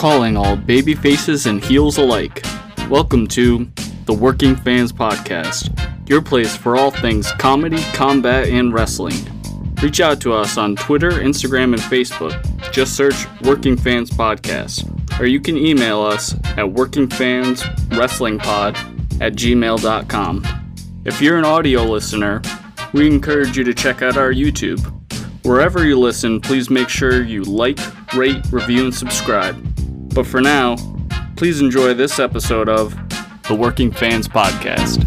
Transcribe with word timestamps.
calling 0.00 0.34
all 0.34 0.56
baby 0.56 0.94
faces 0.94 1.44
and 1.44 1.62
heels 1.62 1.98
alike. 1.98 2.42
Welcome 2.88 3.26
to 3.26 3.70
the 4.06 4.14
Working 4.14 4.56
Fans 4.56 4.94
Podcast, 4.94 5.68
your 6.08 6.22
place 6.22 6.56
for 6.56 6.74
all 6.74 6.90
things 6.90 7.30
comedy, 7.32 7.82
combat, 7.92 8.48
and 8.48 8.72
wrestling. 8.72 9.18
Reach 9.82 10.00
out 10.00 10.18
to 10.22 10.32
us 10.32 10.56
on 10.56 10.74
Twitter, 10.74 11.10
Instagram, 11.10 11.74
and 11.74 11.82
Facebook. 11.82 12.32
Just 12.72 12.96
search 12.96 13.26
Working 13.42 13.76
Fans 13.76 14.10
Podcast, 14.10 14.88
or 15.20 15.26
you 15.26 15.38
can 15.38 15.58
email 15.58 16.00
us 16.00 16.32
at 16.32 16.64
workingfanswrestlingpod 16.64 19.20
at 19.20 19.34
gmail.com. 19.34 20.46
If 21.04 21.20
you're 21.20 21.36
an 21.36 21.44
audio 21.44 21.84
listener, 21.84 22.40
we 22.94 23.06
encourage 23.06 23.58
you 23.58 23.64
to 23.64 23.74
check 23.74 24.00
out 24.00 24.16
our 24.16 24.32
YouTube. 24.32 24.80
Wherever 25.44 25.84
you 25.84 25.98
listen, 25.98 26.40
please 26.40 26.70
make 26.70 26.88
sure 26.88 27.22
you 27.22 27.42
like, 27.42 27.78
rate, 28.14 28.42
review, 28.50 28.84
and 28.84 28.94
subscribe. 28.94 29.69
But 30.12 30.26
for 30.26 30.40
now, 30.40 30.76
please 31.36 31.60
enjoy 31.60 31.94
this 31.94 32.18
episode 32.18 32.68
of 32.68 32.96
the 33.46 33.54
Working 33.54 33.92
Fans 33.92 34.26
Podcast. 34.26 35.06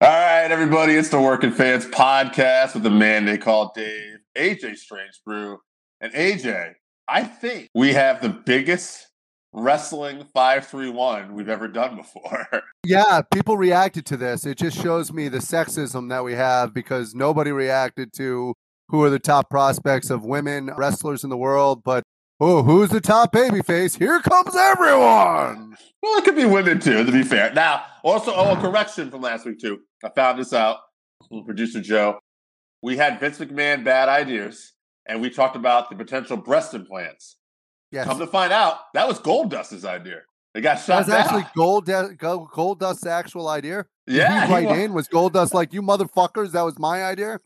All 0.00 0.08
right, 0.08 0.48
everybody, 0.50 0.94
it's 0.94 1.08
the 1.08 1.20
Working 1.20 1.50
Fans 1.50 1.84
Podcast 1.86 2.74
with 2.74 2.84
the 2.84 2.90
man 2.90 3.24
they 3.24 3.38
call 3.38 3.72
Dave, 3.74 4.18
AJ 4.38 4.76
Strange 4.76 5.20
Brew. 5.24 5.58
And 6.00 6.12
AJ, 6.12 6.74
I 7.08 7.24
think 7.24 7.68
we 7.74 7.92
have 7.94 8.22
the 8.22 8.28
biggest 8.28 9.08
wrestling 9.52 10.24
531 10.32 11.34
we've 11.34 11.48
ever 11.48 11.68
done 11.68 11.96
before. 11.96 12.46
Yeah, 12.88 13.22
people 13.32 13.56
reacted 13.56 14.06
to 14.06 14.16
this. 14.16 14.46
It 14.46 14.58
just 14.58 14.80
shows 14.80 15.12
me 15.12 15.26
the 15.26 15.38
sexism 15.38 16.08
that 16.10 16.22
we 16.22 16.34
have 16.34 16.72
because 16.72 17.16
nobody 17.16 17.50
reacted 17.50 18.12
to 18.12 18.54
who 18.90 19.02
are 19.02 19.10
the 19.10 19.18
top 19.18 19.50
prospects 19.50 20.08
of 20.08 20.24
women 20.24 20.70
wrestlers 20.76 21.24
in 21.24 21.30
the 21.30 21.36
world, 21.36 21.82
but 21.82 22.04
oh, 22.40 22.62
who's 22.62 22.90
the 22.90 23.00
top 23.00 23.32
babyface? 23.32 23.98
Here 23.98 24.20
comes 24.20 24.54
everyone. 24.56 25.76
Well, 26.02 26.18
it 26.18 26.24
could 26.24 26.36
be 26.36 26.44
women 26.44 26.80
too, 26.80 27.04
to 27.04 27.12
be 27.12 27.22
fair. 27.22 27.52
Now, 27.52 27.84
also, 28.02 28.32
oh, 28.34 28.52
a 28.52 28.60
correction 28.60 29.10
from 29.10 29.22
last 29.22 29.44
week 29.46 29.58
too. 29.58 29.80
I 30.04 30.10
found 30.10 30.38
this 30.38 30.52
out 30.52 30.78
from 31.28 31.44
producer 31.44 31.80
Joe. 31.80 32.18
We 32.82 32.96
had 32.96 33.18
Vince 33.18 33.38
McMahon 33.38 33.84
bad 33.84 34.08
ideas, 34.08 34.72
and 35.06 35.20
we 35.20 35.30
talked 35.30 35.56
about 35.56 35.90
the 35.90 35.96
potential 35.96 36.36
breast 36.36 36.74
implants. 36.74 37.36
Yes. 37.90 38.06
Come 38.06 38.18
to 38.18 38.26
find 38.26 38.52
out, 38.52 38.78
that 38.94 39.08
was 39.08 39.18
Goldust's 39.18 39.84
idea. 39.84 40.20
They 40.54 40.60
got 40.60 40.76
That 40.78 40.84
shot 40.84 41.06
was 41.06 41.08
actually 41.10 41.46
Gold 41.54 41.86
Goldust's 41.86 43.06
actual 43.06 43.48
idea. 43.48 43.86
Yeah, 44.06 44.42
he 44.42 44.46
he 44.46 44.52
write 44.52 44.66
wa- 44.66 44.74
in 44.74 44.92
was 44.94 45.08
Goldust 45.08 45.52
like 45.52 45.72
you 45.72 45.82
motherfuckers. 45.82 46.52
That 46.52 46.62
was 46.62 46.78
my 46.78 47.04
idea. 47.04 47.40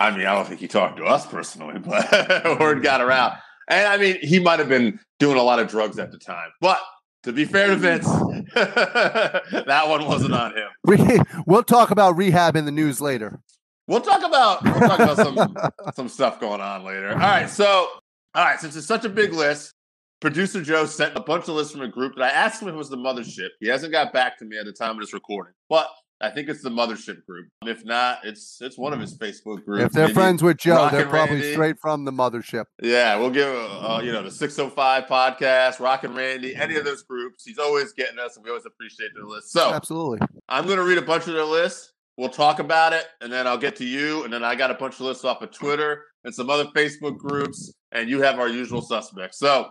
I 0.00 0.10
mean, 0.10 0.26
I 0.26 0.34
don't 0.34 0.46
think 0.46 0.60
he 0.60 0.68
talked 0.68 0.96
to 0.96 1.04
us 1.04 1.26
personally, 1.26 1.78
but 1.84 2.58
word 2.58 2.82
got 2.82 3.00
around. 3.00 3.34
And 3.68 3.86
I 3.86 3.96
mean, 3.98 4.18
he 4.22 4.38
might 4.38 4.58
have 4.58 4.68
been 4.68 4.98
doing 5.18 5.36
a 5.36 5.42
lot 5.42 5.58
of 5.58 5.68
drugs 5.68 5.98
at 5.98 6.10
the 6.10 6.18
time. 6.18 6.50
But 6.60 6.80
to 7.24 7.32
be 7.32 7.44
fair 7.44 7.68
to 7.68 7.76
Vince, 7.76 8.06
that 8.54 9.84
one 9.86 10.06
wasn't 10.06 10.34
on 10.34 10.52
him. 10.56 10.68
We, 10.84 11.20
we'll 11.46 11.62
talk 11.62 11.90
about 11.90 12.16
rehab 12.16 12.56
in 12.56 12.64
the 12.64 12.72
news 12.72 13.00
later. 13.00 13.40
We'll 13.86 14.02
talk 14.02 14.22
about 14.22 14.62
we'll 14.64 14.80
talk 14.80 15.00
about 15.00 15.16
some 15.16 15.56
some 15.94 16.08
stuff 16.08 16.40
going 16.40 16.60
on 16.60 16.84
later. 16.84 17.08
All 17.08 17.16
right, 17.16 17.48
so 17.48 17.88
all 18.34 18.44
right, 18.44 18.60
since 18.60 18.76
it's 18.76 18.86
such 18.86 19.06
a 19.06 19.08
big 19.08 19.32
list, 19.32 19.72
producer 20.20 20.62
Joe 20.62 20.84
sent 20.84 21.16
a 21.16 21.20
bunch 21.20 21.48
of 21.48 21.54
lists 21.54 21.72
from 21.72 21.80
a 21.80 21.88
group 21.88 22.14
that 22.16 22.24
I 22.24 22.28
asked 22.28 22.60
him 22.60 22.68
if 22.68 22.74
it 22.74 22.78
was 22.78 22.90
the 22.90 22.98
mothership. 22.98 23.48
He 23.60 23.66
hasn't 23.66 23.92
got 23.92 24.12
back 24.12 24.38
to 24.38 24.44
me 24.44 24.58
at 24.58 24.66
the 24.66 24.72
time 24.72 24.92
of 24.92 25.00
this 25.00 25.14
recording, 25.14 25.54
but 25.70 25.88
I 26.20 26.30
think 26.30 26.48
it's 26.48 26.62
the 26.62 26.70
mothership 26.70 27.24
group. 27.26 27.46
If 27.64 27.84
not, 27.84 28.18
it's 28.24 28.58
it's 28.60 28.76
one 28.76 28.92
of 28.92 28.98
his 29.00 29.16
Facebook 29.16 29.64
groups. 29.64 29.84
If 29.84 29.92
they're 29.92 30.04
Maybe- 30.06 30.14
friends 30.14 30.42
with 30.42 30.56
Joe, 30.56 30.74
Rock 30.74 30.92
they're 30.92 31.06
probably 31.06 31.36
Randy. 31.36 31.52
straight 31.52 31.76
from 31.80 32.04
the 32.04 32.10
mothership. 32.10 32.64
Yeah, 32.82 33.16
we'll 33.16 33.30
give 33.30 33.48
uh, 33.48 34.00
you 34.02 34.10
know 34.12 34.22
the 34.24 34.30
605 34.30 35.04
podcast, 35.04 35.78
Rock 35.78 36.02
and 36.04 36.16
Randy, 36.16 36.56
any 36.56 36.74
of 36.76 36.84
those 36.84 37.02
groups. 37.04 37.44
He's 37.44 37.58
always 37.58 37.92
getting 37.92 38.18
us, 38.18 38.36
and 38.36 38.44
we 38.44 38.50
always 38.50 38.66
appreciate 38.66 39.10
their 39.14 39.24
list. 39.24 39.52
So 39.52 39.72
Absolutely. 39.72 40.18
I'm 40.48 40.64
going 40.66 40.78
to 40.78 40.84
read 40.84 40.98
a 40.98 41.02
bunch 41.02 41.28
of 41.28 41.34
their 41.34 41.44
lists. 41.44 41.92
We'll 42.16 42.28
talk 42.30 42.58
about 42.58 42.92
it, 42.92 43.06
and 43.20 43.32
then 43.32 43.46
I'll 43.46 43.56
get 43.58 43.76
to 43.76 43.84
you, 43.84 44.24
and 44.24 44.32
then 44.32 44.42
I 44.42 44.56
got 44.56 44.72
a 44.72 44.74
bunch 44.74 44.94
of 44.94 45.02
lists 45.02 45.24
off 45.24 45.40
of 45.40 45.52
Twitter 45.52 46.02
and 46.24 46.34
some 46.34 46.50
other 46.50 46.64
Facebook 46.74 47.16
groups, 47.16 47.72
and 47.92 48.10
you 48.10 48.22
have 48.22 48.40
our 48.40 48.48
usual 48.48 48.82
suspects. 48.82 49.38
So 49.38 49.70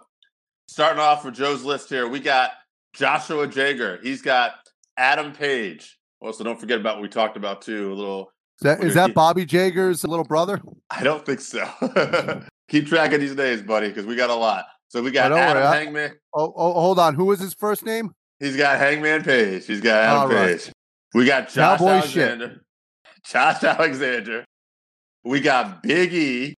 starting 0.69 0.99
off 1.01 1.25
with 1.25 1.33
Joe's 1.35 1.65
list 1.65 1.89
here, 1.89 2.07
we 2.07 2.21
got 2.21 2.51
Joshua 2.93 3.47
Jager. 3.47 3.99
He's 4.01 4.21
got 4.21 4.53
Adam 4.95 5.33
Page. 5.33 5.96
Also, 6.21 6.43
don't 6.43 6.59
forget 6.59 6.79
about 6.79 6.95
what 6.95 7.03
we 7.03 7.09
talked 7.09 7.37
about 7.37 7.61
too. 7.61 7.91
A 7.91 7.95
little 7.95 8.31
Is 8.61 8.63
that, 8.63 8.81
that 8.81 9.13
Bobby 9.13 9.45
Jager's 9.45 10.03
little 10.03 10.25
brother? 10.25 10.59
I 10.89 11.03
don't 11.03 11.25
think 11.25 11.39
so. 11.41 11.59
Mm-hmm. 11.59 12.47
Keep 12.69 12.87
track 12.87 13.13
of 13.13 13.21
these 13.21 13.35
names, 13.35 13.61
buddy, 13.61 13.87
because 13.89 14.05
we 14.05 14.15
got 14.15 14.29
a 14.29 14.35
lot. 14.35 14.65
So 14.89 15.01
we 15.01 15.11
got 15.11 15.31
Adam 15.31 15.55
worry, 15.55 15.65
I- 15.65 15.75
Hangman. 15.77 16.11
Oh, 16.33 16.53
oh, 16.55 16.73
hold 16.73 16.99
on. 16.99 17.13
Who 17.15 17.25
was 17.25 17.39
his 17.39 17.53
first 17.53 17.85
name? 17.85 18.11
He's 18.39 18.57
got 18.57 18.77
Hangman 18.77 19.23
Page. 19.23 19.65
He's 19.65 19.79
got 19.81 20.03
Adam 20.03 20.35
right. 20.35 20.57
Page. 20.59 20.71
We 21.13 21.25
got 21.25 21.49
Josh 21.49 21.79
Cowboy 21.79 22.01
shit. 22.01 22.23
Alexander. 22.29 22.61
Josh 23.25 23.63
Alexander. 23.63 24.45
We 25.23 25.39
got 25.39 25.81
Big 25.83 26.13
E. 26.13 26.55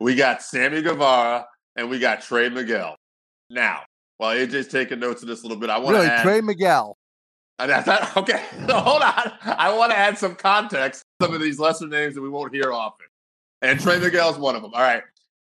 We 0.00 0.14
got 0.14 0.42
Sammy 0.42 0.82
Guevara, 0.82 1.46
and 1.76 1.88
we 1.90 1.98
got 1.98 2.20
Trey 2.22 2.48
Miguel. 2.48 2.94
Now, 3.50 3.82
while 4.18 4.36
AJ's 4.36 4.68
taking 4.68 5.00
notes 5.00 5.22
of 5.22 5.28
this 5.28 5.40
a 5.40 5.46
little 5.46 5.58
bit, 5.60 5.70
I 5.70 5.78
want 5.78 5.96
to 5.96 6.00
Really, 6.02 6.06
add. 6.08 6.22
Trey 6.22 6.40
Miguel. 6.40 6.96
And 7.58 7.70
that's 7.70 7.86
not, 7.86 8.16
okay, 8.16 8.42
hold 8.70 9.02
on. 9.02 9.32
I 9.42 9.74
want 9.74 9.92
to 9.92 9.98
add 9.98 10.18
some 10.18 10.34
context 10.34 11.04
to 11.20 11.26
some 11.26 11.34
of 11.34 11.40
these 11.40 11.58
lesser 11.58 11.86
names 11.86 12.14
that 12.14 12.22
we 12.22 12.28
won't 12.28 12.54
hear 12.54 12.72
often. 12.72 13.06
And 13.62 13.80
Trey 13.80 13.98
Miguel 13.98 14.30
is 14.30 14.38
one 14.38 14.54
of 14.54 14.62
them. 14.62 14.72
All 14.74 14.80
right. 14.80 15.02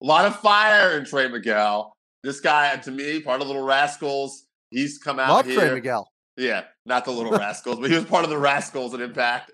A 0.02 0.06
lot 0.06 0.26
of 0.26 0.36
fire 0.38 0.98
in 0.98 1.06
Trey 1.06 1.30
Miguel. 1.30 1.94
This 2.24 2.40
guy, 2.40 2.76
to 2.78 2.92
me, 2.92 3.22
part 3.22 3.42
of 3.42 3.48
Little 3.48 3.64
Rascals. 3.64 4.46
He's 4.72 4.98
come 4.98 5.20
out 5.20 5.30
Love 5.30 5.46
here. 5.46 5.60
Trey 5.60 5.74
Miguel. 5.74 6.10
Yeah, 6.36 6.64
not 6.86 7.06
the 7.06 7.12
Little 7.12 7.32
Rascals, 7.38 7.80
but 7.80 7.90
he 7.90 7.96
was 7.96 8.06
part 8.06 8.24
of 8.24 8.30
the 8.30 8.38
Rascalz 8.38 8.94
at 8.94 9.02
Impact. 9.02 9.52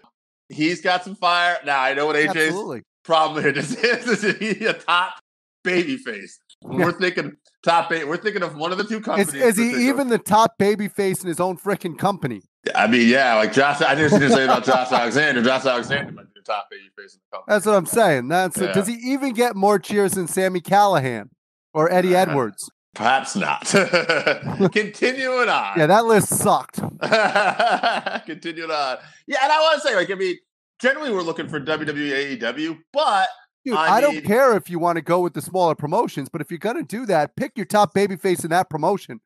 He's 0.49 0.81
got 0.81 1.03
some 1.03 1.15
fire. 1.15 1.57
Now, 1.65 1.81
I 1.81 1.93
know 1.93 2.07
what 2.07 2.15
AJ's 2.15 2.35
Absolutely. 2.37 2.81
problem 3.03 3.43
here 3.43 3.53
is. 3.53 3.75
Is 3.75 4.37
he 4.37 4.65
a 4.65 4.73
top 4.73 5.19
baby 5.63 5.97
face? 5.97 6.39
We're 6.63 6.93
thinking 6.93 7.37
top 7.63 7.91
eight. 7.91 8.07
We're 8.07 8.17
thinking 8.17 8.43
of 8.43 8.55
one 8.55 8.71
of 8.71 8.77
the 8.77 8.83
two 8.83 9.01
companies. 9.01 9.33
is 9.33 9.57
he 9.57 9.69
particular- 9.69 9.79
even 9.79 10.07
the 10.09 10.17
top 10.17 10.57
baby 10.57 10.87
face 10.87 11.21
in 11.21 11.27
his 11.27 11.39
own 11.39 11.57
freaking 11.57 11.97
company? 11.97 12.41
I 12.75 12.87
mean, 12.87 13.07
yeah, 13.07 13.35
like 13.35 13.53
Josh. 13.53 13.81
I 13.81 13.95
didn't 13.95 14.19
say 14.31 14.43
about 14.43 14.65
Josh 14.65 14.91
Alexander. 14.91 15.41
Josh 15.41 15.65
Alexander 15.65 16.11
might 16.11 16.25
be 16.25 16.31
the 16.35 16.41
top 16.41 16.67
baby 16.69 16.83
face 16.97 17.13
in 17.15 17.19
the 17.31 17.37
company. 17.37 17.53
That's 17.55 17.65
what 17.65 17.75
I'm 17.75 17.85
saying. 17.85 18.27
That's 18.27 18.57
Yeah. 18.57 18.73
does 18.73 18.87
he 18.87 18.95
even 18.95 19.33
get 19.33 19.55
more 19.55 19.79
cheers 19.79 20.11
than 20.13 20.27
Sammy 20.27 20.59
Callahan 20.59 21.29
or 21.73 21.91
Eddie 21.91 22.15
Uh-huh. 22.15 22.31
Edwards? 22.31 22.69
Perhaps 22.95 23.35
not. 23.35 23.61
Continuing 24.73 25.47
on. 25.47 25.77
Yeah, 25.79 25.85
that 25.87 26.05
list 26.05 26.27
sucked. 26.29 26.79
Continuing 28.25 28.71
on. 28.71 28.97
Yeah, 29.27 29.37
and 29.43 29.51
I 29.51 29.59
want 29.61 29.81
to 29.81 29.87
say, 29.87 29.95
like, 29.95 30.09
I 30.11 30.15
mean, 30.15 30.35
generally 30.81 31.11
we're 31.11 31.21
looking 31.21 31.47
for 31.47 31.59
WWE, 31.59 32.37
AEW, 32.39 32.77
but 32.91 33.27
Dude, 33.69 33.77
I 33.77 33.97
I, 33.97 34.01
don't 34.01 34.23
care 34.23 34.55
if 34.55 34.69
you 34.69 34.79
want 34.79 34.95
to 34.97 35.01
go 35.01 35.19
with 35.19 35.33
the 35.33 35.41
smaller 35.41 35.75
promotions, 35.75 36.29
but 36.29 36.41
if 36.41 36.49
you're 36.49 36.57
gonna 36.57 36.83
do 36.83 37.05
that, 37.05 37.35
pick 37.35 37.53
your 37.55 37.65
top 37.65 37.93
babyface 37.93 38.43
in 38.43 38.49
that 38.49 38.69
promotion. 38.69 39.21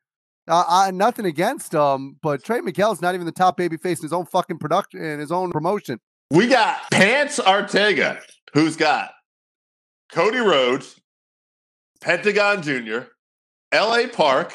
Uh, 0.47 0.63
I, 0.67 0.91
nothing 0.91 1.25
against 1.25 1.73
um, 1.73 2.17
but 2.21 2.43
Trey 2.43 2.59
Miguel's 2.59 3.01
not 3.01 3.15
even 3.15 3.25
the 3.25 3.31
top 3.31 3.57
babyface 3.57 3.99
in 3.99 4.03
his 4.03 4.13
own 4.13 4.25
fucking 4.25 4.59
production 4.59 5.01
in 5.01 5.19
his 5.19 5.31
own 5.31 5.51
promotion. 5.51 5.99
we 6.31 6.47
got 6.47 6.79
Pants 6.91 7.39
Ortega, 7.39 8.19
who's 8.53 8.75
got 8.75 9.11
Cody 10.11 10.39
Rhodes, 10.39 10.99
Pentagon 12.01 12.61
Jr., 12.61 12.99
LA 13.73 14.07
Park, 14.11 14.53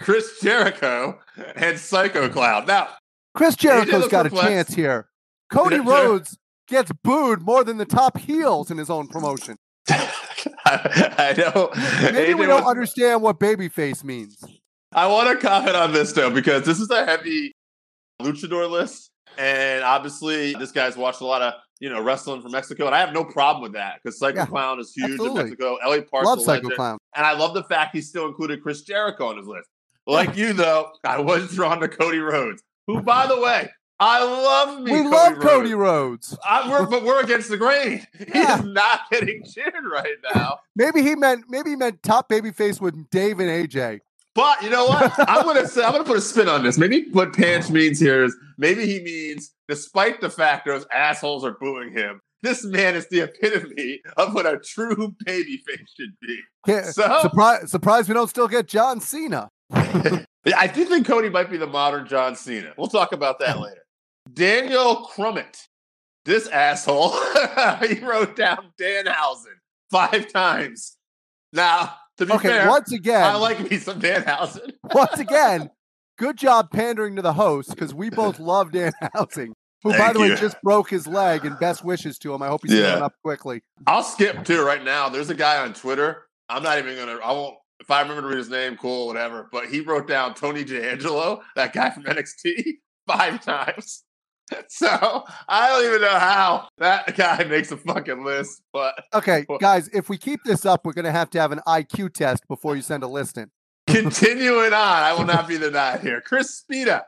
Chris 0.00 0.38
Jericho, 0.40 1.18
and 1.56 1.78
Psycho 1.78 2.28
Clown. 2.28 2.66
Now, 2.66 2.88
Chris 3.34 3.56
Jericho's 3.56 4.08
got 4.08 4.26
a 4.26 4.30
chance 4.30 4.72
here. 4.72 5.08
Cody 5.50 5.80
Rhodes 5.80 6.38
gets 6.68 6.90
booed 7.02 7.42
more 7.42 7.64
than 7.64 7.76
the 7.78 7.84
top 7.84 8.18
heels 8.18 8.70
in 8.70 8.78
his 8.78 8.90
own 8.90 9.06
promotion. 9.08 9.56
I 10.66 11.34
know. 11.36 11.70
Maybe 12.12 12.32
AJ 12.34 12.38
we 12.38 12.46
don't 12.46 12.54
wants- 12.64 12.68
understand 12.70 13.22
what 13.22 13.38
babyface 13.38 14.02
means. 14.04 14.42
I 14.92 15.06
want 15.08 15.28
to 15.40 15.46
comment 15.46 15.74
on 15.76 15.92
this 15.92 16.12
though 16.12 16.30
because 16.30 16.64
this 16.64 16.78
is 16.80 16.88
a 16.90 17.04
heavy 17.04 17.52
luchador 18.22 18.70
list, 18.70 19.10
and 19.36 19.82
obviously 19.82 20.54
this 20.54 20.70
guy's 20.72 20.96
watched 20.96 21.20
a 21.20 21.26
lot 21.26 21.42
of 21.42 21.54
you 21.80 21.90
know 21.90 22.00
wrestling 22.00 22.40
from 22.42 22.52
Mexico, 22.52 22.86
and 22.86 22.94
I 22.94 23.00
have 23.00 23.12
no 23.12 23.24
problem 23.24 23.62
with 23.62 23.72
that 23.72 23.96
because 24.02 24.18
Psycho 24.18 24.38
Yeah, 24.38 24.46
Clown 24.46 24.78
is 24.80 24.92
huge 24.94 25.10
absolutely. 25.12 25.40
in 25.40 25.46
Mexico. 25.48 25.78
LA 25.84 25.96
Park's 26.10 26.26
Love 26.26 26.40
Psycho 26.40 26.62
legend, 26.68 26.74
Clown. 26.76 26.98
and 27.16 27.26
I 27.26 27.32
love 27.32 27.54
the 27.54 27.64
fact 27.64 27.94
he 27.94 28.00
still 28.00 28.26
included 28.26 28.62
Chris 28.62 28.82
Jericho 28.82 29.26
on 29.28 29.36
his 29.36 29.46
list. 29.46 29.68
Like 30.06 30.36
you 30.36 30.52
though, 30.52 30.90
I 31.02 31.18
was 31.20 31.50
drawn 31.54 31.80
to 31.80 31.88
Cody 31.88 32.18
Rhodes, 32.18 32.62
who, 32.86 33.00
by 33.02 33.26
the 33.26 33.40
way, 33.40 33.68
I 34.00 34.22
love 34.24 34.80
me. 34.80 34.92
We 34.92 34.98
Cody 35.04 35.08
love 35.08 35.32
Rhodes. 35.34 35.44
Cody 35.44 35.74
Rhodes. 35.74 36.38
I, 36.44 36.68
we're, 36.68 36.86
but 36.86 37.04
we're 37.04 37.22
against 37.22 37.48
the 37.48 37.56
grain. 37.56 38.06
Yeah. 38.34 38.56
He's 38.56 38.66
not 38.66 39.00
getting 39.12 39.44
cheered 39.44 39.72
right 39.92 40.16
now. 40.34 40.58
Maybe 40.76 41.02
he 41.02 41.14
meant 41.14 41.44
maybe 41.48 41.70
he 41.70 41.76
meant 41.76 42.02
top 42.02 42.28
babyface 42.28 42.80
with 42.80 43.08
Dave 43.10 43.38
and 43.38 43.48
AJ. 43.48 44.00
But 44.34 44.62
you 44.62 44.70
know 44.70 44.86
what? 44.86 45.12
I'm 45.28 45.44
gonna 45.44 45.68
say 45.68 45.84
I'm 45.84 45.92
gonna 45.92 46.02
put 46.04 46.16
a 46.16 46.20
spin 46.20 46.48
on 46.48 46.64
this. 46.64 46.76
Maybe 46.76 47.06
what 47.12 47.32
Panch 47.32 47.70
means 47.70 48.00
here 48.00 48.24
is 48.24 48.34
maybe 48.58 48.84
he 48.86 49.00
means, 49.00 49.52
despite 49.68 50.20
the 50.20 50.30
fact 50.30 50.66
those 50.66 50.84
assholes 50.92 51.44
are 51.44 51.52
booing 51.60 51.92
him, 51.92 52.20
this 52.42 52.64
man 52.64 52.96
is 52.96 53.06
the 53.08 53.20
epitome 53.20 54.00
of 54.16 54.34
what 54.34 54.46
a 54.46 54.58
true 54.58 55.14
babyface 55.24 55.86
should 55.96 56.10
be. 56.20 56.40
Can't- 56.66 56.86
So 56.86 57.20
surprise, 57.22 57.70
surprise 57.70 58.08
we 58.08 58.14
don't 58.14 58.28
still 58.28 58.48
get 58.48 58.66
John 58.66 59.00
Cena. 59.00 59.50
I 59.72 60.66
do 60.66 60.84
think 60.84 61.06
Cody 61.06 61.28
might 61.30 61.48
be 61.50 61.56
the 61.56 61.66
modern 61.68 62.06
John 62.06 62.34
Cena. 62.36 62.72
We'll 62.76 62.88
talk 62.88 63.12
about 63.12 63.38
that 63.38 63.60
later. 63.60 63.83
Daniel 64.32 65.08
Crummett, 65.14 65.66
this 66.24 66.48
asshole, 66.48 67.10
he 67.86 68.00
wrote 68.00 68.36
down 68.36 68.70
Danhausen 68.80 69.56
five 69.90 70.32
times. 70.32 70.96
Now, 71.52 71.94
to 72.18 72.26
be 72.26 72.32
Okay, 72.32 72.48
fair, 72.48 72.68
once 72.68 72.92
again, 72.92 73.22
I 73.22 73.36
like 73.36 73.70
me 73.70 73.78
some 73.78 74.00
Danhausen. 74.00 74.72
once 74.94 75.18
again, 75.18 75.70
good 76.18 76.36
job 76.36 76.70
pandering 76.70 77.16
to 77.16 77.22
the 77.22 77.32
host 77.34 77.70
because 77.70 77.92
we 77.94 78.10
both 78.10 78.38
love 78.40 78.72
Dan 78.72 78.92
Housing, 79.14 79.52
who, 79.82 79.90
by 79.90 79.98
Thank 79.98 80.14
the 80.14 80.20
way, 80.20 80.36
just 80.36 80.60
broke 80.62 80.88
his 80.90 81.06
leg 81.06 81.44
and 81.44 81.58
best 81.58 81.84
wishes 81.84 82.18
to 82.20 82.32
him. 82.34 82.42
I 82.42 82.48
hope 82.48 82.62
he's 82.64 82.72
Yeah. 82.78 83.04
up 83.04 83.12
quickly. 83.22 83.62
I'll 83.86 84.02
skip 84.02 84.44
to 84.44 84.62
right 84.64 84.82
now. 84.82 85.08
There's 85.08 85.30
a 85.30 85.34
guy 85.34 85.58
on 85.62 85.74
Twitter. 85.74 86.26
I'm 86.48 86.62
not 86.62 86.78
even 86.78 86.96
gonna. 86.96 87.18
I 87.22 87.32
won't. 87.32 87.56
If 87.80 87.90
I 87.90 88.00
remember 88.00 88.22
to 88.22 88.28
read 88.28 88.38
his 88.38 88.48
name, 88.48 88.76
cool, 88.76 89.08
whatever. 89.08 89.48
But 89.52 89.66
he 89.66 89.80
wrote 89.80 90.06
down 90.08 90.34
Tony 90.34 90.64
D'Angelo, 90.64 91.42
that 91.56 91.72
guy 91.72 91.90
from 91.90 92.04
NXT, 92.04 92.74
five 93.06 93.44
times. 93.44 94.03
So 94.68 95.24
I 95.48 95.68
don't 95.68 95.84
even 95.86 96.00
know 96.02 96.18
how 96.18 96.68
that 96.78 97.16
guy 97.16 97.44
makes 97.44 97.72
a 97.72 97.76
fucking 97.76 98.24
list. 98.24 98.62
But 98.72 98.94
Okay, 99.14 99.46
guys, 99.60 99.88
if 99.92 100.08
we 100.08 100.18
keep 100.18 100.40
this 100.44 100.66
up, 100.66 100.84
we're 100.84 100.92
going 100.92 101.04
to 101.06 101.12
have 101.12 101.30
to 101.30 101.40
have 101.40 101.52
an 101.52 101.60
IQ 101.66 102.12
test 102.14 102.42
before 102.48 102.76
you 102.76 102.82
send 102.82 103.02
a 103.02 103.08
list 103.08 103.38
in. 103.38 103.50
continuing 103.86 104.72
on, 104.72 105.02
I 105.02 105.12
will 105.14 105.24
not 105.26 105.48
be 105.48 105.56
the 105.58 105.66
denied 105.66 106.00
here. 106.00 106.20
Chris 106.20 106.62
Spida. 106.62 107.02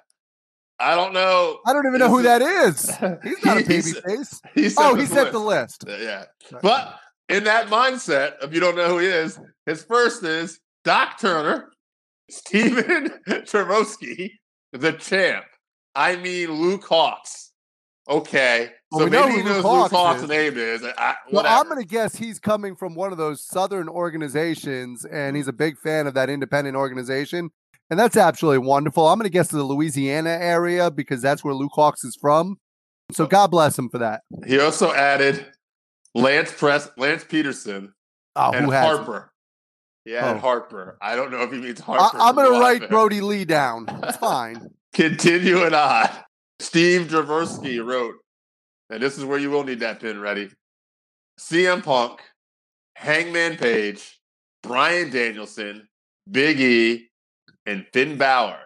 I 0.78 0.94
don't 0.94 1.12
know. 1.14 1.58
I 1.66 1.72
don't 1.72 1.86
even 1.86 1.98
know 2.00 2.08
who 2.10 2.18
Is 2.18 2.24
that 2.24 2.42
is. 2.42 2.90
He's 3.24 3.44
not 3.44 3.56
a 3.58 3.62
He's- 3.62 3.92
baby 3.92 4.00
face. 4.16 4.40
He 4.54 4.70
Oh, 4.78 4.94
he 4.94 5.06
sent 5.06 5.32
the 5.32 5.38
list. 5.38 5.86
list. 5.86 6.00
Yeah. 6.02 6.24
But 6.62 6.94
in 7.28 7.44
that 7.44 7.68
mindset, 7.68 8.34
if 8.42 8.52
you 8.52 8.60
don't 8.60 8.76
know 8.76 8.88
who 8.88 8.98
he 8.98 9.06
is, 9.06 9.38
his 9.64 9.82
first 9.84 10.22
is 10.22 10.60
Doc 10.84 11.18
Turner, 11.18 11.70
Steven 12.30 13.10
Trevosky, 13.28 14.32
the 14.72 14.92
champ. 14.92 15.44
I 15.96 16.16
mean 16.16 16.52
Luke 16.52 16.84
Hawx. 16.84 17.50
Okay. 18.08 18.70
Well, 18.92 19.00
so 19.00 19.04
we 19.06 19.10
know 19.10 19.26
maybe 19.26 19.38
he 19.38 19.44
knows 19.44 19.64
Luke 19.64 19.90
Luke 19.90 19.92
Hawx 19.92 20.28
name 20.28 20.56
is. 20.56 20.84
I, 20.84 21.14
well, 21.32 21.44
I'm 21.46 21.68
going 21.68 21.82
to 21.82 21.88
guess 21.88 22.14
he's 22.14 22.38
coming 22.38 22.76
from 22.76 22.94
one 22.94 23.10
of 23.10 23.18
those 23.18 23.42
southern 23.44 23.88
organizations, 23.88 25.04
and 25.04 25.36
he's 25.36 25.48
a 25.48 25.52
big 25.52 25.76
fan 25.78 26.06
of 26.06 26.14
that 26.14 26.30
independent 26.30 26.76
organization. 26.76 27.50
And 27.90 27.98
that's 27.98 28.16
absolutely 28.16 28.66
wonderful. 28.66 29.08
I'm 29.08 29.18
going 29.18 29.24
to 29.24 29.30
guess 29.30 29.48
the 29.48 29.62
Louisiana 29.62 30.30
area 30.30 30.90
because 30.90 31.22
that's 31.22 31.42
where 31.42 31.54
Luke 31.54 31.72
Hawx 31.76 32.04
is 32.04 32.16
from. 32.20 32.58
So 33.12 33.24
oh. 33.24 33.26
God 33.26 33.48
bless 33.50 33.78
him 33.78 33.88
for 33.88 33.98
that. 33.98 34.22
he 34.46 34.58
also 34.60 34.92
added 34.92 35.46
Lance 36.14 36.52
Press, 36.52 36.90
Lance 36.96 37.24
Peterson, 37.24 37.92
Oh, 38.34 38.50
and 38.52 38.66
who 38.66 38.70
has? 38.72 38.84
Harper. 38.84 39.32
Yeah, 40.04 40.34
Oh. 40.34 40.38
Harper. 40.38 40.98
I 41.00 41.16
don't 41.16 41.30
know 41.30 41.42
if 41.42 41.50
he 41.50 41.58
means 41.58 41.80
Harper. 41.80 42.16
I'm 42.18 42.34
going 42.34 42.52
to 42.52 42.60
write 42.60 42.90
Brodie 42.90 43.20
Lee 43.20 43.44
down. 43.44 43.86
It's 44.04 44.16
fine. 44.18 44.70
Continuing 44.96 45.74
on, 45.74 46.08
Steve 46.58 47.08
Draversky 47.08 47.84
wrote, 47.84 48.14
and 48.88 49.02
this 49.02 49.18
is 49.18 49.26
where 49.26 49.38
you 49.38 49.50
will 49.50 49.62
need 49.62 49.80
that 49.80 50.00
pin 50.00 50.18
ready. 50.18 50.48
CM 51.38 51.84
Punk, 51.84 52.22
Hangman 52.94 53.58
Page, 53.58 54.18
Bryan 54.62 55.10
Danielson, 55.10 55.86
Big 56.30 56.58
E, 56.58 57.10
and 57.66 57.84
Finn 57.92 58.16
Balor. 58.16 58.58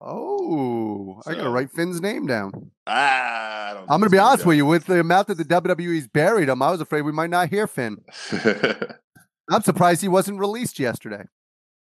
Oh, 0.00 1.20
I 1.26 1.34
got 1.34 1.42
to 1.42 1.50
write 1.50 1.72
Finn's 1.72 2.00
name 2.00 2.28
down. 2.28 2.70
I 2.86 3.72
don't 3.74 3.82
I'm 3.90 3.98
going 3.98 4.02
to 4.02 4.10
be 4.10 4.18
honest 4.18 4.46
with 4.46 4.56
you. 4.56 4.66
With 4.66 4.86
the 4.86 5.00
amount 5.00 5.26
that 5.26 5.38
the 5.38 5.44
WWE's 5.44 6.06
buried 6.06 6.50
him, 6.50 6.62
I 6.62 6.70
was 6.70 6.82
afraid 6.82 7.02
we 7.02 7.10
might 7.10 7.30
not 7.30 7.48
hear 7.48 7.66
Finn. 7.66 7.98
I'm 9.50 9.62
surprised 9.62 10.02
he 10.02 10.08
wasn't 10.08 10.38
released 10.38 10.78
yesterday. 10.78 11.24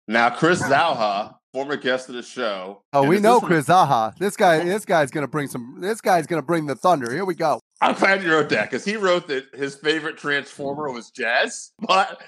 Now, 0.09 0.31
Chris 0.31 0.63
Zauha, 0.63 1.35
former 1.53 1.77
guest 1.77 2.09
of 2.09 2.15
the 2.15 2.23
show. 2.23 2.83
Oh, 2.93 3.05
we 3.05 3.19
know 3.19 3.41
Chris 3.41 3.67
Zaha. 3.67 4.17
This 4.17 4.37
guy, 4.37 4.65
this 4.65 4.85
guy's 4.85 5.11
gonna 5.11 5.29
bring 5.29 5.49
some. 5.49 5.79
This 5.81 6.01
guy's 6.01 6.27
gonna 6.27 6.43
bring 6.43 6.67
the 6.67 6.75
thunder. 6.75 7.13
Here 7.13 7.25
we 7.25 7.35
go. 7.35 7.61
I'm 7.81 7.95
glad 7.95 8.23
you 8.23 8.33
wrote 8.33 8.49
that 8.51 8.71
because 8.71 8.85
he 8.85 8.97
wrote 8.97 9.29
that 9.29 9.55
his 9.55 9.75
favorite 9.75 10.17
Transformer 10.17 10.91
was 10.91 11.11
Jazz. 11.11 11.73
But 11.87 12.21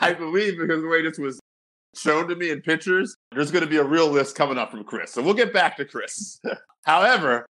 I 0.00 0.14
believe 0.14 0.58
because 0.58 0.82
the 0.82 0.88
way 0.88 1.02
this 1.02 1.18
was 1.18 1.40
shown 1.96 2.28
to 2.28 2.36
me 2.36 2.50
in 2.50 2.60
pictures, 2.60 3.14
there's 3.32 3.50
going 3.50 3.64
to 3.64 3.70
be 3.70 3.76
a 3.76 3.84
real 3.84 4.08
list 4.08 4.36
coming 4.36 4.58
up 4.58 4.70
from 4.70 4.84
Chris. 4.84 5.12
So 5.12 5.22
we'll 5.22 5.34
get 5.34 5.52
back 5.52 5.76
to 5.78 5.84
Chris. 5.84 6.40
However, 6.84 7.46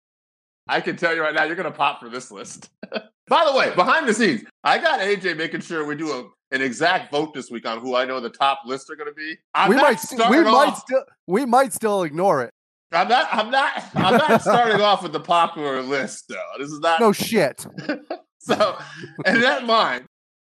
I 0.68 0.80
can 0.80 0.96
tell 0.96 1.14
you 1.14 1.22
right 1.22 1.34
now, 1.34 1.44
you're 1.44 1.56
going 1.56 1.70
to 1.70 1.76
pop 1.76 2.00
for 2.00 2.08
this 2.08 2.30
list. 2.30 2.70
By 3.28 3.44
the 3.44 3.56
way, 3.56 3.74
behind 3.74 4.08
the 4.08 4.14
scenes, 4.14 4.42
I 4.64 4.78
got 4.78 5.00
AJ 5.00 5.36
making 5.36 5.60
sure 5.60 5.84
we 5.84 5.94
do 5.94 6.10
a, 6.10 6.28
an 6.52 6.62
exact 6.62 7.10
vote 7.10 7.34
this 7.34 7.50
week 7.50 7.66
on 7.66 7.80
who 7.80 7.94
I 7.94 8.04
know 8.04 8.20
the 8.20 8.30
top 8.30 8.62
lists 8.66 8.90
are 8.90 8.96
going 8.96 9.08
to 9.08 9.14
be. 9.14 9.36
I'm 9.54 9.70
we 9.70 9.76
might, 9.76 10.00
st- 10.00 10.30
we 10.30 10.42
might 10.42 10.76
still, 10.76 11.04
we 11.26 11.46
might 11.46 11.72
still 11.72 12.02
ignore 12.02 12.42
it. 12.42 12.52
I'm 12.92 13.08
not. 13.08 13.28
I'm 13.30 13.50
not. 13.50 13.84
I'm 13.94 14.16
not 14.16 14.42
starting 14.42 14.80
off 14.80 15.02
with 15.02 15.12
the 15.12 15.20
popular 15.20 15.80
list, 15.80 16.24
though. 16.28 16.42
This 16.58 16.70
is 16.70 16.80
not. 16.80 17.00
No 17.00 17.12
shit. 17.12 17.66
So, 18.42 18.78
in 19.26 19.42
that 19.42 19.66
mind, 19.66 20.06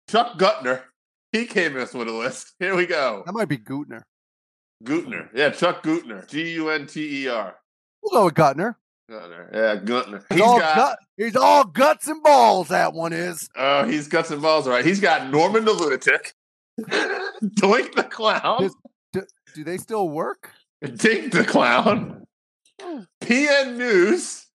Chuck 0.09 0.39
Gutner, 0.39 0.81
he 1.33 1.45
came 1.45 1.79
us 1.79 1.93
with 1.93 2.09
a 2.09 2.13
list. 2.13 2.55
Here 2.59 2.75
we 2.75 2.87
go. 2.87 3.23
That 3.27 3.35
might 3.35 3.49
be 3.49 3.59
Gutner. 3.59 4.01
Gutner. 4.83 5.29
Yeah, 5.35 5.51
Chuck 5.51 5.83
Gutner. 5.83 6.27
G 6.27 6.55
U 6.55 6.71
N 6.71 6.87
T 6.87 7.25
E 7.25 7.29
R. 7.29 7.55
We'll 8.03 8.21
go 8.21 8.25
with 8.25 8.35
Gutner. 8.35 8.77
Gutner. 9.11 9.53
Yeah, 9.53 9.77
Gutner. 9.77 10.25
He's, 10.31 10.39
He's 10.39 10.41
all 10.41 10.59
got. 10.59 10.77
gut, 10.77 10.99
he's 11.17 11.37
all 11.37 11.65
guts 11.65 12.09
and 12.09 12.23
balls. 12.23 12.69
That 12.69 12.93
one 12.95 13.13
is. 13.13 13.49
Oh, 13.57 13.85
he's 13.85 14.09
guts 14.09 14.31
and 14.31 14.41
balls, 14.41 14.67
all 14.67 14.73
right. 14.73 14.85
He's 14.85 15.01
got 15.01 15.31
Norman 15.31 15.65
the 15.65 15.73
Lunatic, 15.73 16.33
Doink 16.81 17.95
the 17.95 18.05
Clown, 18.05 18.63
Just- 19.13 19.27
Do 19.55 19.65
they 19.65 19.77
still 19.79 20.09
work? 20.09 20.51
Dink 20.97 21.33
the 21.33 21.45
Clown, 21.45 22.25
PN 23.23 23.77
News, 23.77 24.47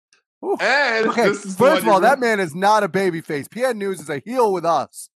Ooh. 0.43 0.57
and 0.59 1.07
Okay. 1.07 1.33
First 1.33 1.83
of 1.83 1.87
all, 1.87 2.01
that 2.01 2.19
man 2.19 2.39
is 2.39 2.53
not 2.55 2.83
a 2.83 2.87
baby 2.87 3.21
face. 3.21 3.47
PN 3.47 3.75
News 3.77 3.99
is 3.99 4.09
a 4.09 4.19
heel 4.25 4.51
with 4.51 4.65
us. 4.65 5.09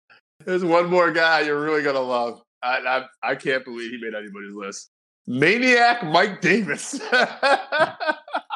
There's 0.45 0.63
one 0.63 0.89
more 0.89 1.11
guy 1.11 1.41
you're 1.41 1.59
really 1.61 1.83
gonna 1.83 1.99
love. 2.01 2.41
I 2.61 2.77
I, 3.23 3.31
I 3.31 3.35
can't 3.35 3.63
believe 3.65 3.91
he 3.91 3.97
made 4.01 4.13
anybody's 4.15 4.53
list. 4.53 4.89
Maniac 5.27 6.03
Mike 6.05 6.41
Davis. 6.41 6.91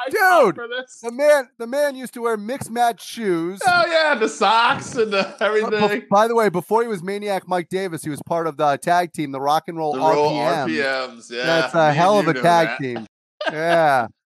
Dude. 0.10 0.56
The 1.02 1.12
man, 1.12 1.50
the 1.58 1.68
man 1.68 1.96
used 1.96 2.14
to 2.14 2.22
wear 2.22 2.38
mixed 2.38 2.72
match 2.72 3.06
shoes. 3.06 3.60
Oh 3.66 3.86
yeah, 3.88 4.16
the 4.16 4.30
socks 4.30 4.96
and 4.96 5.12
the 5.12 5.28
Uh, 5.28 5.38
everything. 5.42 6.04
By 6.10 6.28
the 6.28 6.36
way, 6.36 6.50
before 6.50 6.82
he 6.82 6.88
was 6.88 7.04
Maniac 7.04 7.44
Mike 7.48 7.68
Davis, 7.70 8.04
he 8.04 8.10
was 8.10 8.22
part 8.26 8.48
of 8.48 8.56
the 8.58 8.78
tag 8.78 9.12
team, 9.14 9.32
the 9.32 9.42
Rock 9.42 9.64
and 9.68 9.78
Roll 9.78 9.94
The 9.94 10.00
RPM. 10.00 10.68
RPMs. 10.68 11.30
Yeah, 11.32 11.46
That's 11.46 11.74
a 11.74 11.92
hell 11.94 12.20
of 12.20 12.28
a 12.28 12.34
tag 12.34 12.68
that. 12.68 12.80
team. 12.80 13.06
Yeah. 13.52 14.08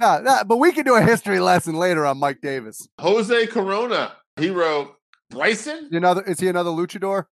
Yeah, 0.00 0.18
that- 0.22 0.48
but 0.48 0.56
we 0.56 0.72
can 0.72 0.84
do 0.84 0.96
a 0.96 1.02
history 1.02 1.38
lesson 1.38 1.76
later 1.76 2.04
on 2.04 2.18
Mike 2.18 2.40
Davis. 2.40 2.88
Jose 2.98 3.46
Corona. 3.46 4.10
He 4.34 4.50
wrote 4.50 4.96
Bryson. 5.30 5.90
Another 5.92 6.22
is 6.22 6.40
he 6.40 6.48
another 6.48 6.70
luchador? 6.70 7.26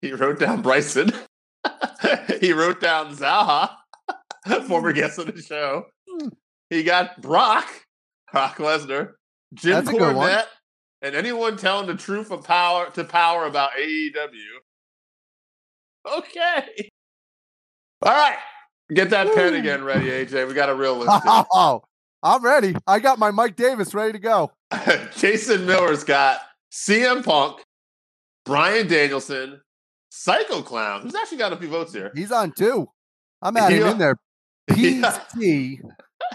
He 0.00 0.10
wrote 0.12 0.38
down 0.38 0.62
Bryson. 0.62 1.12
he 2.40 2.54
wrote 2.54 2.80
down 2.80 3.14
Zaha, 3.14 3.72
former 4.66 4.92
guest 4.94 5.18
of 5.18 5.34
the 5.34 5.42
show. 5.42 5.86
He 6.70 6.82
got 6.82 7.20
Brock, 7.20 7.66
Brock 8.32 8.56
Lesnar, 8.56 9.12
Jim 9.52 9.72
That's 9.72 9.88
a 9.88 9.92
good 9.92 10.16
one. 10.16 10.30
Cornette, 10.30 10.46
and 11.02 11.14
anyone 11.14 11.56
telling 11.56 11.86
the 11.86 11.94
truth 11.94 12.30
of 12.30 12.44
power 12.44 12.90
to 12.90 13.04
power 13.04 13.46
about 13.46 13.72
AEW. 13.72 14.12
Okay. 16.18 16.90
All 18.02 18.12
right. 18.12 18.38
Get 18.92 19.10
that 19.10 19.34
pen 19.34 19.54
again 19.54 19.82
ready, 19.82 20.06
AJ. 20.08 20.46
We 20.46 20.54
got 20.54 20.68
a 20.68 20.74
real 20.74 20.96
list. 20.96 21.10
here. 21.24 21.44
Oh, 21.52 21.82
I'm 22.22 22.42
ready. 22.44 22.74
I 22.86 23.00
got 23.00 23.18
my 23.18 23.30
Mike 23.30 23.56
Davis 23.56 23.94
ready 23.94 24.12
to 24.12 24.18
go. 24.18 24.50
Jason 25.16 25.66
Miller's 25.66 26.04
got 26.04 26.40
CM 26.72 27.24
Punk, 27.24 27.62
Bryan 28.44 28.86
Danielson, 28.86 29.60
Psycho 30.10 30.62
Clown, 30.62 31.02
who's 31.02 31.14
actually 31.14 31.38
got 31.38 31.52
a 31.52 31.56
few 31.56 31.68
votes 31.68 31.92
here. 31.92 32.12
He's 32.14 32.32
on 32.32 32.52
two. 32.52 32.88
I'm 33.42 33.56
adding 33.56 33.82
him 33.82 33.88
in 33.88 33.98
there. 33.98 34.16
Yeah. 35.36 35.76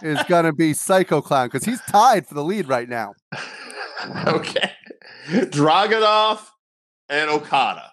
Is 0.04 0.22
gonna 0.28 0.54
be 0.54 0.74
Psycho 0.74 1.22
Clown 1.22 1.48
because 1.48 1.66
he's 1.66 1.82
tied 1.82 2.28
for 2.28 2.36
the 2.36 2.44
lead 2.44 2.68
right 2.68 2.88
now. 2.88 3.14
okay. 4.28 4.72
Dragunov 5.28 6.46
and 7.10 7.30
Okada. 7.30 7.92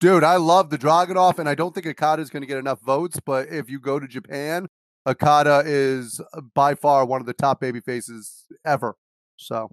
Dude, 0.00 0.24
I 0.24 0.36
love 0.36 0.70
the 0.70 0.78
Dragunov, 0.78 1.38
and 1.38 1.48
I 1.48 1.54
don't 1.54 1.74
think 1.74 1.86
Okada 1.86 2.20
is 2.20 2.30
going 2.30 2.42
to 2.42 2.46
get 2.46 2.58
enough 2.58 2.80
votes. 2.80 3.20
But 3.24 3.48
if 3.48 3.70
you 3.70 3.78
go 3.78 3.98
to 3.98 4.08
Japan, 4.08 4.66
Okada 5.06 5.62
is 5.64 6.20
by 6.54 6.74
far 6.74 7.04
one 7.04 7.20
of 7.20 7.26
the 7.26 7.34
top 7.34 7.60
baby 7.60 7.80
faces 7.80 8.44
ever. 8.64 8.96
So 9.36 9.70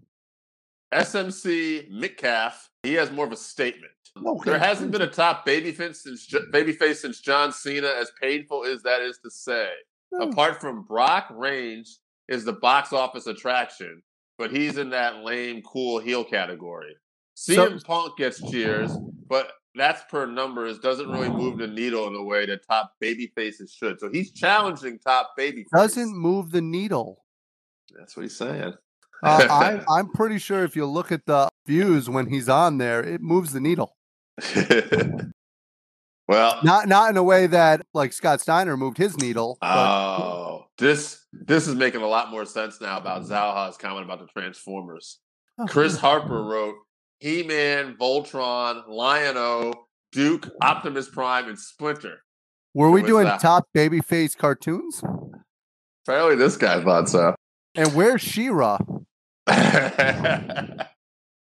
SMC 0.93 1.89
Metcalf, 1.89 2.69
he 2.83 2.93
has 2.93 3.11
more 3.11 3.25
of 3.25 3.31
a 3.31 3.37
statement. 3.37 3.91
Okay. 4.17 4.51
There 4.51 4.59
hasn't 4.59 4.91
been 4.91 5.01
a 5.01 5.07
top 5.07 5.45
babyface 5.45 5.95
since 5.95 6.27
babyface 6.29 6.97
since 6.97 7.21
John 7.21 7.51
Cena, 7.53 7.87
as 7.87 8.11
painful 8.21 8.65
as 8.65 8.83
that 8.83 9.01
is 9.01 9.19
to 9.23 9.31
say. 9.31 9.69
Hmm. 10.13 10.23
Apart 10.23 10.59
from 10.59 10.83
Brock 10.83 11.27
Reigns 11.31 11.99
is 12.27 12.45
the 12.45 12.53
box 12.53 12.93
office 12.93 13.27
attraction, 13.27 14.01
but 14.37 14.51
he's 14.51 14.77
in 14.77 14.89
that 14.91 15.23
lame, 15.23 15.61
cool 15.61 15.99
heel 15.99 16.23
category. 16.23 16.95
CM 17.37 17.83
Punk 17.83 18.17
gets 18.17 18.41
cheers, 18.51 18.91
but 19.27 19.53
that's 19.75 20.03
per 20.09 20.25
numbers 20.25 20.79
doesn't 20.79 21.09
really 21.09 21.29
move 21.29 21.57
the 21.57 21.67
needle 21.67 22.07
in 22.07 22.15
a 22.15 22.23
way 22.23 22.45
that 22.45 22.67
top 22.67 22.93
baby 22.99 23.31
faces 23.35 23.71
should. 23.71 23.99
So 23.99 24.09
he's 24.11 24.31
challenging 24.31 24.99
top 24.99 25.31
baby. 25.37 25.65
Doesn't 25.73 26.15
move 26.15 26.51
the 26.51 26.61
needle. 26.61 27.23
That's 27.97 28.15
what 28.15 28.23
he's 28.23 28.37
saying. 28.37 28.73
Uh, 29.23 29.47
I, 29.49 29.81
I'm 29.89 30.09
pretty 30.09 30.39
sure 30.39 30.63
if 30.63 30.75
you 30.75 30.85
look 30.85 31.11
at 31.11 31.25
the 31.25 31.49
views 31.65 32.09
when 32.09 32.27
he's 32.27 32.49
on 32.49 32.77
there, 32.77 33.01
it 33.01 33.21
moves 33.21 33.53
the 33.53 33.61
needle. 33.61 33.95
well, 36.31 36.59
not 36.63 36.87
not 36.87 37.09
in 37.09 37.17
a 37.17 37.23
way 37.23 37.47
that 37.47 37.85
like 37.93 38.13
Scott 38.13 38.39
Steiner 38.39 38.77
moved 38.77 38.97
his 38.97 39.17
needle. 39.17 39.57
But, 39.59 39.67
oh, 39.77 40.65
this 40.77 41.25
this 41.33 41.67
is 41.67 41.75
making 41.75 42.01
a 42.01 42.07
lot 42.07 42.31
more 42.31 42.45
sense 42.45 42.79
now 42.79 42.97
about 42.97 43.23
Zalha's 43.23 43.75
comment 43.75 44.05
about 44.05 44.19
the 44.19 44.27
Transformers. 44.27 45.19
oh, 45.59 45.65
Chris 45.67 45.97
Harper 45.97 46.43
wrote 46.43 46.75
He-Man, 47.19 47.97
Voltron, 47.99 48.87
Lion-O, 48.87 49.73
Duke, 50.13 50.49
Optimus 50.61 51.09
Prime, 51.09 51.49
and 51.49 51.59
Splinter. 51.59 52.23
Were 52.73 52.91
we 52.91 53.03
doing 53.03 53.25
that? 53.25 53.41
top 53.41 53.67
babyface 53.75 54.37
cartoons? 54.37 55.03
Apparently, 56.07 56.35
this 56.35 56.55
guy 56.55 56.81
thought 56.81 57.09
so. 57.09 57.35
And 57.75 57.93
where's 57.93 58.21
She-Ra? 58.21 58.77
now 59.47 60.77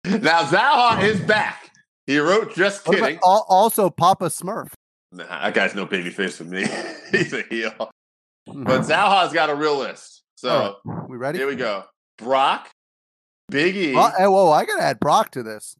Zalha 0.05 1.03
is 1.05 1.21
back. 1.21 1.72
He 2.07 2.19
wrote, 2.19 2.55
"Just 2.55 2.87
What 2.87 2.99
kidding." 2.99 3.17
al- 3.25 3.47
also, 3.49 3.91
Papa 3.91 4.27
Smurf. 4.27 4.73
Nah, 5.13 5.25
that 5.27 5.55
guy's 5.55 5.75
no 5.75 5.87
baby 5.87 6.11
face 6.11 6.39
with 6.39 6.49
me. 6.49 6.67
He's 7.11 7.33
a 7.33 7.43
heel. 7.43 7.91
Mhm. 8.49 8.65
But 8.65 8.81
Zalha's 8.83 9.33
got 9.33 9.51
a 9.51 9.55
real 9.55 9.79
list. 9.79 10.23
So 10.37 10.79
we 11.09 11.17
ready? 11.17 11.39
here 11.39 11.47
we 11.47 11.55
go. 11.55 11.85
Brock, 12.19 12.71
Big 13.49 13.77
E. 13.77 13.95
Oh, 13.97 14.11
hey, 14.19 14.27
whoa, 14.27 14.51
I 14.51 14.65
gotta 14.65 14.83
add 14.83 14.99
Brock 15.01 15.31
to 15.33 15.43
this. 15.43 15.77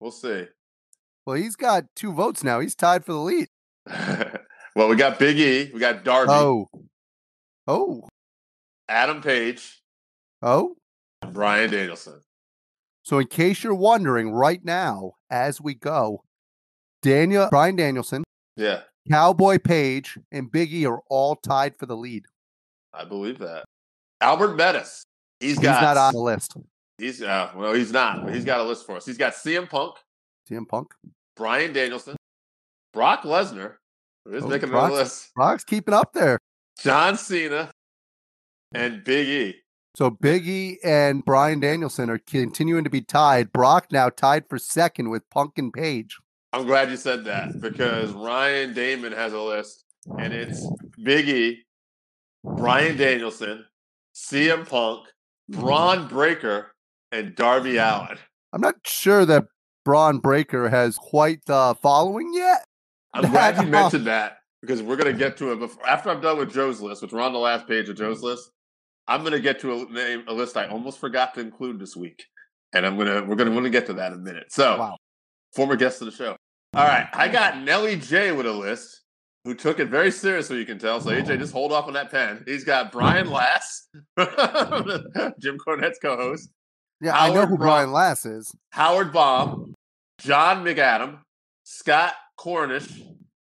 We'll 0.00 0.10
see. 0.12 0.46
Well, 1.26 1.36
he's 1.36 1.56
got 1.56 1.84
two 1.94 2.12
votes 2.12 2.42
now. 2.42 2.60
He's 2.60 2.74
tied 2.74 3.04
for 3.04 3.12
the 3.12 3.18
lead. 3.18 3.48
well, 4.74 4.88
we 4.88 4.96
got 4.96 5.18
Big 5.18 5.38
E. 5.38 5.70
We 5.74 5.78
got 5.80 6.02
Darby, 6.04 6.32
Oh, 6.32 6.68
oh, 7.68 8.08
Adam 8.88 9.20
Page, 9.20 9.82
oh. 10.42 10.76
Bryan 11.32 11.70
Danielson. 11.70 12.22
So, 13.10 13.18
in 13.18 13.26
case 13.26 13.64
you're 13.64 13.74
wondering, 13.74 14.30
right 14.30 14.64
now, 14.64 15.14
as 15.30 15.60
we 15.60 15.74
go, 15.74 16.22
Daniel, 17.02 17.48
Bryan 17.50 17.74
Danielson, 17.74 18.22
Yeah, 18.56 18.82
Cowboy 19.10 19.58
Page, 19.58 20.16
and 20.30 20.48
Biggie 20.48 20.88
are 20.88 21.00
all 21.10 21.34
tied 21.34 21.76
for 21.76 21.86
the 21.86 21.96
lead. 21.96 22.26
I 22.94 23.02
believe 23.04 23.38
that. 23.38 23.64
Albert 24.20 24.56
Bettis. 24.56 25.02
He's 25.40 25.56
He's 25.56 25.58
got. 25.58 25.82
not 25.82 25.96
on 25.96 26.12
the 26.12 26.20
list. 26.20 26.56
He's 26.98 27.20
uh, 27.20 27.50
well, 27.56 27.72
he's 27.74 27.90
not, 27.90 28.24
but 28.24 28.32
he's 28.32 28.44
got 28.44 28.60
a 28.60 28.62
list 28.62 28.86
for 28.86 28.94
us. 28.98 29.06
He's 29.06 29.18
got 29.18 29.32
CM 29.32 29.68
Punk, 29.68 29.96
CM 30.48 30.68
Punk. 30.68 30.94
Bryan 31.36 31.72
Danielson, 31.72 32.14
Brock 32.92 33.22
Lesnar, 33.24 33.74
who 34.24 34.34
is 34.34 34.44
Oh, 34.44 34.46
making 34.46 34.68
Brock's- 34.68 34.94
list, 34.94 35.34
Brock's 35.34 35.64
keeping 35.64 35.94
up 35.94 36.12
there. 36.12 36.38
John 36.78 37.16
Cena, 37.16 37.72
and 38.72 39.02
Big 39.02 39.26
E. 39.26 39.56
So 39.96 40.10
Biggie 40.10 40.76
and 40.84 41.24
Bryan 41.24 41.60
Danielson 41.60 42.10
are 42.10 42.18
continuing 42.18 42.84
to 42.84 42.90
be 42.90 43.00
tied. 43.00 43.52
Brock 43.52 43.86
now 43.90 44.08
tied 44.08 44.48
for 44.48 44.58
second 44.58 45.10
with 45.10 45.28
Punk 45.30 45.58
and 45.58 45.72
Page. 45.72 46.16
I'm 46.52 46.66
glad 46.66 46.90
you 46.90 46.96
said 46.96 47.24
that 47.24 47.60
because 47.60 48.12
Ryan 48.12 48.72
Damon 48.72 49.12
has 49.12 49.32
a 49.32 49.40
list, 49.40 49.84
and 50.18 50.32
it's 50.32 50.66
Big 51.02 51.28
E, 51.28 51.62
Bryan 52.44 52.96
Danielson, 52.96 53.64
CM 54.14 54.68
Punk, 54.68 55.06
Bron 55.48 56.08
Breakker, 56.08 56.72
and 57.12 57.34
Darby 57.34 57.76
Allin. 57.76 58.18
I'm 58.52 58.60
not 58.60 58.76
sure 58.84 59.24
that 59.26 59.46
Bron 59.84 60.18
Breakker 60.18 60.68
has 60.68 60.96
quite 60.96 61.44
the 61.46 61.76
following 61.80 62.32
yet. 62.34 62.64
I'm 63.14 63.30
glad 63.30 63.56
you 63.62 63.68
mentioned 63.68 64.06
that 64.06 64.38
because 64.60 64.82
we're 64.82 64.96
gonna 64.96 65.12
get 65.12 65.36
to 65.38 65.52
it 65.52 65.58
before 65.58 65.86
after 65.88 66.10
I'm 66.10 66.20
done 66.20 66.38
with 66.38 66.52
Joe's 66.52 66.80
list, 66.80 67.02
which 67.02 67.12
we're 67.12 67.20
on 67.20 67.32
the 67.32 67.38
last 67.38 67.66
page 67.66 67.88
of 67.88 67.96
Joe's 67.96 68.22
list. 68.22 68.50
I'm 69.10 69.22
gonna 69.24 69.40
get 69.40 69.60
to 69.60 69.72
a 69.72 69.84
name 69.92 70.24
a 70.28 70.32
list 70.32 70.56
I 70.56 70.66
almost 70.68 70.98
forgot 71.00 71.34
to 71.34 71.40
include 71.40 71.78
this 71.80 71.96
week, 71.96 72.24
and 72.72 72.86
I'm 72.86 72.96
gonna 72.96 73.24
we're 73.24 73.34
gonna 73.36 73.50
want 73.50 73.64
to 73.64 73.70
get 73.70 73.86
to 73.86 73.92
that 73.94 74.12
in 74.12 74.18
a 74.20 74.22
minute. 74.22 74.52
So, 74.52 74.78
Wow. 74.78 74.96
former 75.54 75.76
guest 75.76 76.00
of 76.00 76.06
the 76.06 76.12
show. 76.16 76.36
All 76.74 76.86
right, 76.86 77.08
I 77.12 77.28
got 77.28 77.58
Nelly 77.58 77.96
J 77.96 78.30
with 78.32 78.46
a 78.46 78.52
list 78.52 79.02
who 79.44 79.54
took 79.54 79.80
it 79.80 79.88
very 79.88 80.10
seriously. 80.12 80.58
You 80.58 80.64
can 80.66 80.78
tell. 80.78 81.00
So 81.00 81.10
AJ, 81.10 81.38
just 81.40 81.52
hold 81.52 81.72
off 81.72 81.86
on 81.88 81.94
that 81.94 82.10
pen. 82.10 82.44
He's 82.46 82.62
got 82.62 82.92
Brian 82.92 83.28
Last, 83.30 83.88
Jim 84.18 85.58
Cornette's 85.58 85.98
co-host, 86.00 86.50
Yeah, 87.00 87.18
I 87.18 87.32
know 87.32 87.46
who. 87.46 87.56
Brian 87.58 87.90
Last 87.92 88.26
is. 88.26 88.54
Howard 88.70 89.12
Baum, 89.12 89.74
John 90.18 90.64
McAdam, 90.64 91.18
Scott 91.64 92.14
Cornish, 92.36 93.02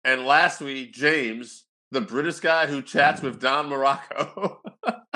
and 0.03 0.25
lastly, 0.25 0.85
James, 0.87 1.65
the 1.91 2.01
British 2.01 2.39
guy 2.39 2.67
who 2.67 2.81
chats 2.81 3.21
with 3.21 3.39
Don 3.39 3.69
Morocco. 3.69 4.61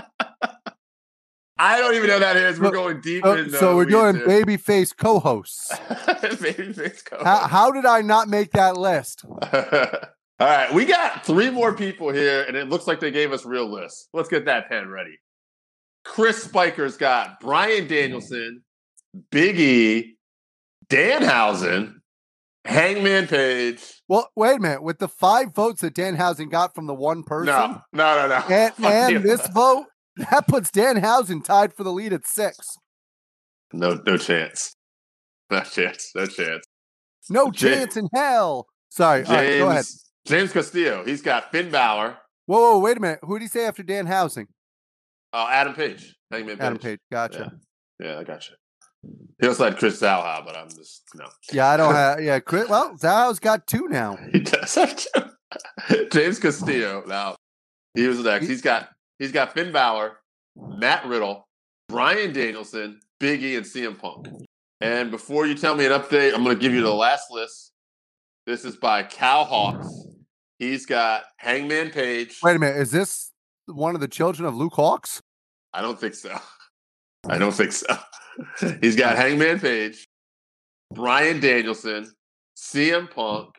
I 1.63 1.77
don't 1.77 1.94
even 1.94 2.08
know 2.08 2.18
that 2.20 2.36
is. 2.38 2.60
We're 2.60 2.72
going 2.72 3.01
deep 3.01 3.24
uh, 3.24 3.36
So, 3.36 3.41
in. 3.41 3.50
so 3.51 3.75
we're 3.75 3.86
doing 3.86 4.15
babyface 4.15 4.98
co-hosts. 4.98 5.72
Babyface 5.91 7.06
co- 7.06 7.24
How, 7.24 7.48
how 7.48 7.72
did 7.72 7.86
I 7.86 8.01
not 8.01 8.27
make 8.30 8.51
that 8.53 8.77
list? 8.77 9.24
All 9.30 10.48
right, 10.48 10.74
we 10.74 10.86
got 10.86 11.24
three 11.24 11.51
more 11.51 11.74
people 11.75 12.12
here, 12.12 12.41
and 12.48 12.58
it 12.58 12.68
looks 12.68 12.88
like 12.88 13.00
they 13.00 13.12
gave 13.12 13.32
us 13.32 13.46
real 13.46 13.70
lists. 13.72 14.08
Let's 14.12 14.27
get 14.27 14.46
that 14.46 14.70
pen 14.70 14.89
ready. 14.89 15.20
Chris 16.03 16.44
Spiker's 16.44 16.98
got 16.98 17.39
Bryan 17.39 17.88
Danielson, 17.88 18.63
Biggie, 19.32 19.60
E, 19.60 20.15
Danhausen, 20.89 21.94
Hangman 22.65 23.27
Page. 23.27 24.01
Well, 24.08 24.30
wait 24.36 24.58
a 24.58 24.60
minute. 24.60 24.82
With 24.82 24.98
the 24.98 25.08
five 25.08 25.53
votes 25.53 25.82
that 25.82 25.94
Danhausen 25.94 26.50
got 26.50 26.74
from 26.74 26.88
the 26.88 26.96
one 26.96 27.22
person, 27.22 27.53
No, 27.53 27.82
no, 27.94 28.27
no, 28.27 28.27
no. 28.27 28.36
and, 28.50 28.74
and 29.18 29.24
this 29.24 29.46
vote, 29.50 29.86
that 30.32 30.48
puts 30.48 30.72
Dan 30.72 30.98
Danhausen 30.98 31.44
tied 31.44 31.74
for 31.74 31.84
the 31.84 31.91
lead 31.91 32.13
at 32.13 32.27
six. 32.27 32.58
No, 33.74 34.01
no 34.06 34.18
chance. 34.18 34.75
No 35.50 35.62
chance. 35.62 36.12
No 36.15 36.25
chance. 36.25 36.65
No 37.30 37.46
Ja- 37.46 37.51
chance 37.51 37.98
in 37.98 38.08
hell. 38.13 38.68
Sorry. 38.89 39.22
Right, 39.24 39.27
James, 39.48 39.60
go 39.60 39.70
ahead. 39.70 39.86
James 40.27 40.51
Castillo. 40.53 41.03
He's 41.06 41.22
got 41.22 41.51
Finn 41.51 41.72
Balor. 41.72 42.18
Whoa, 42.46 42.60
whoa, 42.74 42.80
wait 42.80 42.98
a 42.98 43.00
minute. 43.00 43.20
Who 43.22 43.39
did 43.39 43.44
he 43.46 43.48
say 43.48 43.65
after 43.65 43.84
Danhausen? 43.84 44.48
Oh, 45.34 45.44
uh, 45.44 45.48
Adam 45.50 45.74
Page. 45.74 46.15
Hangman 46.30 46.60
Adam 46.60 46.77
Page. 46.77 47.00
Gotcha. 47.12 47.53
Yeah. 48.00 48.08
yeah, 48.13 48.20
I 48.20 48.24
gotcha. 48.24 48.53
He 49.41 49.48
also 49.48 49.63
had 49.65 49.77
Chris 49.77 50.00
Zalha, 50.01 50.46
but 50.46 50.56
I'm 50.58 50.70
just 50.70 51.03
no. 51.15 51.25
Yeah, 51.51 51.68
I 51.70 51.77
don't 51.77 51.94
have. 51.96 52.22
Yeah, 52.22 52.39
Chris. 52.39 52.68
Well, 52.70 52.96
Zhao's 52.98 53.39
got 53.39 53.65
two 53.65 53.88
now. 53.88 54.18
He 54.32 54.39
does 54.41 54.75
have 54.75 54.96
two. 54.96 56.10
James 56.12 56.39
Castillo. 56.39 57.03
Now 57.08 57.36
he 57.94 58.08
was 58.08 58.20
next. 58.20 58.48
He's 58.48 58.62
got 58.62 58.89
he's 59.22 59.32
got 59.32 59.54
Finn 59.54 59.72
Balor, 59.72 60.18
Matt 60.58 61.06
Riddle, 61.06 61.48
Bryan 61.88 62.34
Danielson, 62.34 63.00
Big 63.20 63.44
E, 63.44 63.56
and 63.56 63.66
CM 63.66 63.98
Punk. 63.98 64.28
And 64.82 65.12
before 65.12 65.46
you 65.46 65.54
tell 65.54 65.75
me 65.75 65.86
an 65.86 65.92
update, 65.92 66.34
I'm 66.34 66.44
going 66.44 66.56
to 66.58 66.62
give 66.62 66.74
you 66.74 66.82
the 66.82 66.94
last 66.94 67.30
list. 67.30 67.72
This 68.48 68.66
is 68.66 68.75
by 68.75 69.04
Cal 69.04 69.46
Hawks. 69.46 69.88
He's 70.58 70.88
got 70.88 71.24
Hangman 71.38 71.92
Page. 71.92 72.40
Wait 72.42 72.56
a 72.56 72.60
minute. 72.60 72.78
Is 72.78 72.92
this 72.92 73.32
one 73.68 73.94
of 73.94 74.01
the 74.01 74.08
children 74.08 74.48
of 74.48 74.56
Luke 74.56 74.74
Hawx? 74.74 75.22
I 75.72 75.82
don't 75.82 76.00
think 76.00 76.16
so. 76.16 76.36
I 77.30 77.38
don't 77.38 77.54
think 77.54 77.72
so. 77.72 77.96
He's 78.82 78.96
got 78.96 79.18
Hangman 79.18 79.60
Page, 79.60 80.08
Bryan 80.92 81.40
Danielson, 81.40 82.12
CM 82.58 83.10
Punk, 83.10 83.50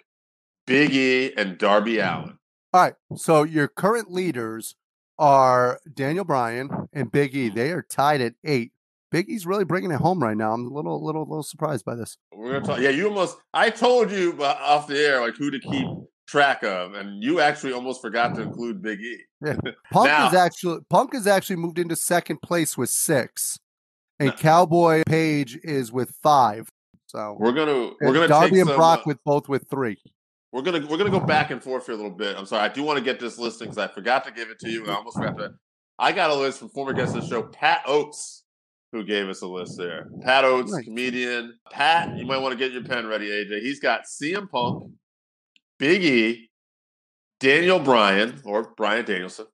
Big 0.67 0.93
E, 0.93 1.33
and 1.37 1.57
Darby 1.57 1.99
Allin. 2.01 2.37
All 2.73 2.83
right. 2.83 2.95
So 3.15 3.45
your 3.45 3.69
current 3.69 4.11
leaders 4.11 4.75
are 5.23 5.79
Daniel 5.95 6.25
Bryan 6.25 6.69
and 6.93 7.11
Big 7.13 7.37
E. 7.37 7.49
They 7.49 7.71
are 7.71 7.83
tied 7.83 8.21
at 8.21 8.35
eight. 8.45 8.73
Big 9.13 9.29
E's 9.29 9.47
really 9.47 9.65
bringing 9.65 9.93
it 9.93 10.01
home 10.01 10.21
right 10.21 10.37
now. 10.37 10.53
I'm 10.53 10.67
a 10.67 10.75
little, 10.75 11.03
little, 11.05 11.23
little 11.23 11.45
surprised 11.45 11.85
by 11.85 11.95
this. 11.95 12.17
We're 12.35 12.55
gonna 12.55 12.67
talk. 12.67 12.81
Yeah, 12.81 12.91
you 12.91 13.07
almost. 13.07 13.37
I 13.55 13.71
told 13.71 14.11
you 14.11 14.37
off 14.43 14.89
the 14.89 14.99
air 14.99 15.21
like 15.21 15.37
who 15.37 15.51
to 15.53 15.61
keep 15.61 15.87
track 16.27 16.65
of, 16.65 16.95
and 16.95 17.23
you 17.23 17.39
actually 17.41 17.73
almost 17.73 18.03
forgot 18.03 18.35
to 18.35 18.43
include 18.43 18.83
Big 18.83 19.01
E. 19.01 19.19
Punk 19.93 20.07
Now- 20.09 20.29
is 20.29 20.35
actually 20.35 20.81
Punk 20.91 21.15
is 21.15 21.29
actually 21.29 21.57
moved 21.57 21.79
into 21.79 21.95
second 21.95 22.43
place 22.43 22.77
with 22.77 22.91
six, 22.91 23.59
and 24.19 24.37
Cowboy 24.37 25.03
Page 25.07 25.57
is 25.63 25.93
with 25.93 26.11
five. 26.23 26.69
So 27.07 27.37
We're 27.39 27.53
gonna 27.53 27.93
we're 28.01 28.15
gonna 28.15 28.27
Darby 28.27 28.51
take 28.51 28.61
and 28.61 28.69
some, 28.69 28.77
Brock 28.77 29.01
uh, 29.01 29.03
with 29.07 29.23
both 29.25 29.49
with 29.49 29.69
three. 29.71 29.99
We're 30.53 30.63
gonna 30.63 30.87
we're 30.87 30.99
gonna 30.99 31.11
go 31.11 31.21
back 31.21 31.51
and 31.51 31.63
forth 31.63 31.87
here 31.87 31.95
a 31.95 31.97
little 31.97 32.11
bit. 32.11 32.37
I'm 32.37 32.45
sorry, 32.47 32.63
I 32.63 32.69
do 32.69 32.83
want 32.83 32.99
to 32.99 33.05
get 33.05 33.19
this 33.19 33.39
listing 33.39 33.69
because 33.69 33.79
I 33.79 33.89
forgot 33.89 34.25
to 34.27 34.31
give 34.33 34.51
it 34.51 34.59
to 34.61 34.69
you, 34.71 34.83
and 34.83 34.91
I 34.91 34.97
almost 34.97 35.17
forgot 35.17 35.39
to. 35.39 35.55
I 35.99 36.13
got 36.13 36.31
a 36.31 36.35
list 36.35 36.59
from 36.59 36.69
former 36.71 36.93
guest 36.93 37.15
of 37.17 37.23
the 37.23 37.29
show, 37.29 37.43
Pat 37.45 37.83
Oates, 37.87 38.45
who 38.93 39.03
gave 39.05 39.29
us 39.29 39.41
a 39.43 39.47
list 39.47 39.79
there. 39.79 40.09
Pat 40.23 40.45
Oates, 40.45 40.73
Nice. 40.73 40.85
comedian. 40.85 41.59
Pat, 41.71 42.17
you 42.19 42.27
might 42.27 42.39
want 42.39 42.53
to 42.53 42.59
get 42.59 42.73
your 42.73 42.85
pen 42.85 43.07
ready, 43.07 43.29
AJ. 43.31 43.61
He's 43.61 43.81
got 43.81 44.03
CM 44.05 44.51
Punk, 44.51 44.93
Big 45.79 46.05
E, 46.05 46.51
Daniel 47.41 47.79
Bryan 47.79 48.41
or 48.45 48.75
Bryan 48.77 49.05
Danielson, 49.05 49.47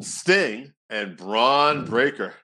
Sting, 0.00 0.72
and 0.90 1.16
Bron 1.16 1.84
Breakker. 1.86 2.34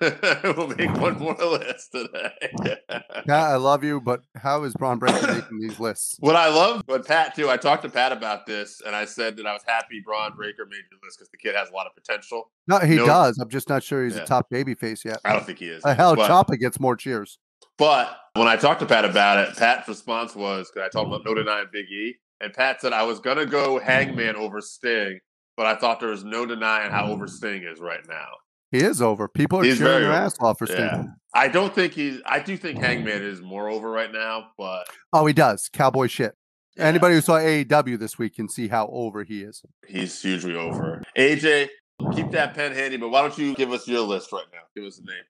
we'll 0.56 0.68
make 0.68 0.92
one 1.00 1.18
more 1.18 1.34
list 1.40 1.92
today. 1.92 2.32
Yeah, 3.26 3.48
I 3.48 3.56
love 3.56 3.82
you, 3.82 4.00
but 4.00 4.20
how 4.36 4.62
is 4.62 4.72
Bron 4.74 4.98
Breakker 5.00 5.26
making 5.34 5.58
these 5.58 5.80
lists? 5.80 6.16
what 6.20 6.36
I 6.36 6.48
love, 6.48 6.82
but 6.86 7.04
Pat 7.04 7.34
too. 7.34 7.50
I 7.50 7.56
talked 7.56 7.82
to 7.82 7.88
Pat 7.88 8.12
about 8.12 8.46
this, 8.46 8.80
and 8.86 8.94
I 8.94 9.04
said 9.04 9.36
that 9.38 9.46
I 9.46 9.52
was 9.52 9.62
happy 9.66 10.00
Bron 10.04 10.36
Breakker 10.36 10.64
made 10.66 10.82
the 10.90 10.96
list 11.04 11.18
because 11.18 11.30
the 11.30 11.36
kid 11.38 11.56
has 11.56 11.68
a 11.70 11.72
lot 11.72 11.86
of 11.86 11.94
potential. 11.96 12.52
No, 12.68 12.78
he 12.78 12.94
No. 12.96 13.06
does. 13.06 13.38
I'm 13.38 13.48
just 13.48 13.68
not 13.68 13.82
sure 13.82 14.04
he's 14.04 14.14
Yeah. 14.14 14.22
a 14.22 14.26
top 14.26 14.48
baby 14.48 14.74
face 14.74 15.04
yet. 15.04 15.18
I 15.24 15.32
don't 15.32 15.44
think 15.44 15.58
he 15.58 15.66
is. 15.66 15.82
The 15.82 15.94
hell, 15.94 16.14
but, 16.14 16.30
Ciampa 16.30 16.56
gets 16.58 16.78
more 16.78 16.94
cheers. 16.94 17.38
but 17.78 18.16
when 18.34 18.46
I 18.46 18.54
talked 18.56 18.78
to 18.80 18.86
Pat 18.86 19.04
about 19.04 19.38
it, 19.48 19.56
Pat's 19.56 19.88
response 19.88 20.36
was 20.36 20.70
because 20.72 20.86
I 20.86 20.90
told 20.90 21.08
him 21.08 21.14
about 21.14 21.24
No 21.26 21.34
denying 21.34 21.66
Big 21.72 21.86
E, 21.86 22.14
and 22.40 22.52
Pat 22.52 22.80
said 22.80 22.92
I 22.92 23.02
was 23.02 23.18
gonna 23.18 23.46
go 23.46 23.80
Hangman 23.80 24.36
over 24.36 24.60
Sting, 24.60 25.18
but 25.56 25.66
I 25.66 25.74
thought 25.74 25.98
there 25.98 26.10
was 26.10 26.22
no 26.22 26.46
denying 26.46 26.92
how 26.92 27.06
over 27.10 27.26
Sting 27.26 27.64
is 27.64 27.80
right 27.80 28.06
now. 28.08 28.28
He 28.72 28.78
is 28.78 29.00
over. 29.00 29.28
People 29.28 29.60
are 29.60 29.64
He's 29.64 29.78
cheering 29.78 30.02
their 30.02 30.12
over. 30.12 30.18
ass 30.24 30.36
off 30.40 30.58
for. 30.58 30.66
Yeah. 30.70 31.04
I 31.34 31.48
don't 31.48 31.74
think 31.74 31.92
he's. 31.92 32.20
I 32.26 32.40
do 32.40 32.56
think 32.56 32.78
Hangman 32.80 33.22
is 33.22 33.40
more 33.40 33.68
over 33.68 33.90
right 33.90 34.12
now, 34.12 34.48
but 34.58 34.86
Oh, 35.12 35.26
he 35.26 35.32
does. 35.32 35.68
Cowboy 35.72 36.06
shit. 36.08 36.34
yeah, 36.76 36.84
Anybody 36.86 37.14
who 37.14 37.20
saw 37.20 37.38
AEW 37.38 37.98
this 37.98 38.18
week 38.18 38.34
can 38.36 38.48
see 38.48 38.68
how 38.68 38.88
over 38.88 39.22
he 39.24 39.42
is. 39.42 39.62
he's 39.86 40.20
hugely 40.20 40.56
over. 40.56 41.02
AJ, 41.16 41.68
keep 42.14 42.30
that 42.32 42.54
pen 42.54 42.72
handy, 42.72 42.96
but 42.96 43.10
why 43.10 43.20
don't 43.22 43.36
you 43.38 43.54
give 43.54 43.72
us 43.72 43.86
your 43.86 44.00
list 44.00 44.32
right 44.32 44.44
now? 44.52 44.60
Give 44.74 44.84
us 44.84 44.98
a 44.98 45.02
name. 45.02 45.22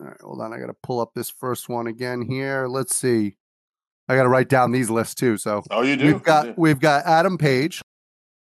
All 0.00 0.06
right, 0.06 0.20
hold 0.20 0.40
on. 0.40 0.52
I 0.52 0.58
got 0.58 0.66
to 0.66 0.76
pull 0.82 1.00
up 1.00 1.10
this 1.14 1.30
first 1.30 1.68
one 1.68 1.86
again 1.86 2.22
here. 2.28 2.66
Let's 2.68 2.94
see. 2.96 3.36
I 4.08 4.16
got 4.16 4.24
to 4.24 4.28
write 4.28 4.48
down 4.48 4.70
these 4.72 4.90
lists 4.90 5.14
too. 5.14 5.36
So 5.38 5.62
Oh, 5.70 5.82
you 5.82 5.96
do. 5.96 6.06
we've 6.06 6.22
got 6.22 6.44
do. 6.46 6.54
we've 6.56 6.80
got 6.80 7.06
Adam 7.06 7.38
Page. 7.38 7.80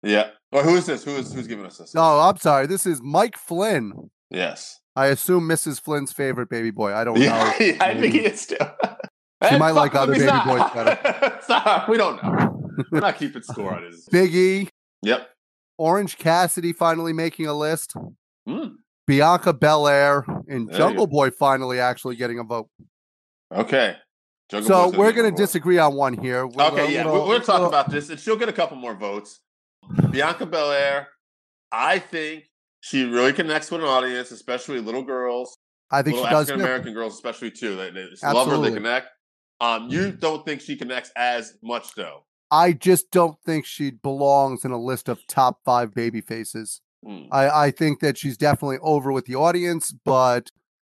yeah. 0.02 0.30
Well, 0.52 0.62
who 0.62 0.76
is 0.76 0.86
this? 0.86 1.02
Who 1.04 1.10
is 1.16 1.32
who's 1.32 1.46
giving 1.48 1.66
us 1.66 1.78
this? 1.78 1.92
Oh, 1.96 2.20
I'm 2.20 2.36
sorry. 2.36 2.66
This 2.66 2.86
is 2.86 3.00
Mike 3.02 3.36
Flynn. 3.36 4.10
Yes. 4.30 4.80
I 4.96 5.06
assume 5.06 5.48
Mrs. 5.48 5.80
Flynn's 5.80 6.12
favorite 6.12 6.48
baby 6.48 6.70
boy. 6.70 6.94
I 6.94 7.04
don't 7.04 7.18
Yeah, 7.20 7.54
know. 7.58 7.76
I 7.80 7.94
think 8.00 8.14
he 8.14 8.20
is 8.20 8.46
too. 8.46 8.56
She 9.50 9.58
might 9.58 9.72
like 9.72 9.94
other 9.94 10.14
baby 10.14 10.24
not. 10.24 10.46
boys 10.46 10.70
better. 10.84 11.38
Stop. 11.42 11.90
We 11.90 11.98
don't 11.98 12.20
know. 12.22 12.74
We're 12.90 13.00
not 13.00 13.18
keeping 13.18 13.42
score 13.42 13.74
on 13.74 13.84
his. 13.84 14.08
Big 14.10 14.34
E, 14.34 14.68
Yep. 15.02 15.28
Orange 15.76 16.16
Cassidy 16.16 16.72
finally 16.72 17.12
making 17.12 17.46
a 17.46 17.52
list. 17.52 17.94
Mm, 18.48 18.76
Bianca 19.06 19.52
Belair 19.52 20.24
and 20.48 20.70
There 20.70 20.78
Jungle. 20.78 21.06
Boy 21.06 21.30
finally 21.30 21.78
actually 21.78 22.16
getting 22.16 22.38
a 22.38 22.44
vote. 22.44 22.68
okay. 23.54 23.96
Jungle 24.50 24.66
So 24.68 24.84
Boy's 24.90 24.98
we're 24.98 25.12
going 25.12 25.30
to 25.30 25.36
disagree 25.36 25.78
on 25.78 25.94
one 25.94 26.14
here. 26.14 26.46
We're- 26.46 26.68
Okay, 26.70 26.84
we're 26.86 26.90
yeah, 26.90 27.04
we're, 27.06 27.38
talking 27.40 27.66
about 27.66 27.90
this, 27.90 28.08
and 28.08 28.18
she'll 28.18 28.36
get 28.36 28.48
a 28.48 28.52
couple 28.54 28.78
more 28.78 28.94
votes. 28.94 29.40
Bianca 30.10 30.46
Belair, 30.46 31.08
I 31.70 31.98
think 31.98 32.44
she 32.80 33.04
really 33.04 33.32
connects 33.32 33.70
with 33.70 33.80
an 33.80 33.86
audience, 33.86 34.30
especially 34.30 34.80
little 34.80 35.02
girls, 35.02 35.58
I 35.90 36.02
think 36.02 36.16
little 36.16 36.28
she 36.28 36.34
does. 36.34 36.48
African. 36.48 36.60
American 36.64 36.94
girls, 36.94 37.14
especially 37.14 37.50
too. 37.50 37.76
They, 37.76 37.90
they 37.90 38.06
love 38.22 38.48
her, 38.48 38.58
they 38.58 38.72
connect. 38.72 39.08
Um, 39.60 39.88
you 39.88 40.12
don't 40.12 40.44
think 40.44 40.60
she 40.60 40.76
connects 40.76 41.10
as 41.16 41.54
much 41.62 41.94
though? 41.94 42.24
I 42.50 42.72
just 42.72 43.10
don't 43.10 43.36
think 43.44 43.66
she 43.66 43.90
belongs 43.90 44.64
in 44.64 44.70
a 44.70 44.78
list 44.78 45.08
of 45.08 45.26
top 45.26 45.60
five 45.64 45.94
baby 45.94 46.20
faces. 46.20 46.80
Hmm. 47.04 47.24
I, 47.32 47.66
I 47.66 47.70
think 47.70 48.00
that 48.00 48.18
she's 48.18 48.36
definitely 48.36 48.78
over 48.82 49.12
with 49.12 49.26
the 49.26 49.34
audience, 49.34 49.92
but 50.04 50.50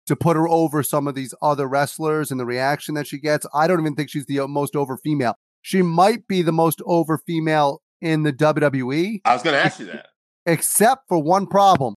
to 0.07 0.15
put 0.15 0.37
her 0.37 0.47
over 0.47 0.83
some 0.83 1.07
of 1.07 1.15
these 1.15 1.33
other 1.41 1.67
wrestlers 1.67 2.31
and 2.31 2.39
the 2.39 2.45
reaction 2.45 2.95
that 2.95 3.07
she 3.07 3.19
gets, 3.19 3.45
I 3.53 3.67
don't 3.67 3.79
even 3.79 3.95
think 3.95 4.09
she's 4.09 4.25
the 4.25 4.47
most 4.47 4.75
over 4.75 4.97
female. 4.97 5.35
She 5.61 5.81
might 5.81 6.27
be 6.27 6.41
the 6.41 6.51
most 6.51 6.81
over 6.85 7.17
female 7.17 7.81
in 8.01 8.23
the 8.23 8.33
WWE, 8.33 9.21
I 9.23 9.33
was 9.33 9.43
going 9.43 9.53
to 9.53 9.63
ask 9.63 9.79
you 9.79 9.85
that. 9.87 10.07
Except 10.51 11.07
for 11.07 11.17
one 11.21 11.47
problem. 11.47 11.95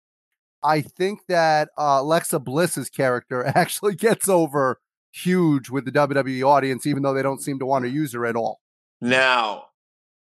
I 0.63 0.81
think 0.81 1.19
that 1.27 1.69
uh, 1.77 1.99
Alexa 1.99 2.39
Bliss's 2.39 2.89
character 2.89 3.45
actually 3.55 3.95
gets 3.95 4.27
over 4.27 4.79
huge 5.13 5.69
with 5.69 5.85
the 5.85 5.91
WWE 5.91 6.43
audience, 6.43 6.85
even 6.85 7.03
though 7.03 7.13
they 7.13 7.21
don't 7.21 7.41
seem 7.41 7.59
to 7.59 7.65
want 7.65 7.83
to 7.85 7.89
use 7.89 8.13
her 8.13 8.25
at 8.25 8.35
all. 8.35 8.59
Now, 9.01 9.65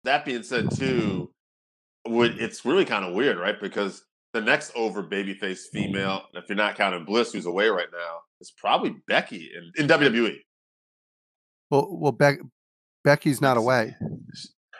that 0.04 0.24
being 0.24 0.42
said, 0.42 0.70
too, 0.74 1.30
would 2.06 2.40
it's 2.40 2.64
really 2.64 2.84
kind 2.84 3.04
of 3.04 3.14
weird, 3.14 3.38
right? 3.38 3.60
Because 3.60 4.02
the 4.32 4.40
next 4.40 4.72
over 4.74 5.02
babyface 5.02 5.66
female, 5.72 6.22
if 6.34 6.48
you're 6.48 6.56
not 6.56 6.76
counting 6.76 7.04
Bliss, 7.04 7.32
who's 7.32 7.46
away 7.46 7.68
right 7.68 7.88
now, 7.92 8.18
is 8.40 8.50
probably 8.50 8.96
Becky 9.06 9.50
in, 9.54 9.70
in 9.82 9.88
WWE. 9.88 10.36
Well, 11.70 11.88
well, 11.90 12.12
Beck, 12.12 12.38
Becky's 13.04 13.40
not 13.40 13.56
away. 13.56 13.94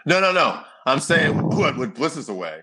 No, 0.06 0.20
no, 0.20 0.32
no. 0.32 0.62
I'm 0.84 0.98
saying 0.98 1.34
what 1.34 1.76
when 1.76 1.90
Bliss 1.90 2.16
is 2.16 2.28
away. 2.28 2.60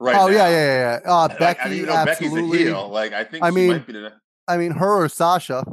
Right. 0.00 0.16
oh 0.16 0.26
now. 0.28 0.32
yeah, 0.32 0.48
yeah, 0.48 0.50
yeah. 0.50 1.00
yeah. 1.04 1.10
Uh, 1.12 1.28
Like, 1.28 1.38
Becky, 1.38 1.60
I 1.60 1.68
mean, 1.68 1.78
you 1.78 1.86
know, 1.86 1.92
absolutely. 1.92 2.42
Becky's 2.42 2.60
a 2.60 2.64
heel. 2.70 2.88
Like 2.88 3.12
I 3.12 3.24
think 3.24 3.42
I 3.44 3.50
she 3.50 3.54
mean, 3.56 3.68
might 3.68 3.86
be 3.86 3.92
the. 3.94 4.12
I 4.46 4.56
mean, 4.56 4.70
her 4.72 5.04
or 5.04 5.08
Sasha. 5.08 5.64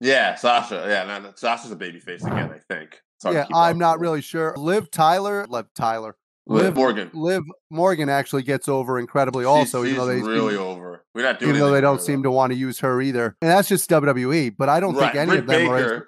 Yeah, 0.00 0.34
Sasha. 0.36 0.84
Yeah, 0.88 1.04
no, 1.04 1.20
no, 1.20 1.32
Sasha's 1.36 1.70
a 1.70 1.76
baby 1.76 2.00
face 2.00 2.24
again. 2.24 2.50
I 2.52 2.60
think. 2.74 3.00
It's 3.16 3.24
hard 3.24 3.34
to 3.36 3.46
Yeah, 3.50 3.56
I'm 3.56 3.78
not 3.78 4.00
really 4.00 4.20
sure. 4.20 4.54
Liv 4.56 4.90
Tyler, 4.90 5.46
Liv 5.48 5.66
Tyler, 5.74 6.16
Liv 6.46 6.64
Liv 6.64 6.74
Morgan. 6.74 7.10
Liv 7.12 7.42
Morgan 7.70 8.08
actually 8.08 8.42
gets 8.42 8.68
over 8.68 8.98
incredibly. 8.98 9.44
She's- 9.44 9.48
Also, 9.48 9.84
she's 9.84 9.92
even 9.92 10.00
though 10.00 10.14
they 10.14 10.22
really 10.22 10.56
over. 10.56 11.04
We're 11.14 11.22
not 11.22 11.38
doing. 11.38 11.50
even 11.50 11.60
though 11.60 11.70
they 11.72 11.80
don't 11.80 12.00
seem 12.00 12.22
to 12.24 12.30
want 12.30 12.52
to 12.52 12.58
use 12.58 12.78
her 12.80 13.00
either, 13.00 13.36
and 13.42 13.50
that's 13.50 13.68
just 13.68 13.88
WWE. 13.90 14.54
But 14.56 14.68
I 14.68 14.80
don't 14.80 14.94
right. 14.94 15.12
think 15.12 15.16
any 15.16 15.26
Britt 15.28 15.40
of 15.40 15.46
them 15.46 15.68
are. 15.70 15.94
As, 15.94 16.02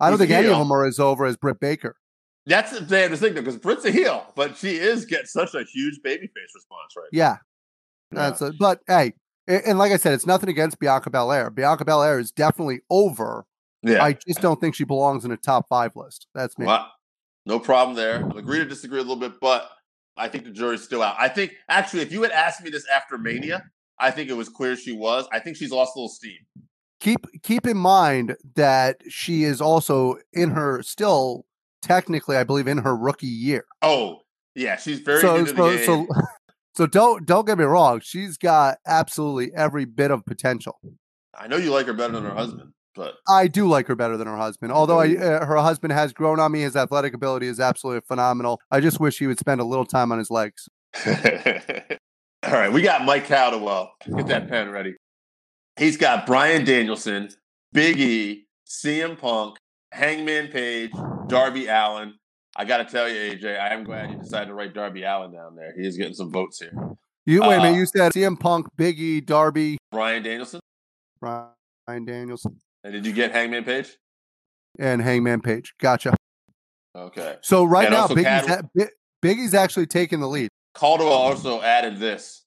I 0.00 0.10
don't 0.10 0.18
think 0.18 0.30
any 0.30 0.48
of 0.48 0.58
them 0.58 0.70
are 0.72 0.86
as 0.86 0.98
over 0.98 1.24
as 1.26 1.36
Britt 1.36 1.60
Baker. 1.60 1.96
That's 2.46 2.72
the 2.72 2.80
damn 2.80 3.14
thing 3.16 3.34
though, 3.34 3.40
because 3.42 3.58
Britt's 3.58 3.84
a 3.84 3.90
heel, 3.90 4.26
but 4.34 4.56
she 4.56 4.76
is 4.76 5.04
get 5.04 5.28
such 5.28 5.54
a 5.54 5.62
huge 5.64 6.00
babyface 6.04 6.54
response 6.54 6.94
right 6.96 7.08
Yeah, 7.12 7.36
now. 8.10 8.22
that's. 8.30 8.40
A, 8.40 8.52
but 8.58 8.80
hey, 8.86 9.12
and 9.46 9.78
like 9.78 9.92
I 9.92 9.96
said, 9.96 10.14
it's 10.14 10.26
nothing 10.26 10.48
against 10.48 10.78
Bianca 10.78 11.10
Belair. 11.10 11.50
Bianca 11.50 11.84
Belair 11.84 12.18
is 12.18 12.32
definitely 12.32 12.80
over. 12.90 13.44
yeah. 13.82 14.02
I 14.02 14.14
just 14.14 14.40
don't 14.40 14.60
think 14.60 14.74
she 14.74 14.84
belongs 14.84 15.24
in 15.24 15.32
a 15.32 15.36
top 15.36 15.66
five 15.68 15.94
list. 15.96 16.26
That's 16.34 16.58
me. 16.58 16.66
Well, 16.66 16.90
no 17.46 17.58
problem 17.58 17.96
there. 17.96 18.26
Agree 18.36 18.58
to 18.58 18.64
disagree 18.66 18.98
a 18.98 19.02
little 19.02 19.16
bit, 19.16 19.38
but 19.40 19.68
I 20.16 20.28
think 20.28 20.44
the 20.44 20.50
jury's 20.50 20.82
still 20.82 21.02
out. 21.02 21.16
I 21.18 21.28
think 21.28 21.52
actually, 21.68 22.02
if 22.02 22.12
you 22.12 22.22
had 22.22 22.32
asked 22.32 22.62
me 22.62 22.70
this 22.70 22.86
after 22.88 23.16
Mania, 23.18 23.64
I 23.98 24.10
think 24.10 24.28
it 24.30 24.34
was 24.34 24.48
clear 24.48 24.76
she 24.76 24.92
was. 24.92 25.26
I 25.32 25.38
think 25.40 25.56
she's 25.56 25.70
lost 25.72 25.92
a 25.94 25.98
little 25.98 26.08
steam. 26.08 26.38
keep 27.00 27.26
keep 27.42 27.66
in 27.66 27.76
mind 27.76 28.36
that 28.54 29.02
she 29.08 29.44
is 29.44 29.60
also 29.60 30.16
in 30.32 30.50
her 30.50 30.82
still 30.82 31.44
technically 31.82 32.36
i 32.36 32.44
believe 32.44 32.66
in 32.66 32.78
her 32.78 32.96
rookie 32.96 33.26
year. 33.26 33.64
Oh, 33.82 34.20
yeah, 34.54 34.76
she's 34.76 35.00
very 35.00 35.20
so 35.20 35.36
new 35.36 35.46
to 35.46 35.52
the 35.52 35.78
so, 35.84 36.06
so 36.06 36.22
so 36.74 36.86
don't 36.86 37.26
don't 37.26 37.46
get 37.46 37.58
me 37.58 37.64
wrong 37.64 38.00
she's 38.00 38.36
got 38.36 38.78
absolutely 38.86 39.52
every 39.54 39.84
bit 39.84 40.10
of 40.10 40.24
potential. 40.24 40.78
I 41.38 41.46
know 41.46 41.56
you 41.56 41.70
like 41.70 41.86
her 41.86 41.92
better 41.92 42.14
than 42.14 42.24
her 42.24 42.34
husband, 42.34 42.72
but 42.94 43.14
i 43.28 43.46
do 43.46 43.68
like 43.68 43.86
her 43.86 43.94
better 43.94 44.16
than 44.16 44.26
her 44.26 44.36
husband 44.36 44.72
although 44.72 44.98
I, 44.98 45.16
uh, 45.16 45.46
her 45.46 45.56
husband 45.56 45.92
has 45.92 46.12
grown 46.12 46.40
on 46.40 46.52
me 46.52 46.62
his 46.62 46.76
athletic 46.76 47.14
ability 47.14 47.46
is 47.46 47.60
absolutely 47.60 48.02
phenomenal. 48.06 48.60
I 48.70 48.80
just 48.80 49.00
wish 49.00 49.18
he 49.18 49.26
would 49.26 49.38
spend 49.38 49.60
a 49.60 49.64
little 49.64 49.86
time 49.86 50.12
on 50.12 50.18
his 50.18 50.30
legs. 50.30 50.68
All 52.42 52.52
right, 52.52 52.72
we 52.72 52.80
got 52.82 53.04
Mike 53.04 53.28
Caldwell. 53.28 53.92
Get 54.16 54.26
that 54.28 54.48
pen 54.48 54.70
ready. 54.70 54.94
He's 55.78 55.96
got 55.96 56.26
Bryan 56.26 56.64
Danielson, 56.64 57.28
Big 57.72 58.00
E, 58.00 58.46
CM 58.66 59.18
Punk, 59.18 59.58
Hangman 59.92 60.48
Page, 60.48 60.92
Darby 61.26 61.66
Allin. 61.66 62.14
I 62.56 62.64
got 62.64 62.78
to 62.78 62.84
tell 62.84 63.08
you, 63.08 63.16
AJ, 63.36 63.58
I 63.60 63.72
am 63.74 63.84
glad 63.84 64.10
you 64.10 64.18
decided 64.18 64.46
to 64.46 64.54
write 64.54 64.74
Darby 64.74 65.02
Allin 65.04 65.32
down 65.32 65.54
there. 65.54 65.72
He 65.76 65.86
is 65.86 65.96
getting 65.96 66.14
some 66.14 66.30
votes 66.30 66.58
here. 66.60 66.72
you 67.26 67.40
wait 67.42 67.56
a 67.56 67.58
Uh, 67.58 67.62
minute 67.64 67.76
you 67.78 67.86
said 67.86 68.12
cm 68.12 68.40
punk 68.40 68.66
biggie 68.78 69.24
darby 69.24 69.76
Bryan 69.92 70.22
Danielson, 70.22 70.58
ryan 71.20 72.04
danielson 72.06 72.56
and 72.82 72.92
did 72.94 73.04
you 73.06 73.12
get 73.12 73.30
Hangman 73.32 73.62
Page? 73.64 73.96
and 74.78 75.02
hangman 75.02 75.40
page 75.42 75.74
gotcha 75.80 76.14
Okay. 76.96 77.36
so 77.42 77.64
right 77.64 77.86
And 77.86 77.94
now 77.94 78.06
biggie's, 78.08 78.46
Cad- 78.46 78.68
biggie's 79.22 79.54
actually 79.54 79.86
taking 79.86 80.18
the 80.20 80.28
lead 80.28 80.48
Caldwell 80.74 81.12
also 81.12 81.60
added 81.60 81.98
this 81.98 82.44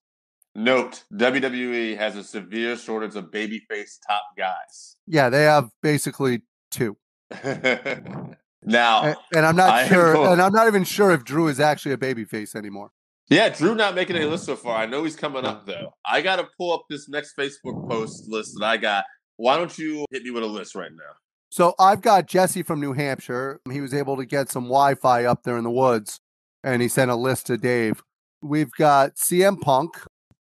note: 0.55 1.03
WWE 1.13 1.95
has 1.97 2.15
a 2.15 2.23
severe 2.23 2.75
shortage 2.75 3.15
of 3.15 3.25
babyface 3.25 3.99
top 4.07 4.23
guys. 4.37 4.95
yeah 5.07 5.29
they 5.29 5.43
have 5.43 5.69
basically 5.83 6.41
two 6.71 6.97
now, 8.63 9.03
And, 9.03 9.15
and 9.35 9.45
I'm 9.45 9.55
not 9.55 9.69
I 9.69 9.87
sure, 9.89 10.31
and 10.31 10.41
I'm 10.41 10.53
not 10.53 10.67
even 10.67 10.83
sure 10.83 11.11
if 11.11 11.23
Drew 11.23 11.47
is 11.47 11.59
actually 11.59 11.93
a 11.93 11.97
babyface 11.97 12.55
anymore. 12.55 12.91
Yeah, 13.29 13.49
Drew 13.49 13.73
not 13.73 13.95
making 13.95 14.15
any 14.15 14.25
list 14.25 14.45
so 14.45 14.55
far. 14.55 14.77
I 14.77 14.85
know 14.85 15.03
he's 15.03 15.15
coming 15.15 15.45
up 15.45 15.65
though. 15.65 15.93
I 16.05 16.21
got 16.21 16.37
to 16.37 16.47
pull 16.57 16.73
up 16.73 16.83
this 16.89 17.07
next 17.09 17.35
Facebook 17.37 17.89
post 17.89 18.25
list 18.29 18.55
that 18.59 18.65
I 18.65 18.77
got. 18.77 19.05
Why 19.37 19.57
don't 19.57 19.75
you 19.77 20.05
hit 20.11 20.23
me 20.23 20.31
with 20.31 20.43
a 20.43 20.47
list 20.47 20.75
right 20.75 20.91
now? 20.91 21.13
So 21.49 21.75
I've 21.79 22.01
got 22.01 22.27
Jesse 22.27 22.63
from 22.63 22.79
New 22.79 22.93
Hampshire. 22.93 23.59
He 23.71 23.79
was 23.81 23.93
able 23.93 24.17
to 24.17 24.25
get 24.25 24.49
some 24.49 24.63
Wi-Fi 24.63 25.25
up 25.25 25.43
there 25.43 25.57
in 25.57 25.63
the 25.63 25.71
woods, 25.71 26.19
and 26.63 26.81
he 26.81 26.87
sent 26.87 27.11
a 27.11 27.15
list 27.15 27.47
to 27.47 27.57
Dave. 27.57 28.01
We've 28.41 28.71
got 28.71 29.15
CM 29.15 29.59
Punk. 29.61 29.91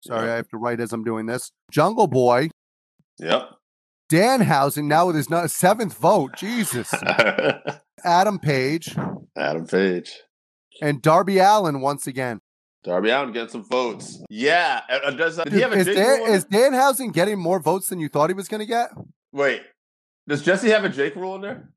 Sorry, 0.02 0.28
Yep. 0.28 0.32
I 0.32 0.36
have 0.36 0.48
to 0.50 0.58
write 0.58 0.80
as 0.80 0.94
I'm 0.94 1.04
doing 1.04 1.26
this. 1.26 1.52
Jungle 1.72 2.08
Boy, 2.08 2.50
Yep. 3.20 3.50
Danhausen 4.12 4.86
now 4.86 5.08
with 5.08 5.16
his 5.16 5.28
seventh 5.54 5.98
vote. 5.98 6.36
Jesus, 6.38 6.94
Adam 8.04 8.40
Page 8.40 8.96
Adam 9.38 9.66
Page. 9.68 10.12
and 10.82 11.02
Darby 11.02 11.38
Allin 11.40 11.82
once 11.82 12.08
again. 12.08 12.42
Darby 12.84 13.10
Allin 13.10 13.34
getting 13.34 13.50
some 13.50 13.64
votes. 13.66 14.22
Yeah. 14.30 14.82
uh, 14.90 15.00
uh, 15.08 15.12
Does, 15.12 15.36
did 15.38 15.52
he 15.54 15.60
have 15.62 15.74
a 15.74 15.76
is, 15.76 15.86
Dan, 15.86 16.22
is? 16.34 16.46
Danhausen 16.46 17.12
getting 17.14 17.38
more 17.38 17.60
votes 17.60 17.90
than 17.90 18.00
you 18.00 18.08
thought 18.08 18.30
he 18.30 18.34
was 18.34 18.48
going 18.48 18.62
to 18.62 18.66
get? 18.66 18.90
Wait. 19.34 19.62
Does 20.28 20.44
Jesse 20.44 20.70
have 20.70 20.86
a 20.86 20.90
Jake 20.90 21.16
rule 21.16 21.36
in 21.36 21.42
there? 21.42 21.70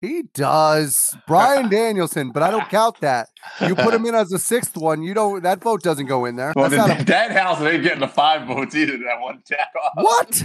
He 0.00 0.22
does. 0.32 1.14
Brian 1.26 1.68
Danielson, 1.70 2.30
but 2.32 2.42
I 2.42 2.50
don't 2.50 2.68
count 2.70 3.00
that. 3.00 3.28
You 3.60 3.74
put 3.74 3.92
him 3.92 4.06
in 4.06 4.14
as 4.14 4.32
a 4.32 4.38
sixth 4.38 4.76
one, 4.76 5.02
you 5.02 5.12
don't. 5.12 5.42
That 5.42 5.60
vote 5.60 5.82
doesn't 5.82 6.06
go 6.06 6.24
in 6.24 6.36
there. 6.36 6.52
Well, 6.56 6.70
That's 6.70 6.88
not 6.88 7.00
a- 7.00 7.04
Dan 7.04 7.32
House 7.32 7.60
ain't 7.60 7.82
getting 7.82 8.00
the 8.00 8.08
five 8.08 8.46
votes 8.48 8.74
either. 8.74 8.96
That 8.98 9.20
one 9.20 9.42
jack 9.46 9.68
off. 9.84 9.92
what? 9.96 10.42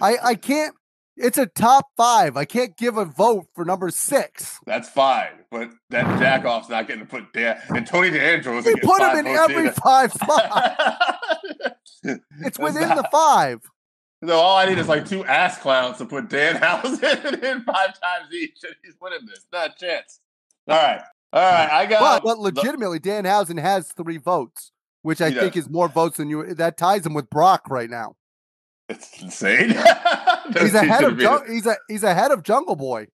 I 0.00 0.16
I 0.22 0.34
can't. 0.34 0.74
It's 1.16 1.36
a 1.36 1.46
top 1.46 1.86
five. 1.96 2.36
I 2.36 2.44
can't 2.46 2.76
give 2.76 2.96
a 2.96 3.04
vote 3.04 3.46
for 3.54 3.64
number 3.64 3.90
six. 3.90 4.58
That's 4.64 4.88
fine, 4.88 5.44
but 5.50 5.70
that 5.90 6.18
jack 6.18 6.44
off's 6.46 6.70
not 6.70 6.86
getting 6.86 7.04
to 7.04 7.08
put 7.08 7.32
Dan 7.34 7.60
and 7.68 7.86
Tony 7.86 8.10
D'Angelo. 8.10 8.62
We 8.62 8.74
put 8.76 9.02
him 9.02 9.18
in 9.18 9.26
every 9.26 9.70
five 9.70 10.12
spot. 10.14 11.18
It's 12.02 12.58
within 12.58 12.88
the 12.88 13.06
five. 13.12 13.60
No, 14.22 14.36
all 14.36 14.56
I 14.56 14.66
need 14.66 14.78
is 14.78 14.88
like 14.88 15.06
two 15.06 15.24
ass 15.24 15.58
clowns 15.58 15.98
to 15.98 16.06
put 16.06 16.28
Dan 16.28 16.54
House 16.62 16.86
in 17.02 17.62
five 17.64 18.00
times 18.00 18.32
each, 18.32 18.58
and 18.62 18.74
he's 18.84 18.94
winning 19.00 19.26
this. 19.26 19.44
Not 19.52 19.70
a 19.70 19.74
chance. 19.78 20.20
All 20.68 20.76
right, 20.76 21.02
all 21.32 21.42
right. 21.42 21.70
I 21.70 21.86
got. 21.86 22.22
But, 22.22 22.24
but 22.24 22.38
legitimately, 22.38 23.00
Danhausen 23.00 23.60
has 23.60 23.92
three 23.92 24.18
votes, 24.18 24.70
which 25.02 25.20
I 25.20 25.30
think 25.30 25.54
does. 25.54 25.64
is 25.64 25.70
more 25.70 25.88
votes 25.88 26.16
than 26.16 26.30
you. 26.30 26.54
That 26.54 26.76
ties 26.78 27.04
him 27.04 27.14
with 27.14 27.28
Brock 27.28 27.68
right 27.68 27.90
now. 27.90 28.14
It's 28.92 29.22
insane. 29.22 29.70
He's 30.58 30.72
He 30.72 30.76
ahead 30.78 31.04
of 31.04 31.20
Jung- 31.20 31.46
he's 31.48 31.66
a, 31.66 31.76
he's 31.88 32.02
ahead 32.02 32.30
of 32.30 32.42
Jungle 32.42 32.76
Boy. 32.76 33.06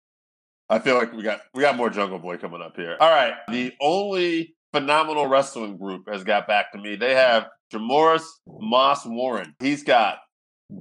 I 0.68 0.78
feel 0.78 0.96
like 0.96 1.12
we 1.12 1.22
got 1.22 1.40
we 1.54 1.62
got 1.62 1.76
more 1.76 1.88
Jungle 1.90 2.18
Boy 2.18 2.36
coming 2.36 2.60
up 2.62 2.76
here. 2.76 2.96
All 3.00 3.08
right, 3.10 3.34
the 3.48 3.72
only 3.80 4.54
phenomenal 4.72 5.26
wrestling 5.26 5.76
group 5.78 6.08
has 6.10 6.24
got 6.24 6.46
back 6.46 6.72
to 6.72 6.78
me. 6.78 6.96
They 6.96 7.14
have 7.14 7.46
Jamoris 7.72 8.24
Moss 8.46 9.06
Warren. 9.06 9.54
He's 9.60 9.82
got 9.82 10.18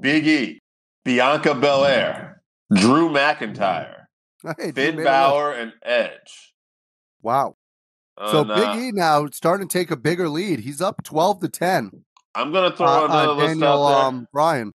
Big 0.01 0.27
E, 0.27 0.59
Bianca 1.05 1.53
Belair, 1.55 2.41
Drew 2.73 3.09
McIntyre, 3.09 4.05
Hey, 4.57 4.71
Finn. 4.71 5.03
Balor, 5.03 5.53
and 5.53 5.73
Edge. 5.83 6.53
Wow. 7.21 7.55
So 8.31 8.41
And, 8.41 8.51
uh, 8.51 8.73
Big 8.75 8.83
E 8.83 8.91
now 8.91 9.27
starting 9.27 9.67
to 9.67 9.71
take 9.77 9.91
a 9.91 9.95
bigger 9.97 10.27
lead. 10.27 10.59
He's 10.61 10.81
up 10.81 11.03
twelve 11.03 11.39
to 11.41 11.49
ten. 11.49 11.91
I'm 12.35 12.51
gonna 12.51 12.75
throw 12.75 12.87
Uh, 12.87 13.05
another 13.05 13.31
uh, 13.31 13.35
list 13.35 13.47
Daniel 13.59 13.85
out 13.87 13.89
there. 13.97 14.05
um, 14.07 14.27
Bryan. 14.33 14.71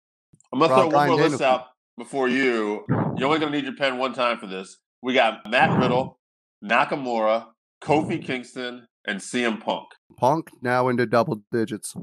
I'm 0.54 0.60
gonna 0.60 0.74
Bri- 0.74 0.76
throw 0.76 0.84
one 0.86 0.92
Bryan 0.92 1.10
more 1.12 1.20
list 1.30 1.42
out 1.42 1.66
before 1.98 2.28
you. 2.28 2.86
You're 3.18 3.28
only 3.28 3.40
gonna 3.40 3.52
need 3.52 3.64
your 3.66 3.76
pen 3.76 3.98
one 3.98 4.14
time 4.14 4.38
for 4.38 4.48
this. 4.48 4.78
We 5.02 5.14
got 5.14 5.50
Matt 5.50 5.78
Riddle, 5.80 6.20
Nakamura, 6.64 7.48
Kofi 7.84 8.24
Kingston, 8.24 8.88
and 9.08 9.20
CM 9.20 9.60
Punk. 9.60 9.88
Punk 10.18 10.50
now 10.62 10.90
into 10.90 11.06
double 11.06 11.42
digits. 11.52 11.96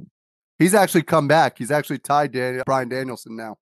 He's 0.59 0.75
actually 0.75 1.03
come 1.03 1.29
back. 1.29 1.59
He's 1.59 1.71
actually 1.71 1.99
tied 1.99 2.33
Bryan 2.65 2.89
Danielson 2.89 3.37
now. 3.37 3.57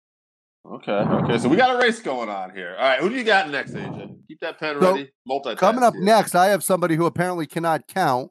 Okay, 0.67 0.93
okay. 0.93 1.39
So 1.39 1.49
we 1.49 1.57
got 1.57 1.77
a 1.77 1.79
race 1.79 2.01
going 2.01 2.29
on 2.29 2.51
here. 2.55 2.75
All 2.77 2.89
right, 2.89 2.99
who 2.99 3.09
do 3.09 3.15
you 3.15 3.23
got 3.25 3.51
next, 3.51 3.73
AJ? 3.73 4.17
Keep 4.27 4.41
that 4.41 4.59
pen 4.59 4.81
So, 4.81 4.93
ready. 4.93 5.11
Multitask. 5.29 5.59
Coming 5.59 5.85
up 5.85 5.95
here. 5.95 6.03
next, 6.03 6.35
I 6.35 6.47
have 6.47 6.65
somebody 6.65 6.97
who 6.97 7.07
apparently 7.07 7.47
cannot 7.47 7.87
count. 7.87 8.31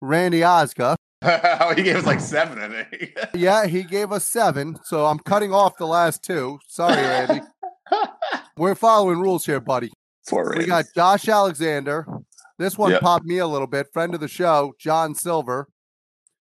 Randy 0.00 0.40
Osga. 0.40 0.96
he 1.76 1.82
gave 1.82 1.96
us 1.96 2.06
like 2.06 2.20
seven, 2.20 2.58
I 2.58 2.84
think. 2.84 3.16
Yeah, 3.34 3.66
he 3.66 3.82
gave 3.82 4.10
us 4.12 4.26
seven, 4.26 4.78
so 4.84 5.06
I'm 5.06 5.18
cutting 5.18 5.52
off 5.52 5.76
the 5.76 5.86
last 5.86 6.22
two. 6.24 6.58
Sorry, 6.68 6.96
Randy. 6.96 7.40
We're 8.56 8.74
following 8.74 9.20
rules 9.20 9.44
here, 9.44 9.60
buddy. 9.60 9.90
Four 10.26 10.54
We 10.56 10.66
got 10.66 10.86
Josh 10.94 11.28
Alexander. 11.28 12.06
This 12.58 12.78
one 12.78 12.92
Yep. 12.92 13.00
popped 13.02 13.24
me 13.24 13.38
a 13.38 13.46
little 13.46 13.66
bit. 13.66 13.88
Friend 13.92 14.14
of 14.14 14.20
the 14.20 14.28
show, 14.28 14.72
John 14.78 15.14
Silver. 15.14 15.68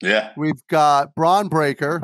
Yeah, 0.01 0.31
We've 0.37 0.65
got 0.69 1.13
Bron 1.13 1.49
Breakker, 1.49 1.99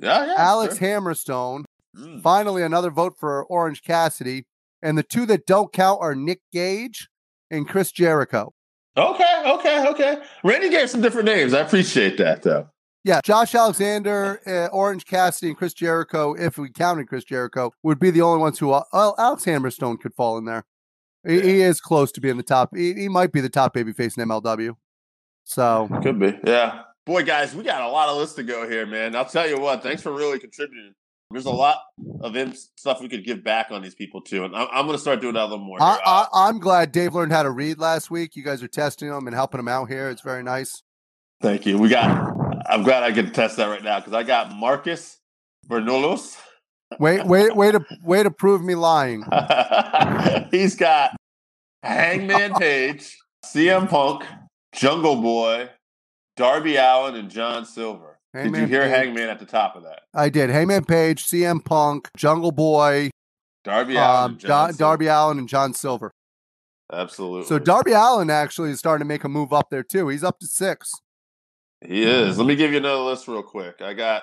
yeah, 0.00 0.26
yeah. 0.26 0.34
Alex 0.38 0.78
sure. 0.78 0.88
Hammerstone. 1.00 1.64
Mm. 1.96 2.20
Finally, 2.22 2.62
another 2.64 2.90
vote 2.90 3.14
for 3.18 3.44
Orange 3.44 3.82
Cassidy. 3.82 4.44
And 4.82 4.98
the 4.98 5.02
two 5.04 5.24
that 5.26 5.46
don't 5.46 5.72
count 5.72 5.98
are 6.00 6.14
Nick 6.16 6.40
Gage 6.52 7.08
and 7.50 7.68
Chris 7.68 7.92
Jericho. 7.92 8.52
Okay, 8.96 9.42
okay, 9.46 9.88
okay. 9.88 10.18
Randy 10.42 10.70
gave 10.70 10.90
some 10.90 11.00
different 11.00 11.26
names. 11.26 11.54
I 11.54 11.60
appreciate 11.60 12.18
that, 12.18 12.42
though. 12.42 12.68
Yeah, 13.04 13.20
Josh 13.22 13.54
Alexander, 13.54 14.40
uh, 14.46 14.74
Orange 14.74 15.06
Cassidy, 15.06 15.48
and 15.48 15.56
Chris 15.56 15.72
Jericho, 15.72 16.34
if 16.34 16.58
we 16.58 16.68
counted 16.68 17.08
Chris 17.08 17.24
Jericho, 17.24 17.72
would 17.82 18.00
be 18.00 18.10
the 18.10 18.22
only 18.22 18.40
ones 18.40 18.58
who, 18.58 18.72
uh, 18.72 18.82
well, 18.92 19.14
Alex 19.18 19.44
Hammerstone 19.44 20.00
could 20.00 20.14
fall 20.14 20.36
in 20.36 20.44
there. 20.44 20.64
He, 21.26 21.40
he 21.40 21.60
is 21.62 21.80
close 21.80 22.12
to 22.12 22.20
being 22.20 22.36
the 22.36 22.42
top. 22.42 22.76
He, 22.76 22.94
he 22.94 23.08
might 23.08 23.32
be 23.32 23.40
the 23.40 23.48
top 23.48 23.74
babyface 23.74 24.18
in 24.18 24.28
MLW. 24.28 24.74
So, 25.44 25.88
Could 26.02 26.18
be. 26.18 26.38
Yeah. 26.44 26.82
Boy, 27.06 27.22
guys, 27.22 27.54
we 27.54 27.64
got 27.64 27.80
a 27.80 27.88
lot 27.88 28.10
of 28.10 28.18
lists 28.18 28.36
to 28.36 28.42
go 28.42 28.68
here, 28.68 28.84
man. 28.84 29.16
I'll 29.16 29.24
tell 29.24 29.48
you 29.48 29.58
what. 29.58 29.82
Thanks 29.82 30.02
for 30.02 30.12
really 30.12 30.38
contributing. 30.38 30.92
There's 31.30 31.44
a 31.44 31.50
lot 31.50 31.82
of 32.22 32.56
stuff 32.76 33.02
we 33.02 33.08
could 33.08 33.22
give 33.22 33.44
back 33.44 33.70
on 33.70 33.82
these 33.82 33.94
people 33.94 34.22
too, 34.22 34.44
and 34.44 34.56
I'm, 34.56 34.66
I'm 34.72 34.86
going 34.86 34.96
to 34.96 35.00
start 35.00 35.20
doing 35.20 35.34
that 35.34 35.42
a 35.42 35.44
little 35.44 35.58
more. 35.58 35.76
I, 35.80 35.92
here. 35.92 36.00
Uh, 36.04 36.26
I, 36.32 36.48
I'm 36.48 36.58
glad 36.58 36.90
Dave 36.90 37.14
learned 37.14 37.32
how 37.32 37.42
to 37.42 37.50
read 37.50 37.78
last 37.78 38.10
week. 38.10 38.34
You 38.34 38.42
guys 38.42 38.62
are 38.62 38.68
testing 38.68 39.08
him 39.08 39.26
and 39.26 39.36
helping 39.36 39.60
him 39.60 39.68
out 39.68 39.88
here. 39.88 40.08
It's 40.08 40.22
very 40.22 40.42
nice. 40.42 40.82
thank 41.42 41.66
you. 41.66 41.76
We 41.76 41.90
got. 41.90 42.34
I'm 42.66 42.82
glad 42.82 43.02
I 43.02 43.10
get 43.10 43.26
to 43.26 43.30
test 43.30 43.58
that 43.58 43.66
right 43.66 43.82
now 43.82 44.00
because 44.00 44.14
I 44.14 44.22
got 44.22 44.54
Marcus 44.54 45.18
Bernoullis. 45.68 46.38
Wait, 46.98 47.24
wait, 47.26 47.54
wait 47.54 47.72
to 47.72 47.84
way 48.02 48.22
to 48.22 48.30
prove 48.30 48.62
me 48.62 48.74
lying. 48.74 49.22
He's 50.50 50.76
got 50.76 51.14
Hangman 51.82 52.54
Page, 52.54 53.16
CM 53.44 53.88
Punk, 53.88 54.24
Jungle 54.74 55.20
Boy, 55.20 55.68
Darby 56.36 56.76
Allin, 56.76 57.14
and 57.14 57.30
John 57.30 57.66
Silver. 57.66 58.17
Did 58.44 58.56
you 58.56 58.66
hear 58.66 58.82
Page. 58.82 58.90
Hangman 58.90 59.28
at 59.28 59.38
the 59.38 59.46
top 59.46 59.76
of 59.76 59.84
that? 59.84 60.00
I 60.14 60.28
did. 60.28 60.50
Hangman 60.50 60.84
Page, 60.84 61.24
CM 61.24 61.64
Punk, 61.64 62.08
Jungle 62.16 62.52
Boy, 62.52 63.10
Darby 63.64 63.96
Allin, 63.96 64.24
um, 64.24 64.30
and 64.32 64.40
John. 64.40 64.74
Darby 64.76 65.06
Allin, 65.06 65.38
and 65.38 65.48
John 65.48 65.74
Silver. 65.74 66.12
Absolutely. 66.92 67.46
So 67.46 67.58
Darby 67.58 67.92
Allin 67.92 68.30
actually 68.30 68.70
is 68.70 68.78
starting 68.78 69.04
to 69.04 69.08
make 69.08 69.24
a 69.24 69.28
move 69.28 69.52
up 69.52 69.68
there 69.70 69.82
too. 69.82 70.08
He's 70.08 70.24
up 70.24 70.38
to 70.40 70.46
six. 70.46 70.90
He 71.86 72.02
is. 72.02 72.38
Let 72.38 72.46
me 72.46 72.56
give 72.56 72.72
you 72.72 72.78
another 72.78 73.02
list 73.02 73.28
real 73.28 73.42
quick. 73.42 73.80
I 73.80 73.94
got, 73.94 74.22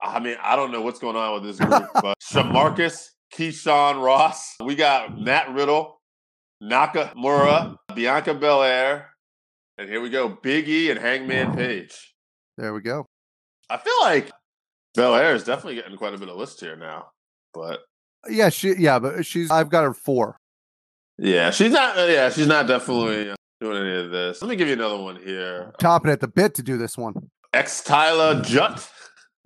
I 0.00 0.18
mean, 0.18 0.36
I 0.42 0.56
don't 0.56 0.72
know 0.72 0.80
what's 0.80 0.98
going 0.98 1.16
on 1.16 1.34
with 1.34 1.44
this 1.44 1.58
group, 1.58 1.88
but 2.02 2.18
Shamarcus, 2.20 3.10
Keyshawn 3.34 4.02
Ross. 4.02 4.56
We 4.60 4.74
got 4.74 5.18
Matt 5.18 5.50
Riddle, 5.50 6.00
Nakamura, 6.62 7.76
Bianca 7.94 8.34
Belair, 8.34 9.10
and 9.78 9.88
here 9.88 10.00
we 10.00 10.10
go, 10.10 10.28
Big 10.42 10.68
E 10.68 10.90
and 10.90 10.98
Hangman 10.98 11.54
Page. 11.54 12.14
There 12.56 12.74
we 12.74 12.80
go. 12.80 13.06
I 13.72 13.78
feel 13.78 13.94
like 14.02 14.30
Belair 14.94 15.34
is 15.34 15.44
definitely 15.44 15.76
getting 15.76 15.96
quite 15.96 16.14
a 16.14 16.18
bit 16.18 16.28
of 16.28 16.36
list 16.36 16.60
here 16.60 16.76
now, 16.76 17.06
but 17.54 17.80
Yeah, 18.28 18.50
she. 18.50 18.74
Yeah, 18.76 18.98
but 18.98 19.24
she's. 19.24 19.50
I've 19.50 19.70
got 19.70 19.84
her 19.84 19.94
four. 19.94 20.36
yeah, 21.18 21.50
she's 21.50 21.72
not. 21.72 21.96
Yeah, 21.96 22.28
she's 22.28 22.46
not 22.46 22.66
definitely 22.66 23.30
uh, 23.30 23.34
doing 23.60 23.78
any 23.78 24.04
of 24.04 24.10
this. 24.10 24.42
Let 24.42 24.48
me 24.48 24.56
give 24.56 24.68
you 24.68 24.74
another 24.74 24.98
one 24.98 25.16
here. 25.16 25.72
Chopping 25.80 26.10
at 26.10 26.20
the 26.20 26.28
bit 26.28 26.54
to 26.56 26.62
do 26.62 26.76
this 26.76 26.98
one. 26.98 27.14
Ex 27.54 27.82
Tyler 27.82 28.42
Jutt. 28.42 28.88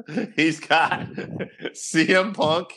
He's 0.37 0.61
got 0.61 1.07
CM 1.73 2.35
Punk, 2.35 2.69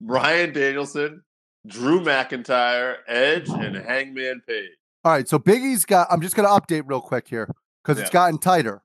Bryan 0.00 0.52
Danielson, 0.54 1.22
Drew 1.66 2.00
McIntyre, 2.00 2.96
Edge, 3.06 3.48
and 3.48 3.76
Hangman 3.76 4.40
Page. 4.48 4.70
All 5.04 5.12
right, 5.12 5.28
so 5.28 5.38
Biggie's 5.38 5.84
got. 5.84 6.06
I'm 6.10 6.20
just 6.20 6.34
going 6.34 6.48
to 6.48 6.54
update 6.54 6.84
real 6.86 7.00
quick 7.00 7.28
here 7.28 7.48
because 7.84 8.00
it's 8.00 8.10
gotten 8.10 8.38
tighter. 8.38 8.82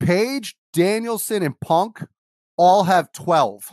Page, 0.00 0.54
Danielson, 0.76 1.42
and 1.42 1.58
Punk 1.60 2.04
all 2.56 2.84
have 2.84 3.10
twelve. 3.12 3.64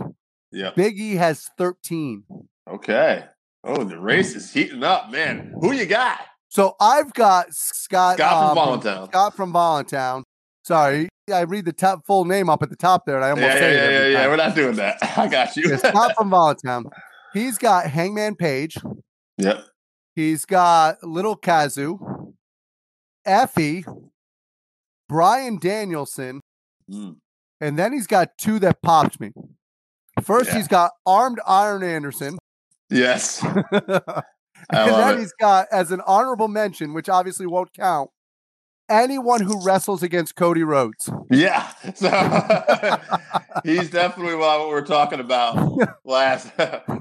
Yep. 0.52 0.76
Biggie 0.76 1.18
has 1.18 1.50
thirteen. 1.58 2.24
Okay. 2.70 3.26
Oh, 3.66 3.84
the 3.84 4.00
race 4.00 4.36
is 4.36 4.52
heating 4.52 4.84
up, 4.84 5.12
man. 5.12 5.54
Who 5.62 5.72
you 5.72 5.86
got? 5.86 6.20
So 6.50 6.76
I've 6.80 7.14
got 7.14 7.48
Scott. 7.52 8.18
Scott 8.18 8.40
from 8.40 8.50
um, 8.50 8.56
Voluntown. 8.56 9.08
Scott 9.10 9.36
from 9.36 9.52
Voluntown. 9.54 10.24
Sorry, 10.66 11.10
I 11.34 11.42
read 11.42 11.66
the 11.66 11.74
top 11.74 12.06
full 12.06 12.24
name 12.26 12.50
up 12.50 12.64
at 12.64 12.70
the 12.70 12.76
top 12.78 13.06
there, 13.06 13.16
and 13.18 13.26
I 13.26 13.32
almost 13.32 13.48
Yeah, 13.48 13.54
yeah, 13.56 13.60
say 13.60 13.74
yeah, 13.74 13.84
it 13.84 13.92
yeah, 13.92 14.08
yeah. 14.08 14.22
time. 14.22 14.30
We're 14.30 14.36
not 14.38 14.56
doing 14.56 14.76
that. 14.78 14.98
I 15.18 15.28
got 15.28 15.56
you. 15.58 15.70
Yeah, 15.70 15.78
Scott 15.78 16.14
from 16.18 16.30
Voluntown. 16.30 16.86
He's 17.34 17.58
got 17.58 17.88
Hangman 17.88 18.36
Page. 18.36 18.78
yep. 19.38 19.66
He's 20.16 20.46
got 20.46 21.04
Little 21.04 21.36
Kazu, 21.36 21.98
Effie, 23.26 23.84
Bryan 25.10 25.58
Danielson, 25.58 26.40
Mm. 26.94 27.16
and 27.62 27.78
then 27.80 27.94
he's 27.94 28.08
got 28.08 28.38
two 28.38 28.60
that 28.60 28.82
popped 28.82 29.20
me. 29.20 29.32
First, 30.22 30.50
Yeah. 30.50 30.58
he's 30.58 30.68
got 30.68 30.92
Armed 31.06 31.40
Iron 31.48 31.84
Anderson. 31.84 32.38
Yes. 32.90 33.44
and 33.72 33.92
then 34.72 35.14
it. 35.16 35.20
he's 35.20 35.34
got, 35.40 35.68
as 35.72 35.92
an 35.92 36.02
honorable 36.06 36.48
mention, 36.48 36.94
which 36.94 37.10
obviously 37.10 37.48
won't 37.48 37.74
count, 37.74 38.10
anyone 38.90 39.42
who 39.42 39.64
wrestles 39.66 40.04
against 40.04 40.36
Cody 40.36 40.64
Rhodes. 40.64 41.10
Yeah. 41.32 41.68
So 41.96 42.10
he's 43.64 43.90
definitely 43.90 44.36
what 44.36 44.68
we 44.68 44.74
were 44.74 44.82
talking 44.84 45.20
about 45.20 45.56
last 46.06 46.52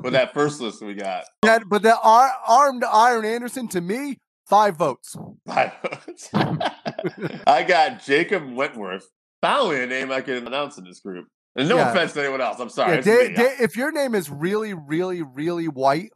with 0.02 0.12
that 0.14 0.32
first 0.34 0.60
list 0.60 0.82
we 0.82 0.94
got. 0.94 1.24
But 1.42 1.82
the 1.82 1.98
ar- 2.02 2.34
Armed 2.46 2.84
Iron 2.84 3.24
Anderson, 3.24 3.68
to 3.68 3.80
me, 3.80 4.18
Five 4.48 4.76
votes. 4.76 5.16
Five 5.46 5.72
votes. 5.82 6.28
I 6.34 7.64
got 7.66 8.04
Jacob 8.04 8.52
Wentworth. 8.52 9.08
Finally, 9.42 9.82
a 9.82 9.86
name 9.86 10.10
I 10.10 10.22
can 10.22 10.46
announce 10.46 10.78
in 10.78 10.84
this 10.84 11.00
group. 11.00 11.26
And 11.56 11.68
no 11.68 11.76
Yeah. 11.76 11.90
offense 11.90 12.14
to 12.14 12.20
anyone 12.22 12.40
else. 12.40 12.58
I'm 12.60 12.70
sorry. 12.70 12.94
Yeah, 12.96 13.00
Dave. 13.02 13.36
Dave- 13.36 13.60
if 13.60 13.76
your 13.76 13.92
name 13.92 14.14
is 14.14 14.30
really, 14.30 14.72
really, 14.72 15.20
really 15.22 15.68
white, 15.68 16.10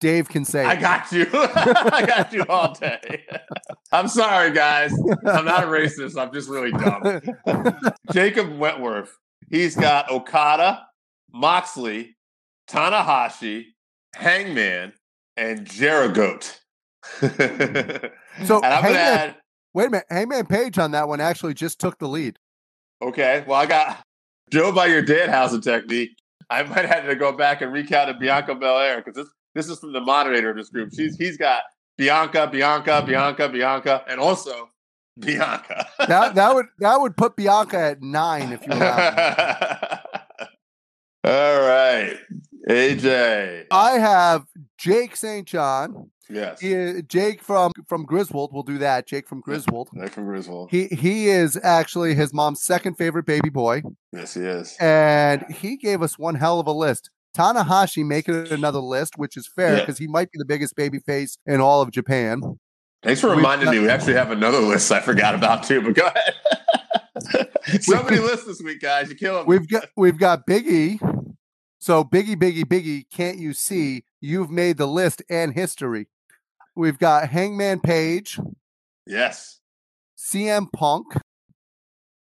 Dave 0.00 0.28
can 0.28 0.44
say 0.44 0.64
I 0.64 0.74
got 0.74 1.12
you. 1.12 1.26
I 1.32 2.04
got 2.06 2.32
you 2.32 2.44
all 2.48 2.72
day. 2.74 3.24
I'm 3.92 4.08
sorry, 4.08 4.50
guys. 4.50 4.92
I'm 5.26 5.44
not 5.44 5.62
a 5.62 5.66
racist. 5.68 6.20
I'm 6.20 6.32
just 6.32 6.48
really 6.48 6.72
dumb. 6.72 7.20
Jacob 8.12 8.58
Wentworth. 8.58 9.16
He's 9.50 9.76
got 9.76 10.10
Okada, 10.10 10.86
Moxley, 11.32 12.16
Tanahashi, 12.68 13.66
Hangman, 14.16 14.92
and 15.36 15.66
Jerigoat. 15.66 16.56
So, 17.20 17.26
and 18.56 18.64
I'm 18.64 18.82
Hangman- 18.82 18.96
add. 18.96 19.36
Wait 19.74 19.86
a 19.86 19.90
minute. 19.90 20.06
Hangman 20.10 20.46
Page 20.46 20.78
on 20.78 20.92
that 20.92 21.06
one 21.06 21.20
actually 21.20 21.54
just 21.54 21.78
took 21.78 21.98
the 21.98 22.08
lead. 22.08 22.38
Okay, 23.02 23.44
well, 23.46 23.60
I 23.60 23.66
got 23.66 24.02
Joe 24.50 24.72
by 24.72 24.86
your 24.86 25.02
dad 25.02 25.30
housing 25.30 25.60
technique. 25.60 26.10
I 26.48 26.62
might 26.64 26.84
have 26.84 27.06
to 27.06 27.14
go 27.14 27.32
back 27.32 27.62
and 27.62 27.72
recount 27.72 28.08
to 28.08 28.14
Bianca 28.14 28.54
Belair 28.54 29.02
because 29.02 29.14
this 29.14 29.32
this 29.54 29.68
is 29.68 29.78
from 29.78 29.92
the 29.92 30.00
moderator 30.00 30.50
of 30.50 30.56
this 30.56 30.68
group. 30.68 30.92
She's 30.94 31.16
he's 31.16 31.36
got 31.36 31.62
Bianca, 31.96 32.48
Bianca, 32.50 33.02
Bianca, 33.06 33.48
Bianca, 33.48 34.04
and 34.08 34.20
also 34.20 34.70
Bianca. 35.18 35.86
That 36.08 36.34
that 36.34 36.54
would 36.54 36.66
that 36.78 37.00
would 37.00 37.16
put 37.16 37.36
Bianca 37.36 37.78
at 37.78 38.02
nine 38.02 38.52
if 38.52 38.66
you. 38.66 38.72
All 41.22 41.60
right, 41.60 42.16
AJ. 42.68 43.66
I 43.70 43.92
have 43.92 44.46
Jake 44.78 45.14
St. 45.14 45.46
John. 45.46 46.10
Yes, 46.30 46.60
He- 46.60 47.02
Jake 47.02 47.42
from 47.42 47.72
from 47.88 48.04
Griswold. 48.04 48.50
We'll 48.52 48.62
do 48.62 48.78
that. 48.78 49.06
Jake 49.06 49.28
from 49.28 49.40
Griswold. 49.40 49.90
Nick 49.92 50.12
from 50.12 50.24
Griswold. 50.26 50.70
He 50.70 50.86
he 50.88 51.28
is 51.28 51.58
actually 51.62 52.14
his 52.14 52.32
mom's 52.32 52.62
second 52.62 52.94
favorite 52.94 53.26
baby 53.26 53.50
boy, 53.50 53.82
Yes, 54.12 54.34
he 54.34 54.42
is. 54.42 54.76
and 54.80 55.44
he 55.50 55.76
gave 55.76 56.02
us 56.02 56.18
one 56.18 56.36
hell 56.36 56.60
of 56.60 56.66
a 56.66 56.72
list. 56.72 57.10
Tanahashi 57.36 58.04
making 58.04 58.34
it 58.34 58.50
another 58.50 58.80
list, 58.80 59.14
which 59.16 59.36
is 59.36 59.48
fair 59.54 59.74
Yeah. 59.74 59.80
because 59.80 59.98
he 59.98 60.06
might 60.08 60.30
be 60.32 60.38
the 60.38 60.44
biggest 60.44 60.74
baby 60.74 60.98
face 60.98 61.36
in 61.46 61.60
all 61.60 61.80
of 61.82 61.90
Japan. 61.92 62.40
Thanks 63.02 63.20
for 63.20 63.28
We've 63.28 63.36
reminding 63.36 63.70
me. 63.70 63.78
We 63.78 63.88
actually 63.88 64.14
have 64.14 64.30
another 64.30 64.58
list 64.58 64.90
I 64.92 65.00
forgot 65.00 65.34
about 65.34 65.62
too. 65.62 65.80
But 65.80 65.94
go 65.94 66.06
ahead. 66.06 66.34
so 67.82 68.02
many 68.02 68.18
lists 68.18 68.46
this 68.46 68.60
week, 68.62 68.80
guys. 68.80 69.08
You 69.08 69.14
kill 69.14 69.38
'em. 69.38 69.46
We've 69.46 69.68
got 69.68 69.86
we've 69.96 70.18
got 70.18 70.46
Biggie. 70.46 70.98
So 71.78 72.04
Biggie, 72.04 72.34
Biggie, 72.36 72.64
Biggie, 72.64 73.04
can't 73.10 73.38
you 73.38 73.52
see? 73.54 74.04
You've 74.20 74.50
made 74.50 74.76
the 74.76 74.86
list 74.86 75.22
and 75.30 75.54
history. 75.54 76.08
We've 76.80 76.98
got 76.98 77.28
Hangman 77.28 77.80
Page, 77.80 78.40
Yes. 79.06 79.58
CM 80.16 80.72
Punk, 80.72 81.08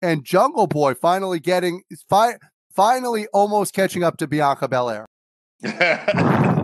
and 0.02 0.26
Jungle 0.26 0.67
Boy 0.67 0.95
finally 0.95 1.39
getting 1.39 1.84
fi- 2.10 2.36
finally 2.76 3.26
almost 3.34 3.74
catching 3.74 4.04
up 4.04 4.17
to 4.17 4.28
Bianca 4.28 4.67
Belair. 4.67 5.06
now, 5.63 6.62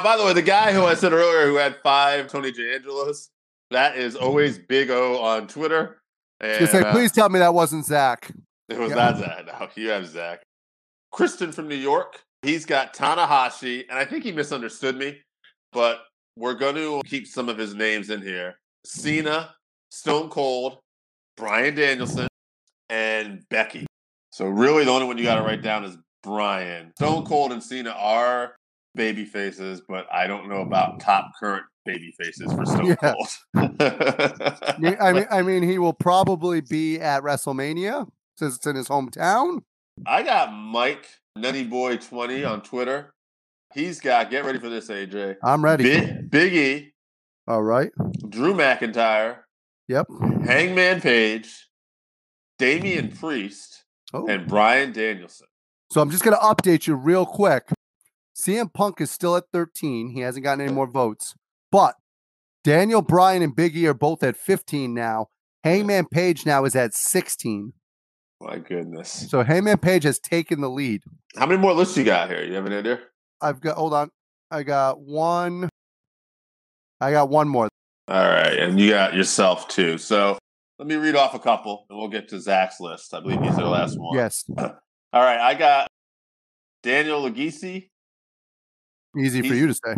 by 0.00 0.16
the 0.16 0.22
way, 0.24 0.32
the 0.32 0.42
guy 0.42 0.72
who 0.72 0.84
I 0.84 0.94
said 0.94 1.12
earlier 1.12 1.48
who 1.48 1.56
had 1.56 1.74
five 1.82 2.28
Tony 2.28 2.52
D'Angelos, 2.52 3.30
that 3.72 3.96
is 3.96 4.14
always 4.14 4.60
Big 4.60 4.90
O 4.90 5.20
on 5.20 5.48
Twitter. 5.48 6.00
And, 6.40 6.68
say, 6.68 6.82
uh, 6.82 6.92
please 6.92 7.10
tell 7.10 7.28
me 7.30 7.40
that 7.40 7.52
wasn't 7.52 7.84
Zach. 7.84 8.30
It 8.68 8.78
was 8.78 8.90
Yeah. 8.90 8.94
not 8.94 9.16
Zach. 9.18 9.44
No, 9.44 9.68
you 9.74 9.88
have 9.90 10.06
Zach. 10.06 10.44
Kristen 11.10 11.50
from 11.50 11.66
New 11.66 11.74
York. 11.74 12.20
He's 12.42 12.64
got 12.64 12.94
Tanahashi, 12.94 13.86
and 13.90 13.98
I 13.98 14.04
think 14.04 14.22
he 14.22 14.30
misunderstood 14.30 14.94
me, 14.96 15.20
but 15.72 16.04
we're 16.38 16.54
going 16.54 16.76
to 16.76 17.02
keep 17.04 17.26
some 17.26 17.48
of 17.48 17.58
his 17.58 17.74
names 17.74 18.10
in 18.10 18.22
here. 18.22 18.54
Cena, 18.84 19.54
Stone 19.90 20.30
Cold, 20.30 20.78
Bryan 21.36 21.74
Danielson, 21.74 22.28
and 22.88 23.42
Becky. 23.50 23.86
So 24.30 24.46
really, 24.46 24.84
the 24.84 24.90
only 24.90 25.06
one 25.06 25.18
you 25.18 25.24
got 25.24 25.34
to 25.36 25.42
write 25.42 25.62
down 25.62 25.84
is 25.84 25.96
Brian. 26.22 26.92
Stone 26.96 27.26
Cold 27.26 27.52
and 27.52 27.62
Cena 27.62 27.90
are 27.90 28.54
baby 28.94 29.24
faces, 29.24 29.82
but 29.88 30.06
I 30.12 30.26
don't 30.26 30.48
know 30.48 30.62
about 30.62 31.00
top 31.00 31.30
current 31.38 31.64
baby 31.84 32.14
faces 32.18 32.52
for 32.52 32.64
Stone 32.64 32.86
Yeah. 32.86 32.94
Cold. 32.94 33.28
I 35.00 35.12
mean, 35.12 35.26
I 35.30 35.42
mean, 35.42 35.62
he 35.62 35.78
will 35.78 35.92
probably 35.92 36.60
be 36.60 37.00
at 37.00 37.22
WrestleMania 37.22 38.08
since 38.36 38.56
it's 38.56 38.66
in 38.66 38.76
his 38.76 38.88
hometown. 38.88 39.62
I 40.06 40.22
got 40.22 40.52
Mike 40.52 41.06
Nutty 41.34 41.64
Boy 41.64 41.96
20 41.96 42.44
on 42.44 42.62
Twitter. 42.62 43.12
He's 43.74 44.00
got, 44.00 44.30
get 44.30 44.44
ready 44.44 44.58
for 44.58 44.68
this, 44.68 44.88
AJ. 44.88 45.36
I'm 45.42 45.62
ready. 45.62 45.84
Big, 45.84 46.30
Big 46.30 46.54
E, 46.54 46.92
All 47.46 47.62
right. 47.62 47.90
Drew 48.28 48.54
McIntyre, 48.54 49.38
Yep. 49.88 50.06
Hangman 50.44 51.00
Page, 51.00 51.68
Damian 52.58 53.08
mm. 53.08 53.18
Priest, 53.20 53.84
Oh. 54.14 54.26
and 54.26 54.46
Bryan 54.46 54.92
Danielson. 54.92 55.46
So 55.92 56.00
I'm 56.00 56.10
just 56.10 56.24
going 56.24 56.36
to 56.36 56.42
update 56.42 56.86
you 56.86 56.94
real 56.94 57.26
quick. 57.26 57.68
CM 58.34 58.72
Punk 58.72 59.00
is 59.00 59.10
still 59.10 59.36
at 59.36 59.44
13. 59.52 60.10
He 60.10 60.20
hasn't 60.20 60.44
gotten 60.44 60.62
any 60.64 60.72
more 60.72 60.86
votes. 60.86 61.34
But 61.72 61.94
Daniel 62.64 63.02
Bryan 63.02 63.42
and 63.42 63.54
Big 63.54 63.76
E 63.76 63.86
are 63.86 63.94
both 63.94 64.22
at 64.22 64.36
15 64.36 64.94
now. 64.94 65.26
Hangman 65.64 66.06
Page 66.06 66.46
now 66.46 66.64
is 66.64 66.74
at 66.76 66.94
16. 66.94 67.72
My 68.40 68.58
goodness. 68.58 69.28
So 69.30 69.42
Hangman 69.42 69.78
Page 69.78 70.04
has 70.04 70.18
taken 70.18 70.60
the 70.60 70.70
lead. 70.70 71.02
How 71.36 71.46
many 71.46 71.60
more 71.60 71.72
lists 71.74 71.96
you 71.96 72.04
got 72.04 72.30
here? 72.30 72.44
You 72.44 72.54
have 72.54 72.66
an 72.66 72.72
idea? 72.72 73.00
I've 73.40 73.60
got, 73.60 73.76
hold 73.76 73.94
on. 73.94 74.10
I 74.50 74.62
got 74.62 75.00
one. 75.00 75.68
I 77.00 77.10
got 77.10 77.28
one 77.28 77.48
more. 77.48 77.68
All 78.08 78.28
right. 78.28 78.58
And 78.58 78.80
you 78.80 78.90
got 78.90 79.14
yourself 79.14 79.68
too. 79.68 79.98
So 79.98 80.38
let 80.78 80.88
me 80.88 80.94
read 80.96 81.16
off 81.16 81.34
a 81.34 81.38
couple 81.38 81.86
and 81.90 81.98
we'll 81.98 82.08
get 82.08 82.28
to 82.28 82.40
Zach's 82.40 82.80
list. 82.80 83.14
I 83.14 83.20
believe 83.20 83.40
he's 83.42 83.56
the 83.56 83.66
last 83.66 83.98
one. 83.98 84.16
Yes. 84.16 84.44
All 84.58 84.72
right. 85.12 85.40
I 85.40 85.54
got 85.54 85.88
Daniel 86.82 87.22
Legisi. 87.22 87.88
Easy 89.16 89.46
for 89.46 89.54
you 89.54 89.66
to 89.66 89.74
say. 89.74 89.94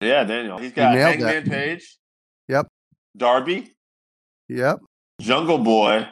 Yeah, 0.00 0.24
Daniel. 0.24 0.58
He's 0.58 0.72
got 0.72 0.94
that. 0.94 1.18
Hangman 1.18 1.44
Page. 1.44 1.96
Yep. 2.48 2.66
Darby. 3.16 3.72
Yep. 4.48 4.80
Jungle 5.20 5.58
Boy, 5.58 6.06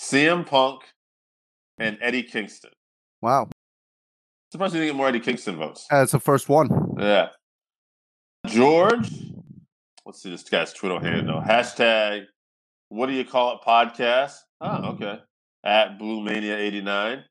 CM 0.00 0.46
Punk, 0.46 0.82
and 1.78 1.98
Eddie 2.00 2.22
Kingston. 2.22 2.70
Wow. 3.20 3.48
Surprised 4.50 4.74
you 4.74 4.80
didn't 4.80 4.94
get 4.94 4.96
more 4.96 5.08
Eddie 5.08 5.20
Kingston 5.20 5.56
votes. 5.56 5.86
Uh, 5.90 5.98
That's 6.00 6.12
the 6.12 6.20
first 6.20 6.48
one. 6.48 6.68
Yeah. 6.98 7.28
George, 8.46 9.10
let's 10.06 10.22
see 10.22 10.30
this 10.30 10.42
guy's 10.44 10.72
Twitter 10.72 10.98
handle. 11.00 11.40
Hashtag, 11.40 12.24
what 12.88 13.06
do 13.06 13.12
you 13.12 13.24
call 13.24 13.54
it? 13.54 13.58
Podcast. 13.66 14.34
Oh, 14.60 14.90
okay. 14.92 15.18
At 15.64 15.98
Blue 15.98 16.22
Mania 16.22 16.56
89. 16.56 17.24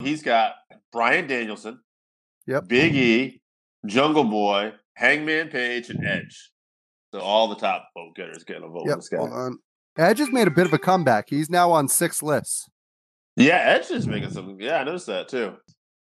He's 0.00 0.22
got 0.22 0.54
Bryan 0.92 1.26
Danielson, 1.26 1.80
Yep. 2.46 2.68
Big 2.68 2.94
E, 2.94 3.40
Jungle 3.86 4.24
Boy, 4.24 4.72
Hangman 4.94 5.48
Page, 5.48 5.90
and 5.90 6.06
Edge. 6.06 6.50
So 7.12 7.20
all 7.20 7.48
the 7.48 7.56
top 7.56 7.88
vote 7.96 8.14
getters 8.14 8.44
getting 8.44 8.62
a 8.64 8.68
vote 8.68 8.84
Yep. 8.86 8.96
this 8.96 9.08
guy. 9.08 9.16
Hold 9.16 9.32
on. 9.32 9.58
Edge 9.96 10.18
has 10.20 10.30
made 10.30 10.46
a 10.46 10.52
bit 10.52 10.66
of 10.66 10.72
a 10.72 10.78
comeback. 10.78 11.28
He's 11.28 11.50
now 11.50 11.72
on 11.72 11.88
six 11.88 12.22
lists. 12.22 12.68
Yeah, 13.34 13.56
Edge 13.56 13.90
is 13.90 14.06
making 14.06 14.30
some. 14.30 14.60
Yeah, 14.60 14.78
I 14.80 14.84
noticed 14.84 15.06
that 15.06 15.28
too. 15.28 15.56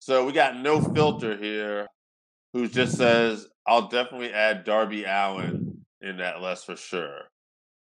So 0.05 0.23
we 0.23 0.33
got 0.33 0.55
no 0.55 0.79
filter 0.79 1.35
here, 1.35 1.87
who 2.53 2.67
just 2.67 2.95
says, 2.95 3.47
"I'll 3.65 3.87
definitely 3.87 4.31
add 4.31 4.63
Darby 4.63 5.03
Allin 5.03 5.83
in 5.99 6.17
that 6.17 6.41
list 6.41 6.67
for 6.67 6.75
sure." 6.75 7.21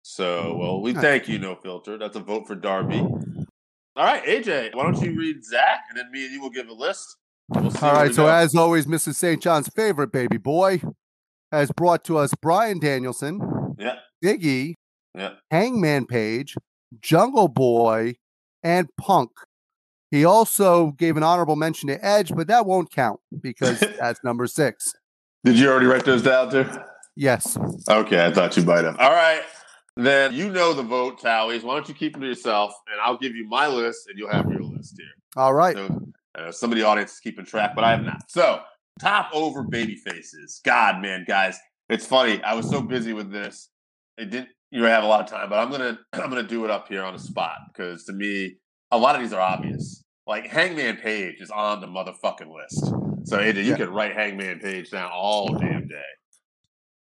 So, 0.01 0.55
well, 0.55 0.81
we 0.81 0.93
thank 0.93 1.27
you, 1.27 1.39
no 1.39 1.55
filter. 1.55 1.97
That's 1.97 2.15
a 2.15 2.21
vote 2.21 2.47
for 2.47 2.55
Darby. 2.55 2.99
All 2.99 4.05
right, 4.05 4.23
AJ, 4.23 4.73
why 4.75 4.83
don't 4.83 5.01
you 5.01 5.13
read 5.13 5.43
Zach, 5.43 5.81
and 5.89 5.97
then 5.97 6.09
me 6.09 6.23
and 6.23 6.33
you 6.33 6.39
will 6.39 6.51
give 6.51 6.69
a 6.69 6.73
list. 6.73 7.17
We'll 7.49 7.69
see 7.69 7.85
All 7.85 7.91
right. 7.91 8.15
So 8.15 8.23
go. 8.23 8.29
as 8.29 8.55
always, 8.55 8.85
Mrs. 8.85 9.15
St. 9.15 9.43
John's 9.43 9.67
favorite 9.75 10.13
baby 10.13 10.37
boy 10.37 10.81
has 11.51 11.69
brought 11.73 12.05
to 12.05 12.17
us 12.17 12.33
Bryan 12.41 12.79
Danielson, 12.79 13.75
yeah, 13.77 13.97
Biggie, 14.23 14.75
yeah. 15.13 15.33
Hangman 15.51 16.05
Page, 16.05 16.55
Jungle 17.01 17.49
Boy, 17.49 18.15
and 18.63 18.87
Punk. 18.95 19.31
He 20.11 20.23
also 20.25 20.91
gave 20.91 21.17
an 21.17 21.23
honorable 21.23 21.55
mention 21.55 21.89
to 21.89 22.05
Edge, 22.05 22.33
but 22.35 22.47
that 22.47 22.65
won't 22.65 22.91
count 22.91 23.19
because 23.41 23.79
that's 23.99 24.23
number 24.23 24.47
six. 24.47 24.93
Did 25.43 25.59
you 25.59 25.69
already 25.69 25.85
write 25.85 26.05
those 26.05 26.23
down 26.23 26.51
too? 26.51 26.65
Yes. 27.15 27.57
Okay, 27.89 28.25
I 28.25 28.31
thought 28.31 28.57
you 28.57 28.63
might 28.63 28.83
have. 28.83 28.99
All 28.99 29.11
right. 29.11 29.41
Then 29.97 30.33
you 30.33 30.49
know 30.49 30.73
the 30.73 30.83
vote 30.83 31.19
tallies. 31.21 31.63
Why 31.63 31.75
don't 31.75 31.87
you 31.87 31.93
keep 31.93 32.13
them 32.13 32.21
to 32.21 32.27
yourself, 32.27 32.73
and 32.91 32.99
I'll 32.99 33.17
give 33.17 33.35
you 33.35 33.47
my 33.47 33.67
list, 33.67 34.07
and 34.09 34.19
you'll 34.19 34.31
have 34.31 34.49
your 34.51 34.61
list 34.61 34.95
here. 34.97 35.07
All 35.37 35.53
right. 35.53 35.75
So, 35.75 36.01
uh, 36.37 36.51
some 36.51 36.71
of 36.71 36.77
the 36.77 36.83
audience 36.83 37.13
is 37.13 37.19
keeping 37.19 37.45
track, 37.45 37.75
but 37.75 37.85
I 37.85 37.91
have 37.91 38.03
not. 38.03 38.29
So, 38.29 38.59
top 38.99 39.29
over 39.33 39.63
baby 39.63 39.95
faces. 39.95 40.59
God, 40.65 41.01
man, 41.01 41.23
guys, 41.25 41.57
it's 41.89 42.05
funny. 42.05 42.43
I 42.43 42.55
was 42.55 42.69
so 42.69 42.81
busy 42.81 43.13
with 43.13 43.31
this, 43.31 43.69
it 44.17 44.29
didn't. 44.29 44.49
You 44.71 44.81
know, 44.81 44.87
have 44.87 45.05
a 45.05 45.07
lot 45.07 45.21
of 45.21 45.27
time, 45.27 45.49
but 45.49 45.59
I'm 45.59 45.71
gonna 45.71 45.97
I'm 46.13 46.29
gonna 46.29 46.43
do 46.43 46.65
it 46.65 46.71
up 46.71 46.89
here 46.89 47.03
on 47.03 47.13
the 47.13 47.19
spot 47.19 47.55
because 47.71 48.03
to 48.05 48.13
me, 48.13 48.57
a 48.91 48.97
lot 48.97 49.15
of 49.15 49.21
these 49.21 49.33
are 49.33 49.41
obvious. 49.41 50.03
Like 50.27 50.47
Hangman 50.47 50.97
Page 50.97 51.39
is 51.41 51.51
on 51.51 51.81
the 51.81 51.87
motherfucking 51.87 52.51
list. 52.53 52.85
So 53.27 53.37
AJ, 53.39 53.57
you 53.63 53.71
Yeah. 53.71 53.77
can 53.77 53.91
write 53.91 54.13
Hangman 54.15 54.59
Page 54.59 54.89
down 54.91 55.09
all 55.13 55.53
damn 55.57 55.87
day. 55.87 56.01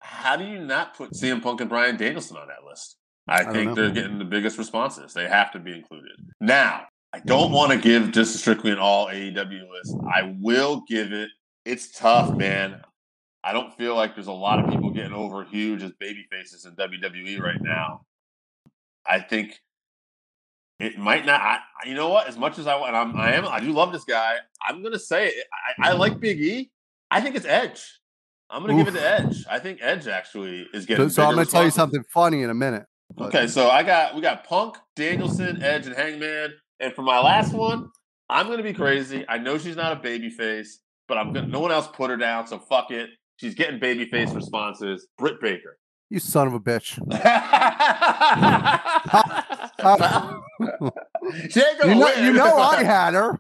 how 0.01 0.37
do 0.37 0.45
you 0.45 0.59
not 0.59 0.97
put 0.97 1.13
CM 1.15 1.41
Punk 1.43 1.61
and 1.61 1.71
Brian 1.71 1.97
Danielson 1.97 2.37
on 2.37 2.49
that 2.49 2.65
list? 2.69 2.97
I, 3.29 3.43
I 3.43 3.53
think 3.53 3.77
they're 3.77 3.91
getting 3.91 4.19
the 4.19 4.25
biggest 4.25 4.59
responses. 4.59 5.15
They 5.15 5.29
have 5.29 5.53
to 5.53 5.61
be 5.61 5.73
included. 5.73 6.11
Now, 6.41 6.87
I 7.13 7.21
don't 7.21 7.53
want 7.53 7.71
to 7.73 7.79
give 7.79 8.11
just 8.11 8.35
strictly 8.37 8.73
an 8.73 8.79
all 8.79 9.07
AEW 9.07 9.61
list. 9.71 9.97
I 10.13 10.35
will 10.41 10.83
give 10.89 11.13
it. 11.13 11.29
It's 11.65 11.97
tough, 11.97 12.35
man. 12.37 12.83
I 13.45 13.53
don't 13.53 13.73
feel 13.77 13.95
like 13.95 14.15
there's 14.15 14.27
a 14.27 14.33
lot 14.33 14.59
of 14.59 14.71
people 14.71 14.91
getting 14.91 15.13
over 15.13 15.45
huge 15.45 15.83
as 15.85 15.93
baby 16.01 16.27
faces 16.33 16.65
in 16.65 16.75
WWE 16.75 17.41
right 17.41 17.61
now. 17.61 18.03
I 19.07 19.21
think 19.21 19.59
it 20.83 20.99
might 20.99 21.25
not. 21.25 21.41
I, 21.41 21.59
you 21.87 21.95
know 21.95 22.09
what? 22.09 22.27
As 22.27 22.37
much 22.37 22.59
as 22.59 22.67
I 22.67 22.75
want, 22.75 22.95
I'm, 22.95 23.17
I 23.17 23.35
am. 23.35 23.47
I 23.47 23.61
do 23.61 23.73
love 23.73 23.93
this 23.93 24.05
guy. 24.05 24.37
I'm 24.67 24.83
gonna 24.83 24.99
say 24.99 25.29
it. 25.29 25.47
I, 25.79 25.91
I 25.91 25.93
like 25.93 26.19
Big 26.19 26.41
E. 26.41 26.71
I 27.11 27.21
think 27.21 27.37
it's 27.37 27.47
Edge. 27.47 27.81
I'm 28.51 28.63
gonna 28.63 28.77
give 28.77 28.89
it 28.89 28.99
Oof. 28.99 29.01
to 29.01 29.11
Edge. 29.11 29.45
I 29.49 29.59
think 29.59 29.79
Edge 29.81 30.09
actually 30.09 30.67
is 30.75 30.85
getting. 30.85 31.09
so 31.09 31.25
I'm 31.25 31.35
going 31.35 31.47
to 31.47 31.53
tell 31.53 31.65
you 31.65 31.71
something 31.71 32.03
funny 32.13 32.43
in 32.43 32.51
a 32.51 32.55
minute. 32.55 32.85
but- 33.17 33.29
Okay, 33.29 33.47
so 33.47 33.71
I 33.71 33.83
got 33.83 34.15
we 34.15 34.21
got 34.21 34.45
Punk, 34.45 34.77
Danielson, 34.97 35.63
Edge, 35.63 35.87
and 35.87 35.97
Hangman. 35.97 36.53
And 36.81 36.93
for 36.95 37.03
my 37.03 37.21
last 37.21 37.55
one, 37.55 37.89
I'm 38.29 38.49
gonna 38.49 38.63
be 38.65 38.75
crazy. 38.75 39.25
I 39.29 39.39
know 39.39 39.57
she's 39.59 39.77
not 39.77 39.93
a 39.93 39.97
baby 39.97 40.31
face, 40.31 40.81
but 41.07 41.17
I'm 41.17 41.33
gonna 41.33 41.47
no 41.47 41.61
one 41.61 41.71
else 41.71 41.87
put 41.87 42.11
her 42.11 42.17
down, 42.17 42.49
so 42.49 42.59
fuck 42.59 42.91
it. 42.91 43.11
She's 43.37 43.55
getting 43.55 43.79
baby 43.79 44.07
face 44.07 44.33
responses. 44.33 45.07
Britt 45.17 45.41
Baker. 45.41 45.79
You 46.11 46.19
son 46.19 46.47
of 46.47 46.53
a 46.55 46.61
bitch. 46.61 46.99
gonna 49.83 50.43
You 51.89 51.95
know, 51.95 52.15
you 52.15 52.33
know 52.33 52.57
I 52.59 52.83
had 52.83 53.15
her. 53.15 53.39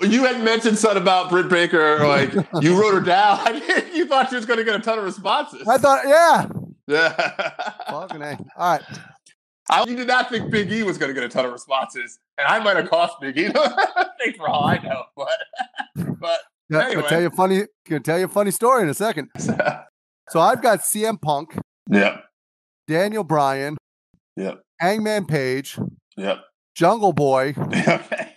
You 0.00 0.24
had 0.24 0.44
mentioned 0.44 0.78
something 0.78 1.02
about 1.02 1.28
Britt 1.28 1.48
Baker, 1.48 2.06
like 2.06 2.32
you 2.60 2.80
wrote 2.80 2.94
her 2.94 3.00
down. 3.00 3.40
I 3.42 3.52
mean, 3.52 3.94
you 3.96 4.06
thought 4.06 4.30
she 4.30 4.36
was 4.36 4.46
going 4.46 4.58
to 4.58 4.64
get 4.64 4.76
a 4.76 4.78
ton 4.78 4.98
of 4.98 5.04
responses. 5.04 5.66
I 5.66 5.76
thought, 5.78 6.06
yeah. 6.06 6.48
yeah. 6.86 7.72
Fucking 7.90 8.22
A. 8.22 8.38
All 8.56 8.72
right. 8.72 8.82
I, 9.70 9.84
you 9.86 9.96
did 9.96 10.06
not 10.06 10.30
think 10.30 10.50
Big 10.50 10.70
E 10.72 10.82
was 10.84 10.98
going 10.98 11.12
to 11.12 11.14
get 11.14 11.24
a 11.24 11.28
ton 11.28 11.44
of 11.44 11.52
responses, 11.52 12.18
and 12.38 12.46
I 12.46 12.58
might 12.60 12.76
have 12.76 12.88
cost 12.88 13.16
Big 13.20 13.36
E. 13.36 13.48
Thanks 13.50 14.38
for 14.38 14.48
all 14.48 14.64
I 14.64 14.78
know, 14.78 15.02
but 15.16 15.28
but 16.20 16.38
Yeah, 16.70 16.84
Anyway. 16.86 17.02
I'll 17.02 17.08
tell 17.08 17.20
you 17.20 17.26
a 17.26 17.30
funny. 17.30 17.62
Gonna 17.88 18.00
tell 18.00 18.18
you 18.18 18.24
a 18.26 18.28
funny 18.28 18.50
story 18.50 18.82
in 18.84 18.88
a 18.88 18.94
second. 18.94 19.28
So 20.30 20.40
I've 20.40 20.62
got 20.62 20.80
CM 20.80 21.20
Punk, 21.20 21.58
Yeah. 21.90 22.20
Daniel 22.86 23.24
Bryan, 23.24 23.76
yep, 24.36 24.62
Hangman 24.80 25.26
Page, 25.26 25.78
yep. 26.16 26.44
Jungle 26.74 27.12
Boy, 27.12 27.54
okay. 27.58 28.34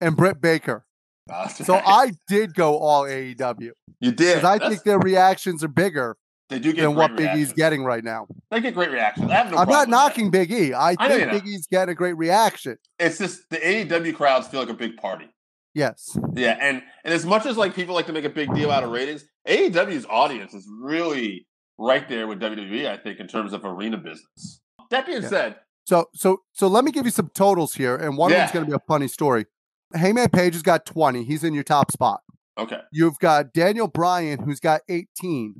and 0.00 0.16
Britt 0.16 0.40
Baker. 0.40 0.84
That's 1.26 1.64
So 1.64 1.74
right. 1.74 1.82
I 1.86 2.12
did 2.28 2.54
go 2.54 2.78
all 2.78 3.04
AEW 3.04 3.70
you 4.00 4.10
did. 4.12 4.16
because 4.16 4.44
I 4.44 4.54
That's- 4.58 4.70
think 4.70 4.82
their 4.84 4.98
reactions 4.98 5.62
are 5.62 5.68
bigger 5.68 6.16
they 6.48 6.58
do 6.58 6.72
get 6.72 6.82
than 6.82 6.96
what 6.96 7.14
Big 7.14 7.36
E's 7.36 7.52
getting 7.52 7.84
right 7.84 8.02
now. 8.02 8.26
They 8.50 8.60
get 8.60 8.74
great 8.74 8.90
reactions. 8.90 9.30
I 9.30 9.34
have 9.34 9.52
no 9.52 9.58
I'm 9.58 9.68
not 9.68 9.88
knocking 9.88 10.30
Big 10.32 10.50
E. 10.50 10.72
I 10.74 10.96
I 10.98 11.08
think. 11.08 11.30
Big 11.30 11.46
E's 11.46 11.68
getting 11.68 11.92
a 11.92 11.94
great 11.94 12.16
reaction. 12.16 12.76
It's 12.98 13.18
just 13.18 13.48
the 13.50 13.58
AEW 13.58 14.16
crowds 14.16 14.48
feel 14.48 14.58
like 14.58 14.68
a 14.68 14.74
big 14.74 14.96
party. 14.96 15.26
Yes. 15.74 16.18
Yeah, 16.34 16.58
and 16.60 16.82
and 17.04 17.14
as 17.14 17.24
much 17.24 17.46
as 17.46 17.56
like 17.56 17.76
people 17.76 17.94
like 17.94 18.06
to 18.06 18.12
make 18.12 18.24
a 18.24 18.28
big 18.30 18.52
deal 18.52 18.72
out 18.72 18.82
of 18.82 18.90
ratings, 18.90 19.24
AEW's 19.46 20.06
audience 20.10 20.52
is 20.52 20.68
really 20.82 21.46
right 21.78 22.08
there 22.08 22.26
with 22.26 22.40
WWE. 22.40 22.88
I 22.90 22.96
think 22.96 23.20
in 23.20 23.28
terms 23.28 23.52
of 23.52 23.64
arena 23.64 23.96
business. 23.98 24.60
That 24.90 25.06
being 25.06 25.22
Yeah. 25.22 25.28
said, 25.28 25.56
So 25.90 26.06
so 26.14 26.42
so 26.52 26.68
let 26.68 26.84
me 26.84 26.92
give 26.92 27.04
you 27.04 27.10
some 27.10 27.30
totals 27.34 27.74
here, 27.74 27.96
and 27.96 28.16
one 28.16 28.30
of 28.30 28.38
them's 28.38 28.52
going 28.52 28.64
to 28.64 28.70
be 28.70 28.76
a 28.76 28.86
funny 28.86 29.08
story. 29.08 29.46
Hangman 29.92 30.28
Page 30.28 30.52
has 30.54 30.62
got 30.62 30.86
20. 30.86 31.24
He's 31.24 31.42
in 31.42 31.52
your 31.52 31.64
top 31.64 31.90
spot. 31.90 32.20
okay. 32.56 32.78
You've 32.92 33.18
got 33.18 33.52
Daniel 33.52 33.88
Bryan, 33.88 34.38
who's 34.44 34.60
got 34.60 34.82
18. 34.88 35.54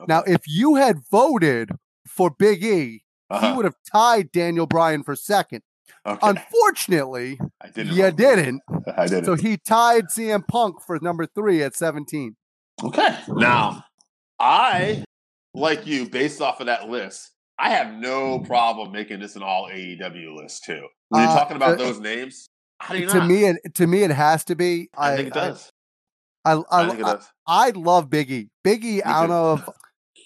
okay. 0.00 0.06
Now, 0.06 0.22
if 0.24 0.42
you 0.46 0.76
had 0.76 0.98
voted 1.10 1.70
for 2.06 2.30
Big 2.30 2.62
E, 2.62 2.68
he 2.68 3.02
Uh-huh. 3.28 3.54
would 3.56 3.64
have 3.64 3.74
tied 3.92 4.30
Daniel 4.30 4.66
Bryan 4.68 5.02
for 5.02 5.16
second. 5.16 5.62
okay. 6.06 6.28
Unfortunately, 6.28 7.40
I 7.60 7.68
didn't. 7.70 7.96
you 7.96 8.08
didn't. 8.12 8.62
I 8.96 9.08
didn't. 9.08 9.24
So 9.24 9.34
he 9.34 9.56
tied 9.56 10.04
CM 10.10 10.46
Punk 10.46 10.80
for 10.80 10.96
number 11.02 11.26
three 11.26 11.60
at 11.60 11.74
17. 11.74 12.36
Okay. 12.84 13.18
Now, 13.26 13.82
I, 14.38 15.02
like 15.54 15.88
you, 15.88 16.08
based 16.08 16.40
off 16.40 16.60
of 16.60 16.66
that 16.66 16.88
list, 16.88 17.30
I 17.62 17.70
have 17.70 17.94
no 17.94 18.40
problem 18.40 18.90
making 18.90 19.20
this 19.20 19.36
an 19.36 19.42
all 19.44 19.68
AEW 19.68 20.34
list 20.36 20.64
too. 20.64 20.84
When 21.10 21.22
you're 21.22 21.30
Uh, 21.30 21.34
talking 21.38 21.56
about 21.56 21.74
uh, 21.74 21.76
those 21.76 22.00
names, 22.00 22.48
how 22.80 22.92
do 22.94 23.00
you 23.00 23.08
To 23.08 23.18
not? 23.18 23.28
me, 23.28 23.44
it 23.44 23.74
to 23.76 23.86
me, 23.86 24.02
it 24.02 24.10
has 24.10 24.44
to 24.46 24.56
be. 24.56 24.88
I, 24.98 25.14
think 25.16 25.28
it 25.28 25.34
does. 25.34 25.70
I, 26.44 26.54
I, 26.54 26.62
I, 26.72 26.88
think 26.88 26.98
it 27.00 27.06
I, 27.06 27.12
does. 27.14 27.28
I 27.46 27.70
love 27.70 28.10
Biggie. 28.10 28.48
Biggie 28.66 28.96
Big 28.96 29.02
out 29.04 29.26
too. 29.26 29.32
of 29.32 29.70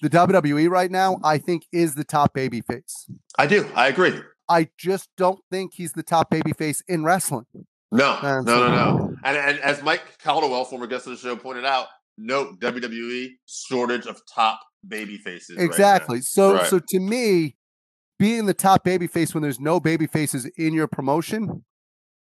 the 0.01 0.09
WWE 0.09 0.71
right 0.71 0.91
now, 0.91 1.19
I 1.23 1.37
think 1.37 1.67
is 1.73 1.95
the 1.95 2.05
top 2.05 2.33
baby 2.33 2.63
face. 2.63 3.07
I 3.39 3.47
do. 3.47 3.69
I 3.75 3.89
agree. 3.89 4.15
I 4.49 4.69
just 4.79 5.11
don't 5.19 5.41
think 5.51 5.75
he's 5.75 5.93
the 5.93 6.03
top 6.03 6.31
baby 6.31 6.53
face 6.55 6.83
in 6.89 7.05
wrestling. 7.05 7.45
No, 7.93 8.19
no, 8.23 8.43
so- 8.47 8.69
no, 8.69 8.69
no. 8.75 9.15
And, 9.25 9.37
and 9.37 9.59
as 9.61 9.83
Mike 9.83 10.03
Caldwell, 10.23 10.65
former 10.65 10.87
guest 10.87 11.07
of 11.07 11.13
the 11.13 11.19
show, 11.19 11.37
pointed 11.37 11.65
out, 11.67 11.87
note 12.19 12.61
WWE 12.61 13.29
shortage 13.47 14.07
of 14.07 14.21
top 14.33 14.61
baby 14.87 15.19
faces. 15.19 15.57
right. 15.57 15.65
Exactly. 15.65 16.21
so 16.21 16.55
Right. 16.55 16.67
so 16.67 16.79
to 16.79 17.01
me, 17.01 17.57
being 18.19 18.47
the 18.47 18.55
top 18.55 18.85
baby 18.85 19.07
face 19.07 19.35
when 19.35 19.43
there's 19.43 19.61
no 19.61 19.79
baby 19.81 20.07
faces 20.07 20.47
in 20.57 20.73
your 20.73 20.87
promotion 20.87 21.65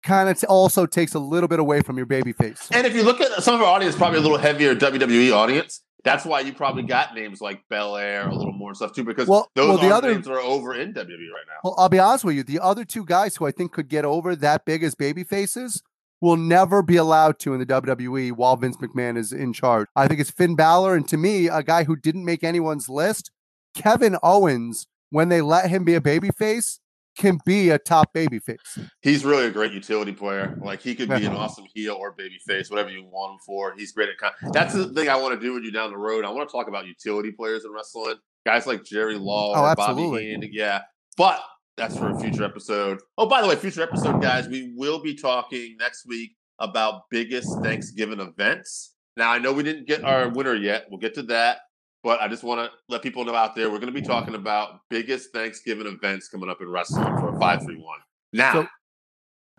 kind 0.03 0.29
of 0.29 0.42
also 0.49 0.87
takes 0.87 1.14
a 1.14 1.18
little 1.18 1.49
bit 1.49 1.59
away 1.59 1.81
from 1.81 1.97
your 1.97 2.07
baby 2.07 2.33
face. 2.33 2.68
And 2.73 2.87
if 2.87 2.94
you 2.94 3.03
look 3.03 3.20
at 3.20 3.42
some 3.42 3.55
of 3.55 3.61
our 3.62 3.66
audience, 3.68 3.97
probably 3.97 4.18
a 4.18 4.23
little 4.23 4.38
heavier 4.38 4.75
WWE 4.75 5.33
audience. 5.35 5.83
That's 6.05 6.27
why 6.27 6.40
you 6.40 6.53
probably 6.53 6.83
got 6.83 7.14
names 7.14 7.40
like 7.40 7.62
Belair 7.70 8.29
a 8.29 8.35
little 8.35 8.53
more 8.53 8.68
and 8.70 8.77
stuff 8.77 8.92
too, 8.92 9.05
because 9.05 9.27
Well- 9.27 9.51
those 9.55 9.68
well, 9.68 9.88
the 9.88 9.94
other- 9.94 10.12
names 10.12 10.29
are 10.29 10.38
over 10.38 10.75
in 10.75 10.92
WWE 10.92 11.31
right 11.33 11.47
now. 11.49 11.55
Well, 11.64 11.75
I'll 11.79 11.88
be 11.88 11.99
honest 11.99 12.25
with 12.25 12.37
you. 12.37 12.42
The 12.42 12.61
other 12.61 12.85
two 12.85 13.07
guys 13.07 13.37
who 13.37 13.47
I 13.47 13.51
think 13.51 13.73
could 13.73 13.88
get 13.88 14.05
over 14.05 14.37
that 14.37 14.66
big 14.66 14.83
as 14.83 14.94
baby 14.94 15.25
faces 15.25 15.83
will 16.24 16.37
never 16.37 16.82
be 16.82 16.96
allowed 16.96 17.38
to 17.40 17.52
in 17.52 17.60
the 17.60 17.66
WWE 17.66 18.32
while 18.32 18.56
Vince 18.56 18.76
McMahon 18.78 19.16
is 19.18 19.32
in 19.32 19.52
charge. 19.52 19.87
I 19.94 20.08
think 20.08 20.20
it's 20.20 20.30
Finn 20.30 20.56
Balor, 20.56 20.94
and 20.96 21.06
to 21.08 21.16
me, 21.16 21.48
a 21.48 21.62
guy 21.62 21.84
who 21.84 21.96
didn't 21.96 22.24
make 22.24 22.42
anyone's 22.42 22.88
list, 22.88 23.30
Kevin 23.74 24.16
Owens. 24.22 24.87
When 25.10 25.28
they 25.28 25.42
let 25.42 25.70
him 25.70 25.84
be 25.84 25.94
a 25.94 26.00
baby 26.00 26.30
face, 26.37 26.80
can 27.16 27.38
be 27.46 27.70
a 27.70 27.78
top 27.78 28.12
baby 28.12 28.40
face. 28.40 28.58
He's 29.00 29.24
really 29.24 29.46
a 29.46 29.50
great 29.50 29.70
utility 29.72 30.10
player. 30.12 30.58
Like 30.60 30.80
he 30.80 30.96
could 30.96 31.08
be 31.08 31.24
an 31.24 31.32
awesome 31.37 31.66
heel 31.72 31.94
or 31.94 32.10
baby 32.12 32.38
face, 32.48 32.68
whatever 32.68 32.90
you 32.90 33.04
want 33.04 33.34
him 33.34 33.38
for. 33.46 33.74
He's 33.76 33.92
great 33.92 34.08
at. 34.08 34.18
Con- 34.18 34.50
That's 34.52 34.74
the 34.74 34.88
thing 34.92 35.08
I 35.08 35.14
want 35.16 35.38
to 35.38 35.46
do 35.46 35.52
with 35.52 35.62
you 35.62 35.70
down 35.70 35.90
the 35.92 35.96
road. 35.98 36.24
I 36.24 36.30
want 36.30 36.48
to 36.48 36.52
talk 36.52 36.66
about 36.66 36.87
utility 36.87 37.30
players 37.30 37.64
in 37.64 37.70
wrestling, 37.72 38.16
guys 38.44 38.66
like 38.66 38.82
Jerry 38.82 39.16
Law 39.16 39.54
Oh, 39.54 39.60
or 39.62 39.68
absolutely. 39.68 40.04
Bobby 40.04 40.24
Heenan. 40.30 40.50
Yeah, 40.52 40.80
but 41.16 41.40
that's 41.76 41.96
for 41.96 42.10
a 42.10 42.18
future 42.18 42.44
episode. 42.44 43.00
Oh, 43.18 43.26
by 43.26 43.42
the 43.42 43.48
way, 43.48 43.56
future 43.56 43.82
episode, 43.82 44.20
guys, 44.22 44.48
we 44.48 44.72
will 44.76 45.02
be 45.02 45.14
talking 45.14 45.76
next 45.80 46.06
week 46.06 46.32
about 46.60 47.02
biggest 47.10 47.48
Thanksgiving 47.62 48.20
events. 48.20 48.94
Now 49.16 49.30
I 49.30 49.38
know 49.38 49.52
we 49.52 49.62
didn't 49.62 49.87
get 49.87 50.04
our 50.04 50.28
winner 50.28 50.54
yet. 50.54 50.87
We'll 50.90 51.00
get 51.00 51.14
to 51.14 51.22
that. 51.24 51.58
But 52.02 52.20
I 52.20 52.28
just 52.28 52.42
want 52.44 52.60
to 52.60 52.70
let 52.90 53.00
people 53.02 53.24
know 53.24 53.34
out 53.34 53.54
there 53.56 53.70
we're 53.70 53.78
going 53.78 53.92
to 53.92 53.98
be 54.00 54.06
talking 54.06 54.34
about 54.34 54.80
biggest 54.90 55.32
Thanksgiving 55.32 55.87
events 55.87 56.28
coming 56.28 56.50
up 56.50 56.60
in 56.60 56.68
wrestling 56.68 57.06
for 57.18 57.34
a 57.34 57.38
five 57.40 57.62
three 57.62 57.76
one. 57.78 57.98
Now, 58.32 58.52
So- 58.52 58.66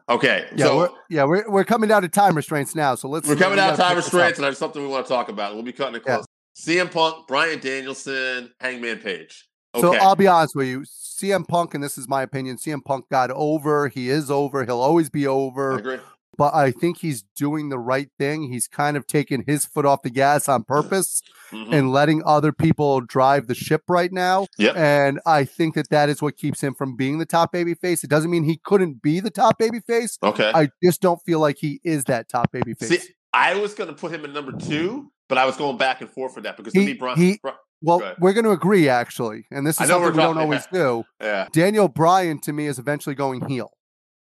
okay, 0.10 0.46
Yeah, 0.56 0.66
so 0.66 0.78
we're, 0.78 0.90
yeah, 1.10 1.24
we're, 1.24 1.50
we're 1.50 1.64
coming 1.64 1.90
down 1.90 2.04
to 2.04 2.08
time 2.10 2.36
restraints 2.36 2.76
now. 2.76 2.94
So 2.96 3.10
let's 3.10 3.28
we're 3.28 3.36
coming 3.36 3.58
out 3.58 3.72
of 3.74 3.78
time 3.80 3.96
pick 3.96 3.96
this 3.98 4.08
up. 4.08 4.14
restraints, 4.14 4.38
and 4.40 4.46
there's 4.46 4.58
something 4.60 4.82
we 4.82 4.88
want 4.88 5.06
to 5.08 5.10
talk 5.12 5.30
about. 5.30 5.56
We'll 5.56 5.64
be 5.64 5.72
cutting 5.74 5.96
it 5.96 6.04
Yeah. 6.06 6.18
close. 6.18 6.26
CM 6.56 6.92
Punk, 6.92 7.28
Bryan 7.28 7.60
Danielson, 7.60 8.52
Hangman 8.60 9.00
Page. 9.00 9.48
Okay. 9.76 9.82
So 9.82 9.96
I'll 9.96 10.16
be 10.16 10.28
honest 10.28 10.56
with 10.56 10.68
you. 10.68 10.82
CM 10.82 11.48
Punk, 11.48 11.74
and 11.74 11.84
this 11.84 11.98
is 11.98 12.08
my 12.10 12.22
opinion, 12.24 12.58
CM 12.58 12.84
Punk 12.84 13.06
got 13.10 13.32
over. 13.32 13.88
He 13.88 14.10
is 14.10 14.30
over. 14.30 14.66
He'll 14.66 14.82
always 14.82 15.10
be 15.10 15.26
I 15.28 15.30
over. 15.30 15.78
agree. 15.78 15.98
But 16.38 16.54
I 16.54 16.72
think 16.72 16.98
he's 16.98 17.24
doing 17.38 17.70
the 17.70 17.80
right 17.80 18.10
thing. 18.20 18.52
He's 18.52 18.68
kind 18.68 18.98
of 18.98 19.08
taking 19.08 19.46
his 19.48 19.66
foot 19.66 19.86
off 19.86 20.02
the 20.02 20.10
gas 20.10 20.50
on 20.50 20.66
purpose 20.66 21.22
Mhm. 21.54 21.72
and 21.72 21.92
letting 21.94 22.22
other 22.26 22.52
people 22.52 23.00
drive 23.00 23.48
the 23.48 23.56
ship 23.56 23.84
right 23.88 24.12
now. 24.12 24.48
Yep. 24.58 24.76
And 24.76 25.22
I 25.26 25.46
think 25.46 25.76
that 25.76 25.90
that 25.92 26.10
is 26.10 26.22
what 26.22 26.36
keeps 26.36 26.60
him 26.62 26.74
from 26.76 26.98
being 26.98 27.20
the 27.20 27.26
top 27.26 27.54
baby 27.54 27.74
face. 27.74 28.04
It 28.04 28.10
doesn't 28.10 28.30
mean 28.30 28.44
he 28.44 28.60
couldn't 28.66 29.02
be 29.02 29.22
the 29.22 29.30
top 29.30 29.58
baby 29.58 29.80
face. 29.80 30.18
Okay. 30.22 30.52
I 30.54 30.68
just 30.84 31.00
don't 31.00 31.22
feel 31.26 31.40
like 31.40 31.56
he 31.58 31.80
is 31.86 32.04
that 32.06 32.28
top 32.28 32.52
baby 32.52 32.74
face. 32.74 32.90
See, 32.90 33.10
I 33.32 33.56
was 33.56 33.74
going 33.74 33.88
to 33.90 33.96
put 33.96 34.12
him 34.12 34.26
in 34.26 34.34
number 34.34 34.52
two, 34.52 35.14
but 35.30 35.38
I 35.38 35.46
was 35.46 35.56
going 35.56 35.78
back 35.78 36.02
and 36.02 36.10
forth 36.10 36.34
for 36.34 36.42
that 36.42 36.58
because 36.58 36.74
to 36.74 36.80
He- 36.82 36.86
he- 36.96 37.40
well, 37.82 38.16
we're 38.20 38.34
going 38.34 38.46
to 38.46 38.52
agree 38.52 38.90
actually, 38.90 39.46
and 39.52 39.66
this 39.66 39.80
is 39.80 39.88
something 39.88 40.12
we 40.12 40.18
don't 40.18 40.38
always 40.38 40.66
do. 40.72 41.04
yeah, 41.22 41.48
Daniel 41.52 41.88
Bryan 41.88 42.40
to 42.42 42.54
me 42.54 42.68
is 42.68 42.80
eventually 42.80 43.16
going 43.16 43.48
heel. 43.48 43.72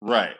right. 0.00 0.34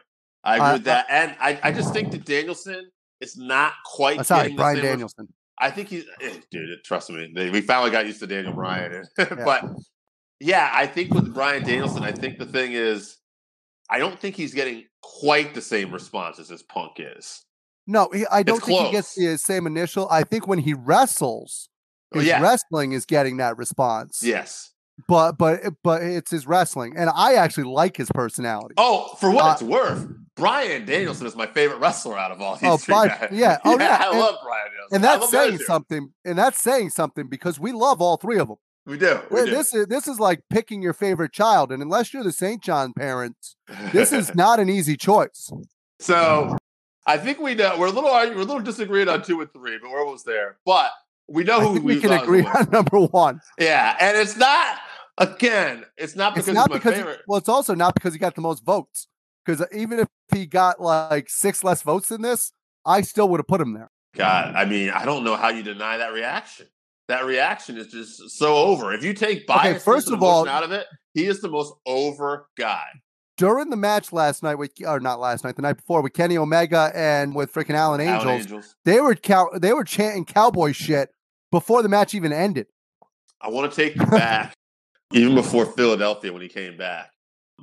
I 0.44 0.56
agree 0.56 0.66
Uh, 0.66 0.72
with 0.74 0.84
that, 0.84 1.06
and 1.10 1.34
I, 1.40 1.58
I 1.64 1.72
just 1.72 1.92
think 1.92 2.12
that 2.12 2.24
Danielson 2.24 2.88
is 3.20 3.36
not 3.36 3.72
quite. 3.84 4.24
Sorry, 4.24 4.52
Bryan 4.52 4.80
Danielson. 4.80 5.26
I 5.58 5.70
think 5.70 5.88
he's, 5.88 6.04
eh, 6.20 6.34
dude. 6.52 6.68
Trust 6.84 7.10
me, 7.10 7.32
we 7.34 7.60
finally 7.62 7.90
got 7.90 8.06
used 8.06 8.20
to 8.20 8.26
Daniel 8.28 8.52
Bryan, 8.52 9.04
but 9.16 9.64
yeah, 10.38 10.70
I 10.72 10.86
think 10.86 11.12
with 11.12 11.34
Bryan 11.34 11.64
Danielson, 11.64 12.04
I 12.04 12.12
think 12.12 12.38
the 12.38 12.46
thing 12.46 12.72
is, 12.72 13.16
I 13.90 13.98
don't 13.98 14.18
think 14.18 14.36
he's 14.36 14.54
getting 14.54 14.84
quite 15.02 15.54
the 15.54 15.62
same 15.62 15.90
responses 15.92 16.50
as 16.52 16.62
Punk 16.62 16.92
is. 16.98 17.42
No, 17.88 18.08
he, 18.12 18.24
I 18.30 18.42
don't 18.42 18.62
think 18.62 18.86
he 18.86 18.92
gets 18.92 19.14
the 19.14 19.36
same 19.38 19.66
initial. 19.66 20.08
I 20.10 20.22
think 20.24 20.46
when 20.46 20.58
he 20.60 20.74
wrestles, 20.74 21.68
His 22.14 22.24
yeah. 22.26 22.40
wrestling 22.40 22.92
is 22.92 23.04
getting 23.06 23.38
that 23.38 23.56
response. 23.58 24.20
Yes. 24.22 24.72
But 25.08 25.32
but 25.32 25.60
but 25.82 26.02
it's 26.02 26.30
his 26.30 26.46
wrestling, 26.46 26.94
and 26.96 27.10
I 27.14 27.34
actually 27.34 27.64
like 27.64 27.96
his 27.98 28.10
personality. 28.14 28.74
Oh, 28.78 29.14
for 29.20 29.30
what 29.30 29.44
Uh, 29.44 29.52
it's 29.52 29.62
worth, 29.62 30.08
Bryan 30.36 30.86
Danielson 30.86 31.26
is 31.26 31.36
my 31.36 31.46
favorite 31.46 31.78
wrestler 31.80 32.16
out 32.16 32.30
of 32.30 32.40
all 32.40 32.56
these 32.56 32.68
Oh, 32.70 32.76
three 32.78 32.94
by- 32.94 33.08
guys. 33.08 33.28
yeah. 33.32 33.58
Oh, 33.64 33.76
yeah. 33.78 33.98
I 34.00 34.10
And- 34.10 34.18
love 34.20 34.36
Bryan 34.42 34.66
Danielson. 34.70 34.94
and 34.94 35.04
that's 35.04 35.30
saying 35.30 35.58
something. 35.58 36.12
And 36.24 36.38
that's 36.38 36.58
saying 36.62 36.90
something 36.90 37.26
because 37.28 37.60
we 37.60 37.72
love 37.72 38.00
all 38.00 38.16
three 38.16 38.38
of 38.38 38.48
them. 38.48 38.56
We 38.86 38.96
do. 38.96 39.20
We 39.30 39.44
do. 39.44 39.50
This 39.50 39.74
is 39.74 39.86
this 39.88 40.08
is 40.08 40.18
like 40.18 40.40
picking 40.48 40.80
your 40.80 40.92
favorite 40.94 41.32
child, 41.32 41.72
and 41.72 41.82
unless 41.82 42.14
you're 42.14 42.22
the 42.24 42.32
St. 42.32 42.62
John 42.62 42.92
parents, 42.94 43.56
this 43.92 44.12
is 44.12 44.34
not 44.34 44.60
an 44.60 44.70
easy 44.70 44.96
choice. 44.96 45.50
so. 46.00 46.56
I 47.08 47.18
think 47.18 47.38
we 47.38 47.54
know 47.54 47.76
we're 47.78 47.86
a 47.86 47.90
little 47.90 48.10
we're 48.10 48.32
a 48.32 48.36
little 48.38 48.58
disagreed 48.60 49.06
on 49.08 49.22
two 49.22 49.40
and 49.40 49.52
three, 49.52 49.78
but 49.80 49.90
we're 49.92 50.00
almost 50.04 50.26
there. 50.26 50.56
But 50.66 50.90
we 51.28 51.44
know 51.44 51.60
who 51.60 51.80
we 51.80 52.00
can 52.00 52.12
agree 52.12 52.44
on 52.44 52.68
number 52.72 53.00
one. 53.00 53.40
Yeah, 53.58 53.96
and 54.00 54.16
it's 54.16 54.36
not 54.36 54.78
again. 55.18 55.84
It's 55.96 56.16
not 56.16 56.34
because 56.34 56.48
It's 56.48 56.54
not 56.54 56.70
because 56.70 56.94
favorite. 56.94 57.20
well, 57.26 57.38
it's 57.38 57.48
also 57.48 57.74
not 57.74 57.94
because 57.94 58.12
he 58.12 58.18
got 58.18 58.34
the 58.34 58.40
most 58.40 58.64
votes. 58.64 59.08
Because 59.44 59.60
uh, 59.60 59.66
even 59.72 60.00
if 60.00 60.08
he 60.34 60.46
got 60.46 60.80
like 60.80 61.28
six 61.30 61.62
less 61.62 61.82
votes 61.82 62.08
than 62.08 62.22
this, 62.22 62.52
I 62.84 63.00
still 63.02 63.28
would 63.30 63.40
have 63.40 63.46
put 63.46 63.60
him 63.60 63.74
there. 63.74 63.90
God, 64.14 64.54
I 64.54 64.64
mean, 64.64 64.90
I 64.90 65.04
don't 65.04 65.24
know 65.24 65.36
how 65.36 65.48
you 65.50 65.62
deny 65.62 65.98
that 65.98 66.12
reaction. 66.12 66.66
That 67.08 67.24
reaction 67.24 67.76
is 67.76 67.86
just 67.88 68.30
so 68.30 68.56
over. 68.56 68.92
If 68.92 69.04
you 69.04 69.12
take 69.14 69.46
bias 69.46 69.84
first 69.84 70.10
of 70.10 70.22
all- 70.22 70.48
out 70.48 70.64
of 70.64 70.72
it, 70.72 70.86
he 71.14 71.26
is 71.26 71.40
the 71.40 71.48
most 71.48 71.72
over 71.86 72.48
guy. 72.58 72.82
During 73.36 73.68
the 73.68 73.76
match 73.76 74.12
last 74.14 74.42
night 74.42 74.54
with, 74.54 74.70
or 74.86 74.98
not 74.98 75.20
last 75.20 75.44
night, 75.44 75.56
the 75.56 75.62
night 75.62 75.76
before 75.76 76.00
with 76.00 76.14
Kenny 76.14 76.38
Omega 76.38 76.90
and 76.94 77.34
with 77.34 77.52
freaking 77.52 77.74
Alan 77.74 78.00
Angels, 78.00 78.24
Alan 78.24 78.40
Angels. 78.40 78.76
they 78.86 78.98
were 79.00 79.14
cow- 79.14 79.50
they 79.54 79.74
were 79.74 79.84
chanting 79.84 80.24
cowboy 80.24 80.72
shit 80.72 81.10
before 81.56 81.82
the 81.82 81.88
match 81.88 82.14
even 82.14 82.34
ended. 82.34 82.66
I 83.40 83.48
want 83.48 83.72
to 83.72 83.74
take 83.74 83.96
you 83.96 84.04
back, 84.04 84.54
even 85.14 85.34
before 85.34 85.64
Philadelphia 85.64 86.30
when 86.30 86.42
he 86.42 86.48
came 86.48 86.76
back, 86.76 87.10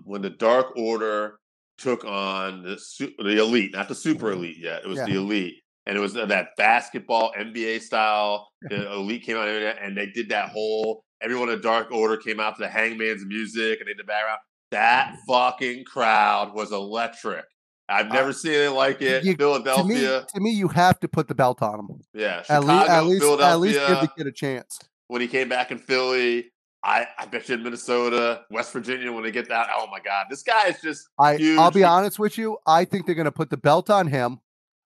when 0.04 0.24
the 0.24 0.32
Dark 0.32 0.76
Order 0.76 1.38
took 1.78 2.04
on 2.04 2.64
the 2.64 2.80
the 3.20 3.40
elite, 3.40 3.72
not 3.72 3.88
the 3.88 3.94
super 3.94 4.32
elite 4.32 4.58
yet. 4.58 4.82
It 4.84 4.88
was 4.88 4.98
Yeah. 4.98 5.06
the 5.06 5.16
elite, 5.18 5.62
and 5.86 5.96
it 5.96 6.00
was 6.00 6.14
that 6.14 6.56
basketball 6.58 7.34
NBA 7.38 7.82
style. 7.82 8.50
The 8.64 8.92
elite 8.94 9.24
came 9.24 9.38
out 9.38 9.48
and 9.48 9.96
they 9.96 10.08
did 10.08 10.30
that 10.30 10.50
whole. 10.50 11.04
Everyone 11.22 11.50
in 11.50 11.58
the 11.58 11.62
Dark 11.62 11.92
Order 11.92 12.18
came 12.18 12.40
out 12.40 12.56
to 12.56 12.64
the 12.64 12.70
Hangman's 12.70 13.24
music 13.26 13.80
and 13.80 13.88
they 13.88 13.94
did 13.94 14.00
the 14.00 14.06
background. 14.06 14.40
That 14.72 15.10
mm-hmm. 15.10 15.32
fucking 15.32 15.86
crowd 15.86 16.56
was 16.56 16.72
electric. 16.72 17.46
I've 17.94 18.10
Uh, 18.12 18.14
never 18.14 18.34
seen 18.34 18.54
it 18.54 18.70
like 18.72 19.02
it. 19.02 19.24
you- 19.24 19.36
To 19.36 19.38
me, 19.40 19.62
Philadelphia, 19.64 20.26
to 20.34 20.40
me, 20.42 20.52
you 20.52 20.68
have 20.70 21.00
to 21.02 21.08
put 21.08 21.28
the 21.28 21.36
belt 21.36 21.62
on 21.62 21.80
him. 21.80 21.88
yeah, 22.14 22.38
At, 22.40 22.46
Chicago, 22.64 22.68
least, 22.74 22.90
at 22.90 23.04
least, 23.06 23.22
Philadelphia 23.24 23.52
at 23.54 23.60
least 23.60 23.80
give 23.88 24.02
the 24.02 24.08
kid 24.18 24.28
a 24.28 24.32
chance. 24.32 24.80
when 25.08 25.22
he 25.22 25.28
came 25.28 25.48
back 25.50 25.72
in 25.72 25.78
Philly. 25.78 26.50
I, 26.86 27.08
I 27.18 27.28
bet 27.28 27.48
you 27.48 27.56
in 27.56 27.64
Minnesota, 27.64 28.42
West 28.52 28.74
Virginia, 28.74 29.10
when 29.14 29.24
they 29.24 29.32
get 29.32 29.48
that, 29.48 29.70
oh 29.74 29.88
my 29.90 30.00
God, 30.02 30.26
this 30.30 30.44
guy 30.44 30.68
is 30.68 30.82
just 30.82 31.08
I, 31.18 31.32
I'll 31.34 31.38
Huge. 31.38 31.74
be 31.76 31.84
honest 31.86 32.20
with 32.20 32.38
you. 32.38 32.58
I 32.68 32.84
think 32.84 33.06
they're 33.06 33.16
going 33.16 33.24
to 33.24 33.32
put 33.32 33.50
the 33.50 33.56
belt 33.58 33.90
on 33.90 34.08
him. 34.08 34.42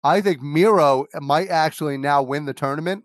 I 0.05 0.21
think 0.21 0.41
Miro 0.41 1.07
might 1.21 1.49
actually 1.49 1.97
now 1.99 2.23
win 2.23 2.45
the 2.45 2.55
tournament. 2.55 3.05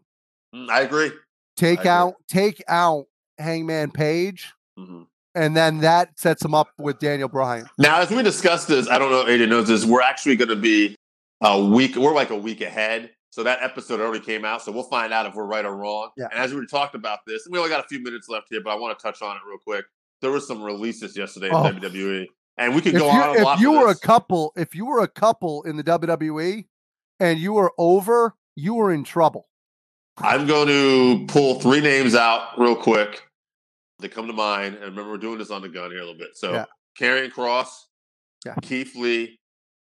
Mm, 0.54 0.70
I 0.70 0.82
agree. 0.82 1.12
Take 1.58 1.80
agree. 1.80 1.89
out, 1.89 2.14
take 2.28 2.62
out 2.68 3.08
Hangman 3.39 3.89
Page, 3.91 4.54
Mhm. 4.78 5.08
And 5.36 5.56
then 5.56 5.80
that 5.80 6.18
sets 6.20 6.44
him 6.44 6.54
up 6.54 6.70
with 6.78 7.00
Daniel 7.00 7.28
Bryan. 7.30 7.68
Now, 7.78 8.00
as 8.00 8.10
we 8.10 8.24
discussed 8.24 8.68
this, 8.68 8.90
I 8.90 8.98
don't 8.98 9.12
know 9.12 9.22
if 9.22 9.28
AJ 9.28 9.50
knows 9.50 9.68
this. 9.68 9.86
We're 9.86 10.02
actually 10.02 10.36
going 10.38 10.50
to 10.50 10.56
be 10.56 10.96
a 11.42 11.62
week. 11.64 11.96
We're 11.96 12.14
like 12.14 12.30
a 12.32 12.36
week 12.38 12.62
ahead. 12.62 13.12
So 13.30 13.44
that 13.44 13.62
episode 13.62 14.00
already 14.00 14.24
came 14.24 14.46
out. 14.46 14.62
So 14.62 14.72
we'll 14.72 14.84
find 14.84 15.12
out 15.12 15.26
if 15.26 15.36
we're 15.36 15.46
right 15.46 15.66
or 15.66 15.76
wrong. 15.76 16.10
Yeah. 16.16 16.28
And 16.32 16.40
as 16.40 16.54
we 16.54 16.66
talked 16.66 16.96
about 16.96 17.20
this, 17.28 17.46
and 17.46 17.52
we 17.54 17.60
only 17.60 17.70
got 17.70 17.84
a 17.84 17.88
few 17.88 18.02
minutes 18.02 18.30
left 18.30 18.48
here, 18.50 18.62
but 18.64 18.72
I 18.72 18.76
want 18.76 18.98
to 18.98 19.04
touch 19.04 19.22
on 19.22 19.36
it 19.36 19.42
real 19.48 19.58
quick. 19.58 19.84
There 20.22 20.32
were 20.32 20.40
some 20.40 20.64
releases 20.64 21.18
yesterday 21.18 21.50
Oh. 21.52 21.66
in 21.68 21.76
WWE, 21.76 22.28
and 22.58 22.74
we 22.74 22.80
could 22.82 22.94
If 22.96 23.02
go 23.02 23.12
you, 23.12 23.20
on 23.22 23.38
a 23.38 23.42
lot. 23.44 23.56
if 23.58 23.62
you 23.62 23.74
were 23.74 23.90
a 23.90 23.96
couple, 23.96 24.54
if 24.56 24.74
you 24.74 24.86
were 24.86 25.02
a 25.02 25.08
couple 25.10 25.64
in 25.64 25.76
the 25.76 25.84
WWE 25.84 26.66
and 27.20 27.38
you 27.38 27.52
were 27.52 27.74
over, 27.78 28.36
you 28.56 28.74
were 28.76 28.94
in 28.94 29.04
trouble. 29.04 29.50
I'm 30.18 30.48
going 30.48 30.68
to 30.70 31.26
pull 31.28 31.60
three 31.60 31.82
names 31.82 32.16
out 32.16 32.58
real 32.58 32.78
quick 32.78 33.22
that 34.00 34.10
come 34.12 34.28
to 34.28 34.34
mind. 34.34 34.76
And 34.76 34.84
remember, 34.86 35.12
we're 35.12 35.18
doing 35.18 35.38
this 35.38 35.52
on 35.52 35.62
the 35.62 35.70
gun 35.70 35.91
here 35.91 36.00
a 36.00 36.06
little 36.06 36.18
bit. 36.18 36.36
So, 36.36 36.52
Yeah. 36.54 36.66
Karrion 37.00 37.32
Kross, 37.32 37.68
Yeah. 38.46 38.56
Keith 38.62 38.96
Lee, 38.96 39.39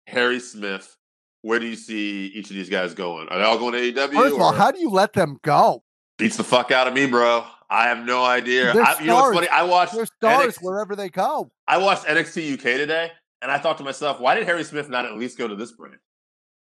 Harry 0.06 0.40
Smith. 0.40 0.96
Where 1.42 1.58
do 1.58 1.66
you 1.66 1.74
see 1.76 2.26
each 2.26 2.50
of 2.50 2.56
these 2.56 2.68
guys 2.68 2.94
going? 2.94 3.28
Are 3.28 3.38
they 3.38 3.44
all 3.44 3.58
going 3.58 3.72
to 3.72 3.78
AEW? 3.80 4.12
First 4.14 4.34
of 4.36 4.40
all, 4.40 4.52
how 4.52 4.70
do 4.70 4.78
you 4.80 4.90
let 4.90 5.12
them 5.12 5.38
go? 5.42 5.82
beats 6.18 6.36
the 6.36 6.44
fuck 6.44 6.70
out 6.70 6.86
of 6.86 6.94
me, 6.94 7.06
bro. 7.06 7.44
I 7.68 7.88
have 7.88 8.04
no 8.04 8.24
idea. 8.24 8.70
I, 8.70 9.00
you 9.00 9.06
know 9.06 9.16
what's 9.16 9.34
funny? 9.34 9.48
I 9.48 9.62
watched 9.64 9.94
They're 9.94 10.06
stars 10.06 10.58
NXT, 10.58 10.62
wherever 10.62 10.94
they 10.94 11.08
go. 11.08 11.50
I 11.66 11.78
watched 11.78 12.04
NXT 12.04 12.52
UK 12.54 12.60
today, 12.76 13.10
and 13.40 13.50
I 13.50 13.58
thought 13.58 13.78
to 13.78 13.82
myself, 13.84 14.20
why 14.20 14.36
did 14.36 14.44
Harry 14.44 14.62
Smith 14.62 14.88
not 14.88 15.04
at 15.04 15.16
least 15.16 15.36
go 15.36 15.48
to 15.48 15.56
this 15.56 15.72
brand? 15.72 15.96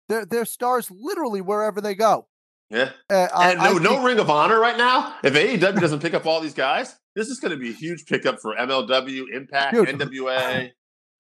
They're 0.09 0.25
they're 0.25 0.45
stars 0.45 0.89
literally 0.89 1.41
wherever 1.41 1.79
they 1.81 1.93
go. 1.95 2.27
Yeah, 2.71 2.91
Uh, 3.09 3.27
and 3.36 3.59
I 3.59 3.71
no, 3.73 3.77
no 3.77 3.89
think- 3.91 4.03
Ring 4.05 4.19
of 4.19 4.29
Honor 4.31 4.59
right 4.59 4.77
now. 4.77 5.15
If 5.23 5.33
AEW 5.36 5.79
doesn't 5.79 5.99
pick 5.99 6.15
up 6.15 6.25
all 6.25 6.39
these 6.41 6.53
guys, 6.55 6.95
this 7.16 7.30
is 7.30 7.39
going 7.39 7.51
to 7.51 7.57
be 7.57 7.70
a 7.70 7.74
huge 7.74 8.05
pickup 8.05 8.39
for 8.41 8.55
MLW, 8.55 9.24
Impact, 9.34 9.74
Dude. 9.74 9.88
NWA. 9.89 10.72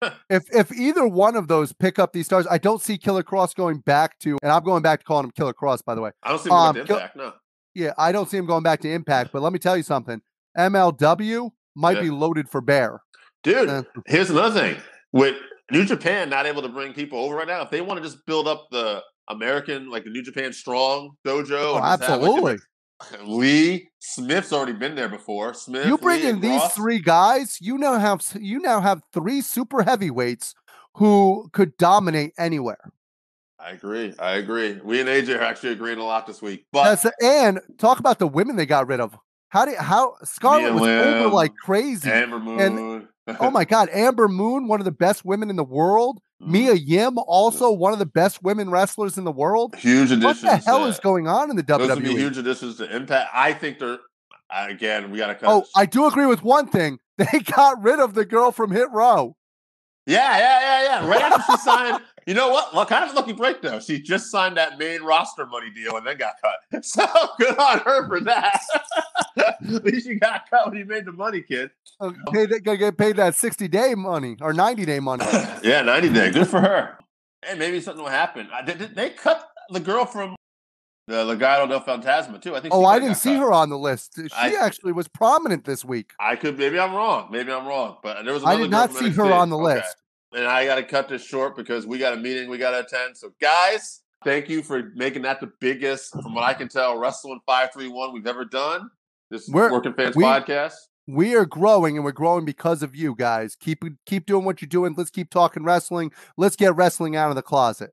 if 0.29 0.43
if 0.53 0.71
either 0.73 1.07
one 1.07 1.35
of 1.35 1.47
those 1.47 1.71
pick 1.73 1.97
up 1.99 2.11
these 2.13 2.25
stars, 2.25 2.45
I 2.49 2.57
don't 2.57 2.81
see 2.81 2.97
Killer 2.97 3.23
Kross 3.23 3.55
going 3.55 3.79
back 3.79 4.19
to, 4.19 4.37
and 4.43 4.51
I'm 4.51 4.63
going 4.63 4.83
back 4.83 4.99
to 4.99 5.05
calling 5.05 5.25
him 5.25 5.31
Killer 5.31 5.53
Kross, 5.53 5.83
by 5.83 5.95
the 5.95 6.01
way. 6.01 6.11
I 6.23 6.29
don't 6.29 6.39
see 6.39 6.49
him 6.49 6.55
going 6.55 6.67
Um, 6.69 6.75
to 6.75 6.83
Kill- 6.85 6.95
Impact. 6.97 7.15
No, 7.15 7.33
Yeah, 7.73 7.93
I 7.97 8.11
don't 8.11 8.29
see 8.29 8.37
him 8.37 8.45
going 8.45 8.63
back 8.63 8.81
to 8.81 8.91
Impact, 8.91 9.31
but 9.31 9.41
let 9.41 9.53
me 9.53 9.59
tell 9.59 9.75
you 9.77 9.83
something. 9.83 10.21
MLW 10.57 11.51
might 11.75 11.97
Yeah. 11.97 12.01
be 12.03 12.09
loaded 12.09 12.49
for 12.49 12.61
bear. 12.61 13.01
dude. 13.43 13.69
Uh, 13.69 13.83
Here's 14.07 14.29
another 14.31 14.59
thing: 14.59 14.81
with 15.13 15.35
New 15.71 15.85
Japan 15.85 16.29
not 16.29 16.45
able 16.45 16.61
to 16.63 16.69
bring 16.69 16.93
people 16.93 17.19
over 17.19 17.35
right 17.35 17.47
now, 17.47 17.61
if 17.61 17.69
they 17.69 17.79
want 17.81 18.01
to 18.01 18.03
just 18.03 18.25
build 18.25 18.47
up 18.47 18.67
the 18.71 19.01
American, 19.29 19.89
like 19.89 20.03
the 20.03 20.09
New 20.09 20.23
Japan 20.23 20.51
Strong 20.51 21.11
Dojo, 21.25 21.51
Oh, 21.51 21.75
and 21.77 21.83
just 21.83 22.09
have, 22.09 22.21
like, 22.21 22.29
absolutely. 22.29 22.57
Lee 23.25 23.89
Smith's 23.99 24.53
already 24.53 24.73
been 24.73 24.95
there 24.95 25.09
before. 25.09 25.53
Smith, 25.53 25.87
you 25.87 25.97
bring 25.97 26.21
Lee, 26.21 26.29
in 26.29 26.39
these 26.39 26.61
Ross. 26.61 26.75
three 26.75 26.99
guys, 26.99 27.57
you 27.59 27.77
now 27.77 27.97
have 27.97 28.25
you 28.39 28.59
now 28.59 28.81
have 28.81 29.01
three 29.13 29.41
super 29.41 29.83
heavyweights 29.83 30.55
who 30.95 31.49
could 31.51 31.75
dominate 31.77 32.33
anywhere. 32.37 32.91
I 33.59 33.71
agree. 33.71 34.13
I 34.19 34.35
agree. 34.35 34.79
We 34.83 34.99
and 34.99 35.09
AJ 35.09 35.39
are 35.39 35.41
actually 35.41 35.71
agreeing 35.71 35.97
a 35.97 36.03
lot 36.03 36.27
this 36.27 36.41
week. 36.41 36.65
But 36.71 37.01
That's 37.01 37.15
and 37.21 37.59
talk 37.77 37.99
about 37.99 38.19
the 38.19 38.27
women 38.27 38.55
they 38.55 38.65
got 38.65 38.87
rid 38.87 38.99
of. 38.99 39.17
How 39.49 39.65
did 39.65 39.77
how 39.77 40.15
Scarlett 40.23 40.73
was 40.73 40.83
over 40.83 41.29
like 41.29 41.55
crazy. 41.55 42.11
Ember 42.11 42.39
Moon. 42.39 43.07
oh 43.39 43.49
my 43.49 43.65
god, 43.65 43.89
Ember 43.91 44.27
Moon, 44.27 44.67
one 44.67 44.79
of 44.81 44.85
the 44.85 44.91
best 44.91 45.25
women 45.25 45.49
in 45.49 45.55
the 45.55 45.63
world. 45.63 46.19
Mm. 46.41 46.47
Mia 46.47 46.73
Yim, 46.73 47.17
also 47.27 47.71
one 47.71 47.93
of 47.93 47.99
the 47.99 48.05
best 48.05 48.43
women 48.43 48.69
wrestlers 48.69 49.17
in 49.17 49.23
the 49.23 49.31
world. 49.31 49.75
huge 49.75 50.11
additions. 50.11 50.43
What 50.43 50.51
the 50.51 50.57
hell 50.65 50.79
to- 50.83 50.89
is 50.89 50.99
going 50.99 51.27
on 51.27 51.49
in 51.49 51.55
the 51.55 51.63
Those 51.63 51.87
would 51.89 52.03
be 52.03 52.09
WWE? 52.13 52.17
huge 52.17 52.37
additions 52.37 52.77
to 52.77 52.93
Impact. 52.95 53.29
I 53.33 53.53
think 53.53 53.79
they're 53.79 53.99
again. 54.51 55.11
We 55.11 55.17
got 55.17 55.27
to 55.27 55.35
cut. 55.35 55.49
Oh, 55.49 55.65
I 55.75 55.85
do 55.85 56.05
agree 56.07 56.25
with 56.25 56.43
one 56.43 56.67
thing. 56.67 56.99
They 57.17 57.39
got 57.39 57.81
rid 57.81 57.99
of 57.99 58.13
the 58.13 58.25
girl 58.25 58.51
from 58.51 58.71
Hit 58.71 58.91
Row. 58.91 59.37
Yeah, 60.05 60.37
yeah, 60.37 60.59
yeah, 60.59 60.83
yeah. 60.83 61.07
Right 61.09 61.21
after 61.21 61.51
she 61.53 61.57
signed, 61.59 62.03
you 62.25 62.33
know 62.33 62.49
what? 62.49 62.73
Well, 62.73 62.85
kind 62.85 63.03
of 63.03 63.11
a 63.11 63.13
lucky 63.15 63.33
break 63.33 63.61
though. 63.61 63.79
She 63.79 63.99
just 64.01 64.31
signed 64.31 64.57
that 64.57 64.77
main 64.79 65.01
roster 65.03 65.45
money 65.45 65.69
deal 65.69 65.95
and 65.97 66.05
then 66.05 66.17
got 66.17 66.35
cut. 66.41 66.83
So 66.85 67.05
good 67.39 67.57
on 67.57 67.79
her 67.79 68.07
for 68.07 68.19
that. 68.21 68.59
At 69.37 69.83
least 69.83 70.07
you 70.07 70.19
got 70.19 70.49
cut 70.49 70.67
when 70.69 70.77
you 70.77 70.85
made 70.85 71.05
the 71.05 71.11
money, 71.11 71.41
kid. 71.41 71.71
Uh, 71.99 72.11
Paid, 72.31 72.63
get 72.63 72.97
paid 72.97 73.15
that 73.17 73.35
60 73.35 73.67
day 73.67 73.95
money 73.95 74.37
or 74.41 74.53
90 74.53 74.85
day 74.85 74.99
money. 74.99 75.25
yeah, 75.63 75.81
ninety 75.81 76.09
day. 76.09 76.31
Good 76.31 76.47
for 76.47 76.59
her. 76.59 76.97
And 77.47 77.59
maybe 77.59 77.79
something 77.79 78.03
will 78.03 78.09
happen. 78.11 78.47
I, 78.51 78.63
did, 78.63 78.79
did 78.79 78.95
they 78.95 79.11
cut 79.11 79.49
the 79.69 79.79
girl 79.79 80.05
from 80.05 80.35
the 81.07 81.23
Legado 81.23 81.69
del 81.69 81.81
Fantasma 81.81 82.41
too? 82.41 82.55
I 82.55 82.59
think. 82.59 82.73
Oh, 82.73 82.83
I 82.85 82.99
didn't 82.99 83.15
see 83.15 83.33
cut. 83.35 83.39
her 83.41 83.51
on 83.53 83.69
the 83.69 83.77
list. 83.77 84.15
She 84.17 84.27
I- 84.35 84.55
actually 84.59 84.91
was 84.93 85.07
prominent 85.07 85.63
this 85.65 85.85
week. 85.85 86.11
I 86.19 86.35
could. 86.35 86.57
Maybe 86.57 86.79
I'm 86.79 86.93
wrong. 86.93 87.29
Maybe 87.31 87.51
I'm 87.51 87.65
wrong. 87.67 87.97
But 88.01 88.25
there 88.25 88.33
was. 88.33 88.43
I 88.43 88.57
did 88.57 88.71
not 88.71 88.91
see 88.93 89.09
her 89.11 89.31
on 89.31 89.49
the 89.49 89.57
Okay. 89.57 89.75
list. 89.75 89.95
And 90.35 90.45
I 90.45 90.65
got 90.65 90.75
to 90.75 90.83
cut 90.83 91.09
this 91.09 91.23
short 91.23 91.55
because 91.55 91.87
we 91.87 91.97
got 91.97 92.13
a 92.13 92.17
meeting 92.17 92.49
we 92.49 92.57
got 92.57 92.71
to 92.71 92.79
attend. 92.79 93.17
So, 93.17 93.31
guys, 93.41 94.01
thank 94.23 94.49
you 94.49 94.61
for 94.61 94.91
making 94.95 95.21
that 95.23 95.39
the 95.39 95.51
biggest, 95.59 96.11
from 96.11 96.33
what 96.33 96.43
I 96.43 96.53
can 96.53 96.67
tell, 96.67 96.97
wrestling 96.97 97.39
five 97.45 97.69
three 97.73 97.87
one 97.87 98.13
we've 98.13 98.27
ever 98.27 98.45
done. 98.45 98.89
This 99.31 99.47
We're- 99.49 99.71
Working 99.71 99.93
Fans 99.93 100.15
we- 100.15 100.23
podcast. 100.23 100.73
We 101.07 101.35
are 101.35 101.45
growing 101.45 101.97
and 101.97 102.03
we're 102.03 102.11
growing 102.13 102.45
because 102.45 102.81
of 102.81 102.95
you 102.95 103.13
guys. 103.13 103.55
Keep 103.55 103.83
keep 104.07 104.25
doing 104.25 104.43
what 104.43 104.59
you're 104.59 104.67
doing. 104.67 104.95
Let's 104.97 105.11
keep 105.11 105.29
talking 105.29 105.63
wrestling. 105.63 106.11
Let's 106.35 106.55
get 106.55 106.75
wrestling 106.75 107.15
out 107.15 107.29
of 107.29 107.35
the 107.35 107.43
closet. 107.43 107.91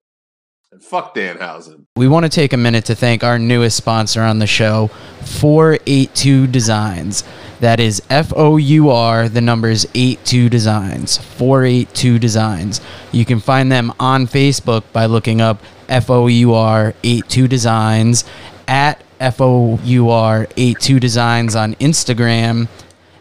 And 0.73 0.83
fuck 0.83 1.14
Danhausen. 1.14 1.85
We 1.97 2.09
want 2.09 2.25
to 2.25 2.31
take 2.31 2.55
a 2.55 2.57
minute 2.57 2.87
to 2.87 2.95
thank 2.95 3.23
our 3.23 3.39
newest 3.39 3.77
sponsor 3.77 4.23
on 4.23 4.39
the 4.39 4.47
show, 4.47 4.87
482 5.23 6.47
Designs. 6.47 7.25
That 7.61 7.79
is 7.79 8.01
F 8.09 8.33
O 8.35 8.57
U 8.57 8.89
R, 8.89 9.29
the 9.29 9.43
numbers 9.43 9.85
82 9.95 10.49
Designs. 10.49 11.18
482 11.18 12.18
Designs. 12.18 12.81
You 13.12 13.27
can 13.27 13.39
find 13.39 13.70
them 13.70 13.93
on 14.01 14.27
Facebook 14.27 14.85
by 14.95 15.05
looking 15.05 15.43
up 15.43 15.62
F 15.91 16.09
O 16.09 16.27
U 16.27 16.55
R 16.55 16.95
82 17.03 17.49
Designs 17.49 18.25
at 18.66 19.05
FOUR82 19.20 20.99
Designs 20.99 21.55
on 21.55 21.75
Instagram. 21.75 22.66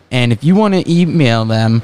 And 0.09 0.31
if 0.31 0.41
you 0.41 0.55
want 0.55 0.73
to 0.75 0.89
email 0.89 1.43
them, 1.43 1.83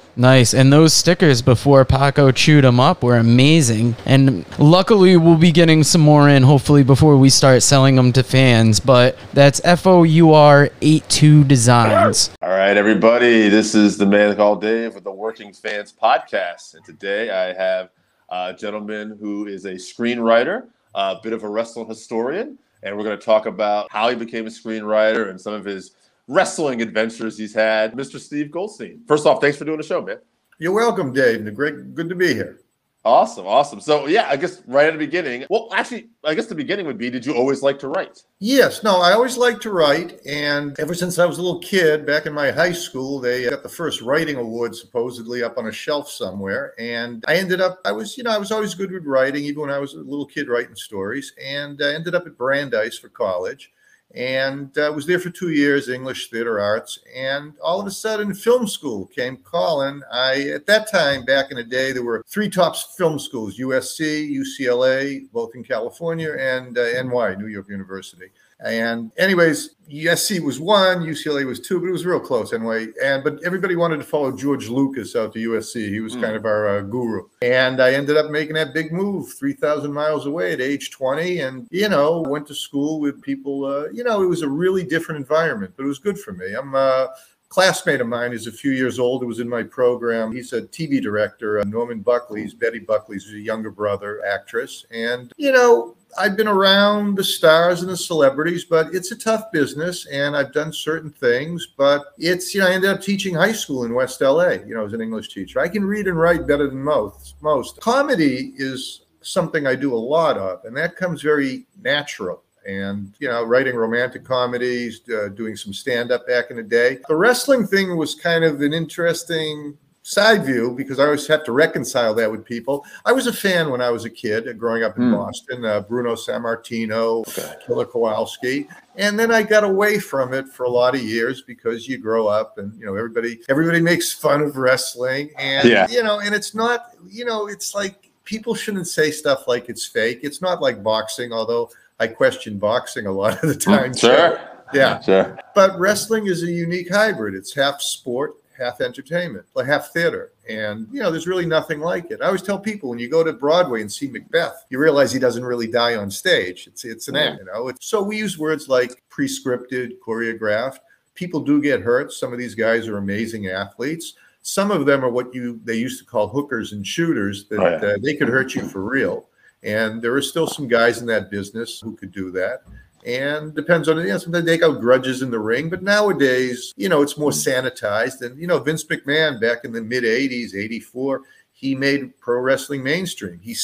Nice. 0.15 0.53
And 0.53 0.71
those 0.71 0.93
stickers 0.93 1.41
before 1.41 1.85
Paco 1.85 2.31
chewed 2.31 2.63
them 2.63 2.79
up 2.79 3.03
were 3.03 3.17
amazing. 3.17 3.95
And 4.05 4.45
luckily, 4.59 5.17
we'll 5.17 5.37
be 5.37 5.51
getting 5.51 5.83
some 5.83 6.01
more 6.01 6.27
in 6.29 6.43
hopefully 6.43 6.83
before 6.83 7.17
we 7.17 7.29
start 7.29 7.63
selling 7.63 7.95
them 7.95 8.11
to 8.13 8.23
fans. 8.23 8.79
But 8.79 9.17
that's 9.33 9.61
F 9.63 9.87
O 9.87 10.03
U 10.03 10.33
R 10.33 10.69
82 10.81 11.45
Designs. 11.45 12.31
All 12.41 12.49
right, 12.49 12.75
everybody. 12.75 13.49
This 13.49 13.73
is 13.73 13.97
the 13.97 14.05
man 14.05 14.35
called 14.35 14.61
Dave 14.61 14.95
with 14.95 15.03
the 15.03 15.11
Working 15.11 15.53
Fans 15.53 15.93
Podcast. 15.93 16.75
And 16.75 16.83
today 16.83 17.29
I 17.29 17.53
have 17.53 17.89
a 18.29 18.53
gentleman 18.53 19.17
who 19.19 19.47
is 19.47 19.65
a 19.65 19.73
screenwriter, 19.73 20.67
a 20.93 21.17
bit 21.21 21.33
of 21.33 21.43
a 21.43 21.49
wrestling 21.49 21.87
historian. 21.87 22.57
And 22.83 22.97
we're 22.97 23.03
going 23.03 23.17
to 23.17 23.23
talk 23.23 23.45
about 23.45 23.91
how 23.91 24.09
he 24.09 24.15
became 24.15 24.47
a 24.47 24.49
screenwriter 24.49 25.29
and 25.29 25.39
some 25.39 25.53
of 25.53 25.63
his 25.63 25.91
wrestling 26.31 26.81
adventures 26.81 27.37
he's 27.37 27.53
had. 27.53 27.93
Mr. 27.93 28.19
Steve 28.19 28.51
Goldstein. 28.51 29.03
First 29.07 29.25
off, 29.25 29.41
thanks 29.41 29.57
for 29.57 29.65
doing 29.65 29.77
the 29.77 29.83
show, 29.83 30.01
man. 30.01 30.17
You're 30.59 30.73
welcome, 30.73 31.11
Dave. 31.13 31.53
Great, 31.53 31.93
good 31.93 32.09
to 32.09 32.15
be 32.15 32.33
here. 32.33 32.61
Awesome, 33.03 33.47
awesome. 33.47 33.81
So 33.81 34.05
yeah, 34.05 34.27
I 34.29 34.37
guess 34.37 34.61
right 34.67 34.85
at 34.85 34.93
the 34.93 34.99
beginning. 34.99 35.45
Well, 35.49 35.69
actually, 35.73 36.09
I 36.23 36.35
guess 36.35 36.45
the 36.45 36.53
beginning 36.53 36.85
would 36.85 36.99
be: 36.99 37.09
Did 37.09 37.25
you 37.25 37.33
always 37.33 37.63
like 37.63 37.79
to 37.79 37.87
write? 37.87 38.21
Yes. 38.37 38.83
No, 38.83 39.01
I 39.01 39.13
always 39.13 39.37
liked 39.37 39.63
to 39.63 39.71
write, 39.71 40.19
and 40.23 40.79
ever 40.79 40.93
since 40.93 41.17
I 41.17 41.25
was 41.25 41.39
a 41.39 41.41
little 41.41 41.61
kid, 41.61 42.05
back 42.05 42.27
in 42.27 42.33
my 42.33 42.51
high 42.51 42.73
school, 42.73 43.19
they 43.19 43.49
got 43.49 43.63
the 43.63 43.69
first 43.69 44.01
writing 44.01 44.35
award 44.35 44.75
supposedly 44.75 45.41
up 45.41 45.57
on 45.57 45.65
a 45.65 45.71
shelf 45.71 46.11
somewhere, 46.11 46.75
and 46.77 47.25
I 47.27 47.37
ended 47.37 47.59
up. 47.59 47.79
I 47.85 47.91
was, 47.91 48.19
you 48.19 48.23
know, 48.23 48.29
I 48.29 48.37
was 48.37 48.51
always 48.51 48.75
good 48.75 48.91
with 48.91 49.05
writing, 49.05 49.45
even 49.45 49.61
when 49.61 49.71
I 49.71 49.79
was 49.79 49.95
a 49.95 49.97
little 49.97 50.27
kid 50.27 50.47
writing 50.47 50.75
stories, 50.75 51.33
and 51.43 51.81
I 51.81 51.95
ended 51.95 52.13
up 52.13 52.27
at 52.27 52.37
Brandeis 52.37 52.99
for 52.99 53.09
college 53.09 53.71
and 54.15 54.77
uh, 54.77 54.91
was 54.93 55.05
there 55.05 55.19
for 55.19 55.29
two 55.29 55.51
years 55.51 55.87
english 55.87 56.29
theater 56.29 56.59
arts 56.59 56.99
and 57.15 57.53
all 57.63 57.79
of 57.79 57.87
a 57.87 57.91
sudden 57.91 58.33
film 58.33 58.67
school 58.67 59.05
came 59.07 59.37
calling. 59.37 60.01
I 60.11 60.49
at 60.49 60.65
that 60.65 60.91
time 60.91 61.23
back 61.23 61.51
in 61.51 61.57
the 61.57 61.63
day 61.63 61.91
there 61.91 62.03
were 62.03 62.23
three 62.27 62.49
top 62.49 62.75
film 62.97 63.19
schools 63.19 63.57
usc 63.59 63.99
ucla 64.01 65.31
both 65.31 65.55
in 65.55 65.63
california 65.63 66.33
and 66.37 66.77
uh, 66.77 67.03
ny 67.03 67.35
new 67.35 67.47
york 67.47 67.69
university 67.69 68.27
and 68.63 69.11
anyways, 69.17 69.75
USC 69.89 70.39
was 70.39 70.59
one, 70.59 71.01
UCLA 71.01 71.45
was 71.45 71.59
two, 71.59 71.79
but 71.79 71.87
it 71.87 71.91
was 71.91 72.05
real 72.05 72.19
close 72.19 72.53
anyway. 72.53 72.87
And 73.03 73.23
but 73.23 73.43
everybody 73.43 73.75
wanted 73.75 73.97
to 73.97 74.03
follow 74.03 74.31
George 74.31 74.69
Lucas 74.69 75.15
out 75.15 75.33
to 75.33 75.49
USC. 75.49 75.89
He 75.89 75.99
was 75.99 76.15
mm. 76.15 76.21
kind 76.21 76.35
of 76.35 76.45
our 76.45 76.77
uh, 76.77 76.81
guru. 76.81 77.27
And 77.41 77.81
I 77.81 77.93
ended 77.93 78.17
up 78.17 78.31
making 78.31 78.53
that 78.55 78.73
big 78.73 78.93
move, 78.93 79.33
three 79.33 79.53
thousand 79.53 79.93
miles 79.93 80.25
away 80.25 80.53
at 80.53 80.61
age 80.61 80.91
twenty, 80.91 81.39
and 81.39 81.67
you 81.71 81.89
know 81.89 82.21
went 82.27 82.47
to 82.47 82.55
school 82.55 82.99
with 82.99 83.21
people. 83.21 83.65
Uh, 83.65 83.89
you 83.89 84.03
know, 84.03 84.21
it 84.21 84.27
was 84.27 84.43
a 84.43 84.49
really 84.49 84.83
different 84.83 85.19
environment, 85.19 85.73
but 85.75 85.83
it 85.83 85.87
was 85.87 85.99
good 85.99 86.19
for 86.19 86.33
me. 86.33 86.53
I'm. 86.53 86.75
Uh, 86.75 87.07
classmate 87.51 87.99
of 87.99 88.07
mine 88.07 88.31
is 88.31 88.47
a 88.47 88.51
few 88.51 88.71
years 88.71 88.97
old 88.97 89.21
It 89.21 89.25
was 89.25 89.41
in 89.41 89.49
my 89.49 89.61
program. 89.61 90.31
He's 90.31 90.53
a 90.53 90.61
TV 90.61 91.01
director, 91.01 91.59
uh, 91.59 91.65
Norman 91.65 91.99
Buckley's, 91.99 92.53
Betty 92.53 92.79
Buckley's 92.79 93.29
a 93.29 93.37
younger 93.37 93.69
brother, 93.69 94.21
actress. 94.25 94.85
And, 94.89 95.33
you 95.35 95.51
know, 95.51 95.97
I've 96.17 96.37
been 96.37 96.47
around 96.47 97.15
the 97.17 97.23
stars 97.23 97.81
and 97.81 97.89
the 97.89 97.97
celebrities, 97.97 98.65
but 98.65 98.93
it's 98.93 99.11
a 99.11 99.15
tough 99.15 99.51
business 99.51 100.05
and 100.07 100.35
I've 100.35 100.53
done 100.53 100.73
certain 100.73 101.11
things. 101.11 101.67
But 101.77 102.13
it's, 102.17 102.53
you 102.53 102.61
know, 102.61 102.67
I 102.67 102.71
ended 102.71 102.89
up 102.89 103.01
teaching 103.01 103.35
high 103.35 103.51
school 103.51 103.85
in 103.85 103.93
West 103.93 104.21
LA, 104.21 104.51
you 104.65 104.75
know, 104.75 104.85
as 104.85 104.93
an 104.93 105.01
English 105.01 105.33
teacher. 105.33 105.59
I 105.59 105.67
can 105.67 105.83
read 105.83 106.07
and 106.07 106.19
write 106.19 106.47
better 106.47 106.67
than 106.67 106.81
most. 106.81 107.35
Most 107.41 107.79
comedy 107.81 108.53
is 108.55 109.01
something 109.21 109.67
I 109.67 109.75
do 109.75 109.93
a 109.93 109.95
lot 109.95 110.37
of, 110.37 110.65
and 110.65 110.75
that 110.77 110.95
comes 110.95 111.21
very 111.21 111.65
natural 111.81 112.43
and 112.65 113.15
you 113.19 113.27
know 113.27 113.43
writing 113.43 113.75
romantic 113.75 114.23
comedies 114.23 115.01
uh, 115.09 115.29
doing 115.29 115.55
some 115.55 115.73
stand 115.73 116.11
up 116.11 116.27
back 116.27 116.51
in 116.51 116.57
the 116.57 116.63
day 116.63 116.99
the 117.07 117.15
wrestling 117.15 117.65
thing 117.65 117.97
was 117.97 118.13
kind 118.13 118.43
of 118.43 118.61
an 118.61 118.71
interesting 118.71 119.75
side 120.03 120.43
view 120.45 120.73
because 120.75 120.99
I 120.99 121.05
always 121.05 121.27
have 121.27 121.43
to 121.45 121.51
reconcile 121.51 122.13
that 122.15 122.31
with 122.31 122.43
people. 122.43 122.85
I 123.05 123.11
was 123.11 123.27
a 123.27 123.33
fan 123.33 123.69
when 123.69 123.81
I 123.81 123.91
was 123.91 124.05
a 124.05 124.09
kid 124.09 124.47
uh, 124.47 124.53
growing 124.53 124.83
up 124.83 124.97
in 124.97 125.05
mm. 125.05 125.15
Boston, 125.15 125.63
uh, 125.63 125.81
Bruno 125.81 126.15
Sammartino, 126.15 127.27
okay. 127.27 127.55
Killer 127.65 127.85
Kowalski. 127.85 128.67
And 128.95 129.17
then 129.17 129.31
I 129.31 129.43
got 129.43 129.63
away 129.63 129.99
from 129.99 130.33
it 130.33 130.47
for 130.47 130.63
a 130.63 130.69
lot 130.69 130.95
of 130.95 131.01
years 131.01 131.43
because 131.43 131.87
you 131.87 131.97
grow 131.97 132.27
up 132.27 132.57
and 132.57 132.77
you 132.79 132.85
know 132.85 132.95
everybody 132.95 133.39
everybody 133.47 133.79
makes 133.79 134.11
fun 134.11 134.41
of 134.41 134.57
wrestling 134.57 135.29
and 135.37 135.67
yeah. 135.67 135.87
you 135.89 136.03
know 136.03 136.19
and 136.19 136.35
it's 136.35 136.53
not 136.53 136.91
you 137.07 137.23
know 137.23 137.47
it's 137.47 137.73
like 137.73 138.09
people 138.25 138.53
shouldn't 138.53 138.87
say 138.87 139.11
stuff 139.11 139.47
like 139.47 139.69
it's 139.69 139.85
fake. 139.85 140.19
It's 140.23 140.41
not 140.41 140.61
like 140.61 140.83
boxing 140.83 141.31
although 141.31 141.69
I 141.99 142.07
question 142.07 142.57
boxing 142.57 143.05
a 143.05 143.11
lot 143.11 143.41
of 143.43 143.49
the 143.49 143.55
time. 143.55 143.95
Sure. 143.95 144.39
Yeah. 144.73 144.99
Sure. 145.01 145.37
But 145.53 145.77
wrestling 145.79 146.27
is 146.27 146.43
a 146.43 146.51
unique 146.51 146.89
hybrid. 146.91 147.35
It's 147.35 147.53
half 147.53 147.81
sport, 147.81 148.40
half 148.61 148.81
entertainment, 148.81 149.45
like 149.55 149.65
half 149.65 149.91
theater. 149.91 150.31
And, 150.47 150.87
you 150.91 151.01
know, 151.01 151.11
there's 151.11 151.27
really 151.27 151.45
nothing 151.45 151.79
like 151.79 152.11
it. 152.11 152.21
I 152.21 152.27
always 152.27 152.41
tell 152.41 152.59
people 152.59 152.89
when 152.89 152.99
you 152.99 153.09
go 153.09 153.23
to 153.23 153.33
Broadway 153.33 153.81
and 153.81 153.91
see 153.91 154.07
Macbeth, 154.07 154.65
you 154.69 154.79
realize 154.79 155.11
he 155.11 155.19
doesn't 155.19 155.43
really 155.43 155.67
die 155.67 155.95
on 155.95 156.11
stage. 156.11 156.67
It's 156.67 156.85
it's 156.85 157.07
an 157.07 157.15
act, 157.15 157.39
you 157.39 157.45
know. 157.45 157.69
It's, 157.69 157.85
so 157.85 158.01
we 158.01 158.17
use 158.17 158.37
words 158.37 158.69
like 158.69 159.01
pre-scripted, 159.09 159.93
choreographed. 160.05 160.79
People 161.15 161.41
do 161.41 161.61
get 161.61 161.81
hurt. 161.81 162.13
Some 162.13 162.31
of 162.31 162.39
these 162.39 162.55
guys 162.55 162.87
are 162.87 162.97
amazing 162.97 163.47
athletes. 163.47 164.13
Some 164.43 164.71
of 164.71 164.85
them 164.85 165.03
are 165.03 165.09
what 165.09 165.33
you 165.33 165.59
they 165.63 165.75
used 165.75 165.99
to 165.99 166.05
call 166.05 166.27
hookers 166.27 166.73
and 166.73 166.85
shooters 166.85 167.45
that 167.49 167.59
oh, 167.59 167.69
yeah. 167.69 167.93
uh, 167.93 167.97
they 168.01 168.15
could 168.15 168.29
hurt 168.29 168.55
you 168.55 168.67
for 168.67 168.81
real. 168.81 169.27
And 169.63 170.01
there 170.01 170.13
are 170.15 170.21
still 170.21 170.47
some 170.47 170.67
guys 170.67 171.01
in 171.01 171.07
that 171.07 171.29
business 171.29 171.79
who 171.79 171.95
could 171.95 172.11
do 172.11 172.31
that 172.31 172.63
and 173.05 173.53
depends 173.55 173.87
on 173.89 173.99
it. 173.99 174.03
You 174.03 174.09
know, 174.09 174.17
sometimes 174.17 174.45
they 174.45 174.57
got 174.57 174.79
grudges 174.79 175.21
in 175.21 175.31
the 175.31 175.39
ring, 175.39 175.69
but 175.69 175.83
nowadays, 175.83 176.73
you 176.75 176.89
know, 176.89 177.01
it's 177.01 177.17
more 177.17 177.31
sanitized. 177.31 178.21
And 178.21 178.39
you 178.39 178.47
know, 178.47 178.59
Vince 178.59 178.83
McMahon 178.85 179.39
back 179.39 179.63
in 179.63 179.71
the 179.71 179.81
mid 179.81 180.03
'80s, 180.03 180.55
'84, 180.55 181.21
he 181.51 181.75
made 181.75 182.17
pro 182.19 182.39
wrestling 182.39 182.83
mainstream. 182.83 183.39
He 183.39 183.55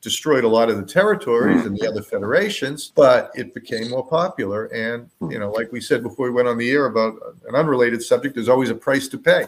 destroyed 0.00 0.44
a 0.44 0.48
lot 0.48 0.68
of 0.68 0.76
the 0.76 0.84
territories 0.84 1.64
and 1.64 1.78
the 1.78 1.88
other 1.88 2.02
federations, 2.02 2.92
but 2.94 3.30
it 3.34 3.54
became 3.54 3.88
more 3.88 4.06
popular. 4.06 4.66
And 4.66 5.08
you 5.30 5.38
know, 5.38 5.50
like 5.50 5.70
we 5.72 5.80
said 5.80 6.02
before 6.02 6.26
we 6.26 6.32
went 6.32 6.48
on 6.48 6.58
the 6.58 6.70
air 6.70 6.86
about 6.86 7.14
an 7.48 7.54
unrelated 7.54 8.02
subject, 8.02 8.34
there's 8.34 8.48
always 8.48 8.70
a 8.70 8.74
price 8.74 9.08
to 9.08 9.18
pay. 9.18 9.46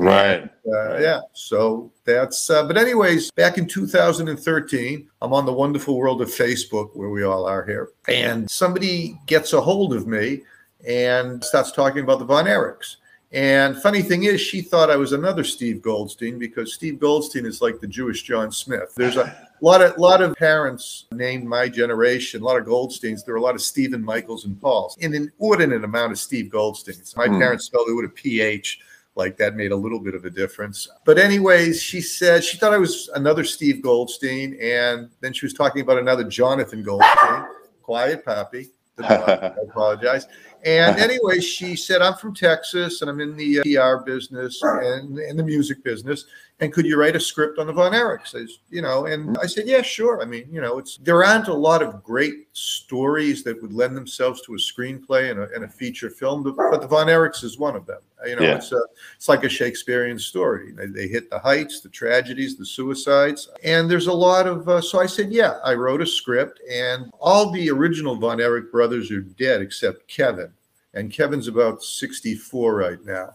Right. 0.00 0.48
Uh, 0.66 0.98
yeah. 0.98 1.20
So 1.34 1.92
that's, 2.06 2.48
uh, 2.48 2.66
but, 2.66 2.78
anyways, 2.78 3.30
back 3.32 3.58
in 3.58 3.66
2013, 3.66 5.06
I'm 5.20 5.34
on 5.34 5.44
the 5.44 5.52
wonderful 5.52 5.98
world 5.98 6.22
of 6.22 6.28
Facebook 6.28 6.96
where 6.96 7.10
we 7.10 7.22
all 7.22 7.44
are 7.44 7.66
here. 7.66 7.90
And 8.08 8.50
somebody 8.50 9.18
gets 9.26 9.52
a 9.52 9.60
hold 9.60 9.92
of 9.92 10.06
me 10.06 10.40
and 10.86 11.44
starts 11.44 11.70
talking 11.70 12.02
about 12.02 12.18
the 12.18 12.24
Von 12.24 12.46
Erichs. 12.46 12.96
And 13.32 13.76
funny 13.82 14.00
thing 14.00 14.24
is, 14.24 14.40
she 14.40 14.62
thought 14.62 14.90
I 14.90 14.96
was 14.96 15.12
another 15.12 15.44
Steve 15.44 15.82
Goldstein 15.82 16.38
because 16.38 16.72
Steve 16.72 16.98
Goldstein 16.98 17.44
is 17.44 17.60
like 17.60 17.78
the 17.78 17.86
Jewish 17.86 18.22
John 18.22 18.50
Smith. 18.50 18.94
There's 18.96 19.18
a 19.18 19.48
lot 19.60 19.82
of 19.82 19.96
lot 19.98 20.20
of 20.22 20.34
parents 20.34 21.04
named 21.12 21.44
my 21.44 21.68
generation, 21.68 22.40
a 22.40 22.44
lot 22.44 22.58
of 22.58 22.66
Goldsteins. 22.66 23.24
There 23.24 23.34
were 23.34 23.38
a 23.38 23.42
lot 23.42 23.54
of 23.54 23.62
Stephen 23.62 24.02
Michaels 24.02 24.46
and 24.46 24.60
Pauls, 24.60 24.96
an 25.00 25.14
inordinate 25.14 25.84
amount 25.84 26.10
of 26.10 26.18
Steve 26.18 26.50
Goldsteins. 26.50 27.16
My 27.16 27.28
mm. 27.28 27.38
parents 27.38 27.66
spelled 27.66 27.88
it 27.88 27.92
with 27.92 28.06
a 28.06 28.14
PH 28.14 28.80
like 29.16 29.36
that 29.36 29.54
made 29.54 29.72
a 29.72 29.76
little 29.76 30.00
bit 30.00 30.14
of 30.14 30.24
a 30.24 30.30
difference. 30.30 30.88
But 31.04 31.18
anyways, 31.18 31.82
she 31.82 32.00
said 32.00 32.44
she 32.44 32.56
thought 32.56 32.72
I 32.72 32.78
was 32.78 33.10
another 33.14 33.44
Steve 33.44 33.82
Goldstein, 33.82 34.58
and 34.60 35.10
then 35.20 35.32
she 35.32 35.44
was 35.44 35.52
talking 35.52 35.82
about 35.82 35.98
another 35.98 36.24
Jonathan 36.24 36.82
Goldstein. 36.82 37.46
Quiet, 37.82 38.24
Poppy. 38.24 38.70
I 39.02 39.52
apologize. 39.68 40.26
And 40.64 40.98
anyway, 40.98 41.40
she 41.40 41.74
said, 41.74 42.02
I'm 42.02 42.14
from 42.14 42.34
Texas 42.34 43.00
and 43.00 43.10
I'm 43.10 43.20
in 43.20 43.36
the 43.36 43.60
uh, 43.60 43.62
PR 43.62 44.04
business 44.04 44.60
and 44.62 45.18
in 45.18 45.36
the 45.36 45.42
music 45.42 45.82
business. 45.82 46.26
And 46.60 46.72
could 46.72 46.84
you 46.84 46.98
write 46.98 47.16
a 47.16 47.20
script 47.20 47.58
on 47.58 47.66
the 47.66 47.72
Von 47.72 47.92
Erichs? 47.92 48.34
You 48.68 48.82
know, 48.82 49.06
and 49.06 49.36
I 49.38 49.46
said, 49.46 49.66
yeah, 49.66 49.80
sure. 49.80 50.20
I 50.20 50.26
mean, 50.26 50.46
you 50.50 50.60
know, 50.60 50.78
it's 50.78 50.98
there 50.98 51.24
aren't 51.24 51.48
a 51.48 51.54
lot 51.54 51.82
of 51.82 52.02
great 52.02 52.48
stories 52.52 53.42
that 53.44 53.60
would 53.62 53.72
lend 53.72 53.96
themselves 53.96 54.42
to 54.42 54.54
a 54.54 54.58
screenplay 54.58 55.30
and 55.30 55.40
a, 55.40 55.48
and 55.54 55.64
a 55.64 55.68
feature 55.68 56.10
film, 56.10 56.42
but, 56.42 56.56
but 56.56 56.82
the 56.82 56.86
Von 56.86 57.06
Erichs 57.06 57.42
is 57.42 57.58
one 57.58 57.76
of 57.76 57.86
them. 57.86 58.00
You 58.26 58.36
know, 58.36 58.42
yeah. 58.42 58.56
it's 58.56 58.72
a, 58.72 58.82
it's 59.16 59.30
like 59.30 59.44
a 59.44 59.48
Shakespearean 59.48 60.18
story. 60.18 60.72
They, 60.72 60.86
they, 60.86 61.08
hit 61.08 61.30
the 61.30 61.38
heights, 61.38 61.80
the 61.80 61.88
tragedies, 61.88 62.58
the 62.58 62.66
suicides, 62.66 63.48
and 63.64 63.90
there's 63.90 64.08
a 64.08 64.12
lot 64.12 64.46
of. 64.46 64.68
Uh, 64.68 64.82
so 64.82 65.00
I 65.00 65.06
said, 65.06 65.32
yeah, 65.32 65.54
I 65.64 65.72
wrote 65.72 66.02
a 66.02 66.06
script, 66.06 66.60
and 66.70 67.10
all 67.18 67.50
the 67.50 67.70
original 67.70 68.16
Von 68.16 68.38
Erich 68.38 68.70
brothers 68.70 69.10
are 69.10 69.22
dead 69.22 69.62
except 69.62 70.06
Kevin, 70.06 70.52
and 70.92 71.10
Kevin's 71.10 71.48
about 71.48 71.82
64 71.82 72.74
right 72.74 73.02
now. 73.06 73.30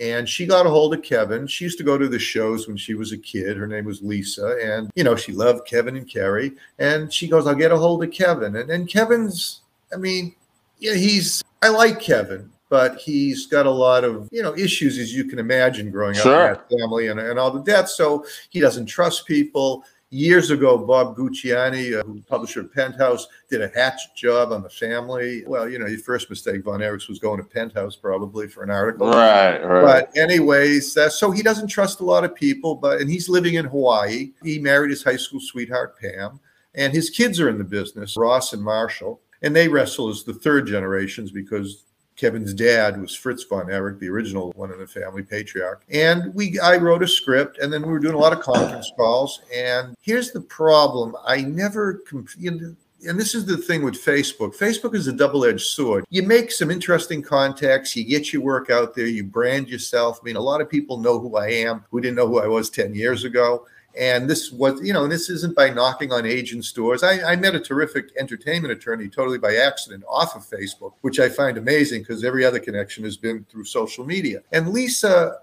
And 0.00 0.26
she 0.28 0.46
got 0.46 0.66
a 0.66 0.70
hold 0.70 0.94
of 0.94 1.02
Kevin. 1.02 1.46
She 1.46 1.64
used 1.64 1.78
to 1.78 1.84
go 1.84 1.98
to 1.98 2.08
the 2.08 2.18
shows 2.18 2.66
when 2.66 2.76
she 2.76 2.94
was 2.94 3.12
a 3.12 3.18
kid. 3.18 3.56
Her 3.56 3.66
name 3.66 3.84
was 3.84 4.00
Lisa, 4.02 4.56
and 4.62 4.90
you 4.94 5.04
know 5.04 5.14
she 5.14 5.32
loved 5.32 5.66
Kevin 5.66 5.96
and 5.96 6.08
Kerry. 6.08 6.52
And 6.78 7.12
she 7.12 7.28
goes, 7.28 7.46
"I'll 7.46 7.54
get 7.54 7.70
a 7.72 7.76
hold 7.76 8.02
of 8.02 8.10
Kevin." 8.10 8.56
And 8.56 8.70
and 8.70 8.88
Kevin's, 8.88 9.60
I 9.92 9.96
mean, 9.96 10.34
yeah, 10.78 10.94
he's 10.94 11.44
I 11.62 11.68
like 11.68 12.00
Kevin, 12.00 12.50
but 12.70 12.96
he's 12.96 13.46
got 13.46 13.66
a 13.66 13.70
lot 13.70 14.02
of 14.04 14.28
you 14.32 14.42
know 14.42 14.56
issues 14.56 14.98
as 14.98 15.14
you 15.14 15.24
can 15.24 15.38
imagine 15.38 15.90
growing 15.90 16.14
Sure. 16.14 16.52
up 16.52 16.66
in 16.70 16.78
that 16.78 16.80
family 16.80 17.08
and, 17.08 17.20
and 17.20 17.38
all 17.38 17.50
the 17.50 17.62
deaths. 17.62 17.94
So 17.96 18.24
he 18.48 18.60
doesn't 18.60 18.86
trust 18.86 19.26
people. 19.26 19.84
Years 20.12 20.50
ago, 20.50 20.76
Bob 20.76 21.16
Guccione, 21.16 21.96
uh, 21.96 22.02
who 22.02 22.20
publisher 22.22 22.62
of 22.62 22.72
Penthouse, 22.72 23.28
did 23.48 23.62
a 23.62 23.68
hatchet 23.68 24.10
job 24.16 24.50
on 24.50 24.60
the 24.60 24.68
family. 24.68 25.44
Well, 25.46 25.68
you 25.68 25.78
know, 25.78 25.86
your 25.86 26.00
first 26.00 26.28
mistake, 26.28 26.64
Von 26.64 26.80
Erichs 26.80 27.08
was 27.08 27.20
going 27.20 27.38
to 27.40 27.46
Penthouse 27.46 27.94
probably 27.94 28.48
for 28.48 28.64
an 28.64 28.70
article. 28.70 29.08
Right, 29.08 29.58
right. 29.58 29.82
But 29.82 30.16
anyways, 30.16 30.96
uh, 30.96 31.10
so 31.10 31.30
he 31.30 31.42
doesn't 31.42 31.68
trust 31.68 32.00
a 32.00 32.04
lot 32.04 32.24
of 32.24 32.34
people, 32.34 32.74
but 32.74 33.00
and 33.00 33.08
he's 33.08 33.28
living 33.28 33.54
in 33.54 33.66
Hawaii. 33.66 34.32
He 34.42 34.58
married 34.58 34.90
his 34.90 35.04
high 35.04 35.16
school 35.16 35.40
sweetheart 35.40 35.96
Pam, 36.00 36.40
and 36.74 36.92
his 36.92 37.08
kids 37.08 37.38
are 37.38 37.48
in 37.48 37.58
the 37.58 37.64
business, 37.64 38.16
Ross 38.16 38.52
and 38.52 38.62
Marshall, 38.62 39.20
and 39.42 39.54
they 39.54 39.68
wrestle 39.68 40.08
as 40.08 40.24
the 40.24 40.34
third 40.34 40.66
generations 40.66 41.30
because 41.30 41.84
Kevin's 42.20 42.52
dad 42.52 43.00
was 43.00 43.14
Fritz 43.14 43.44
von 43.44 43.70
Erich, 43.70 43.98
the 43.98 44.08
original 44.08 44.52
one 44.54 44.70
in 44.70 44.78
the 44.78 44.86
family 44.86 45.22
patriarch. 45.22 45.82
And 45.88 46.34
we 46.34 46.58
I 46.60 46.76
wrote 46.76 47.02
a 47.02 47.08
script 47.08 47.58
and 47.58 47.72
then 47.72 47.80
we 47.80 47.88
were 47.88 47.98
doing 47.98 48.14
a 48.14 48.18
lot 48.18 48.34
of 48.34 48.40
conference 48.40 48.92
calls. 48.96 49.40
And 49.54 49.96
here's 50.02 50.30
the 50.30 50.42
problem. 50.42 51.16
I 51.26 51.40
never 51.40 52.02
you 52.38 52.50
know, 52.50 52.76
and 53.08 53.18
this 53.18 53.34
is 53.34 53.46
the 53.46 53.56
thing 53.56 53.82
with 53.82 53.94
Facebook. 53.94 54.54
Facebook 54.54 54.94
is 54.94 55.06
a 55.06 55.12
double-edged 55.14 55.64
sword. 55.64 56.04
You 56.10 56.22
make 56.22 56.52
some 56.52 56.70
interesting 56.70 57.22
contacts, 57.22 57.96
you 57.96 58.04
get 58.04 58.30
your 58.30 58.42
work 58.42 58.68
out 58.68 58.94
there, 58.94 59.06
you 59.06 59.24
brand 59.24 59.70
yourself. 59.70 60.20
I 60.20 60.24
mean, 60.24 60.36
a 60.36 60.40
lot 60.40 60.60
of 60.60 60.68
people 60.68 60.98
know 60.98 61.18
who 61.18 61.36
I 61.36 61.48
am 61.48 61.86
who 61.90 62.02
didn't 62.02 62.16
know 62.16 62.28
who 62.28 62.40
I 62.40 62.46
was 62.46 62.68
10 62.68 62.94
years 62.94 63.24
ago. 63.24 63.66
And 63.98 64.30
this 64.30 64.52
was, 64.52 64.80
you 64.82 64.92
know, 64.92 65.08
this 65.08 65.28
isn't 65.28 65.56
by 65.56 65.70
knocking 65.70 66.12
on 66.12 66.24
agents' 66.24 66.72
doors. 66.72 67.02
I, 67.02 67.32
I 67.32 67.36
met 67.36 67.56
a 67.56 67.60
terrific 67.60 68.10
entertainment 68.16 68.72
attorney 68.72 69.08
totally 69.08 69.38
by 69.38 69.56
accident 69.56 70.04
off 70.08 70.36
of 70.36 70.48
Facebook, 70.48 70.92
which 71.00 71.18
I 71.18 71.28
find 71.28 71.58
amazing 71.58 72.02
because 72.02 72.22
every 72.22 72.44
other 72.44 72.60
connection 72.60 73.02
has 73.04 73.16
been 73.16 73.44
through 73.50 73.64
social 73.64 74.04
media. 74.04 74.42
And 74.52 74.68
Lisa, 74.68 75.38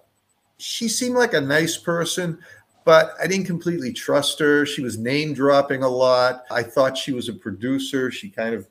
she 0.57 0.87
seemed 0.87 1.15
like 1.15 1.33
a 1.33 1.41
nice 1.41 1.77
person, 1.77 2.39
but 2.85 3.15
I 3.21 3.27
didn't 3.27 3.47
completely 3.47 3.91
trust 3.91 4.39
her. 4.39 4.65
She 4.65 4.81
was 4.81 4.97
name 4.97 5.33
dropping 5.33 5.83
a 5.83 5.89
lot. 5.89 6.43
I 6.49 6.63
thought 6.63 6.97
she 6.97 7.11
was 7.11 7.27
a 7.27 7.33
producer. 7.33 8.11
She 8.11 8.29
kind 8.29 8.55
of 8.55 8.65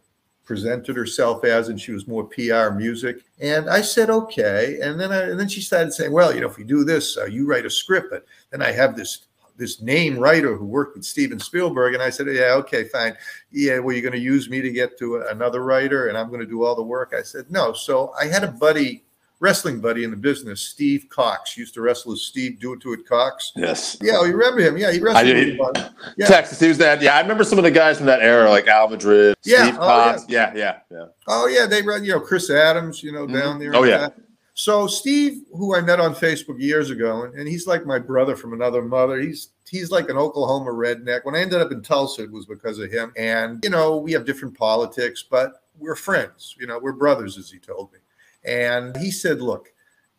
presented 0.47 0.97
herself 0.97 1.45
as, 1.45 1.69
and 1.69 1.79
she 1.79 1.93
was 1.93 2.07
more 2.07 2.25
PR 2.25 2.71
music. 2.71 3.25
And 3.41 3.69
I 3.69 3.83
said, 3.83 4.09
okay. 4.09 4.79
And 4.81 4.99
then 4.99 5.13
I, 5.13 5.23
and 5.23 5.39
then 5.39 5.49
she 5.49 5.61
started 5.61 5.93
saying, 5.93 6.13
well, 6.13 6.35
you 6.35 6.41
know, 6.41 6.47
if 6.47 6.57
we 6.57 6.65
do 6.65 6.85
this, 6.85 7.19
uh, 7.19 7.27
you 7.27 7.47
write 7.47 7.67
a 7.67 7.71
script, 7.71 8.09
but 8.11 8.25
then 8.51 8.63
I 8.63 8.73
have 8.73 8.97
this 8.97 9.26
this 9.57 9.81
name 9.81 10.19
writer 10.19 10.57
who 10.57 10.65
worked 10.65 10.97
with 10.97 11.05
Steven 11.05 11.39
Spielberg. 11.39 11.95
And 11.95 12.03
I 12.03 12.11
said, 12.11 12.27
yeah, 12.29 12.55
okay, 12.55 12.85
fine. 12.85 13.17
Yeah, 13.51 13.79
well, 13.79 13.95
you're 13.95 14.03
going 14.03 14.13
to 14.13 14.19
use 14.19 14.49
me 14.49 14.61
to 14.61 14.71
get 14.71 14.99
to 14.99 15.23
another 15.31 15.63
writer 15.63 16.09
and 16.09 16.17
I'm 16.17 16.29
going 16.29 16.41
to 16.41 16.47
do 16.47 16.65
all 16.65 16.75
the 16.75 16.83
work. 16.83 17.15
I 17.17 17.23
said, 17.23 17.51
no. 17.51 17.73
So 17.73 18.13
I 18.21 18.27
had 18.27 18.45
a 18.45 18.49
buddy, 18.53 19.05
wrestling 19.41 19.81
buddy 19.81 20.05
in 20.05 20.11
the 20.11 20.17
business, 20.17 20.61
Steve 20.61 21.07
Cox. 21.09 21.57
Used 21.57 21.75
to 21.75 21.81
wrestle 21.81 22.13
as 22.13 22.23
Steve 22.23 22.59
Do 22.61 22.73
It 22.75 22.81
To 22.81 22.93
It 22.93 23.07
Cox. 23.07 23.53
yes. 23.57 23.97
Yeah, 24.01 24.25
you 24.25 24.37
remember 24.37 24.61
him. 24.61 24.77
Yeah, 24.77 24.93
he 24.93 25.01
wrestled. 25.01 25.77
I. 25.77 25.91
Yeah. 26.17 26.27
Texas, 26.27 26.61
he 26.61 26.69
was 26.69 26.79
that. 26.79 27.03
Yeah, 27.03 27.17
I 27.17 27.21
remember 27.21 27.45
some 27.45 27.59
of 27.59 27.65
the 27.65 27.71
guys 27.71 27.99
from 27.99 28.07
that 28.07 28.21
era, 28.21 28.49
like 28.49 28.67
Al 28.67 28.89
Madril, 28.89 29.35
Yeah, 29.45 29.65
Steve 29.65 29.77
oh, 29.77 29.79
Cox. 29.79 30.25
Yeah, 30.29 30.53
yeah, 30.55 30.79
yeah. 30.91 31.07
Oh 31.27 31.47
yeah, 31.47 31.67
they 31.67 31.83
run. 31.83 32.05
You 32.05 32.13
know, 32.13 32.21
Chris 32.21 32.51
Adams. 32.51 33.03
You 33.03 33.13
know, 33.13 33.27
down 33.27 33.59
mm-hmm. 33.59 33.59
there. 33.59 33.77
Oh, 33.77 33.85
yeah. 33.85 33.99
that. 33.99 34.17
So 34.59 34.87
Steve, 34.87 35.43
who 35.53 35.77
I 35.77 35.83
met 35.83 36.01
on 36.01 36.15
Facebook 36.15 36.59
years 36.59 36.89
ago, 36.89 37.25
and, 37.25 37.35
and 37.35 37.47
he's 37.47 37.67
like 37.67 37.85
my 37.85 37.99
brother 37.99 38.35
from 38.35 38.55
another 38.55 38.81
mother. 38.81 39.21
He's 39.21 39.51
he's 39.69 39.91
like 39.91 40.09
an 40.09 40.17
Oklahoma 40.17 40.71
redneck. 40.71 41.27
When 41.27 41.35
I 41.35 41.41
ended 41.41 41.61
up 41.61 41.73
in 41.73 41.83
Tulsa, 41.83 42.23
it 42.23 42.33
was 42.33 42.47
because 42.47 42.79
of 42.79 42.91
him. 42.91 43.13
And 43.19 43.63
you 43.63 43.69
know, 43.69 43.99
we 43.99 44.13
have 44.13 44.25
different 44.25 44.57
politics, 44.57 45.23
but 45.23 45.63
we're 45.79 45.95
friends. 45.95 46.57
You 46.59 46.67
know, 46.67 46.79
we're 46.79 46.93
brothers, 46.93 47.37
as 47.37 47.51
he 47.51 47.59
told 47.59 47.93
me. 47.93 47.99
And 48.45 48.97
he 48.97 49.11
said, 49.13 49.41
"Look." 49.41 49.73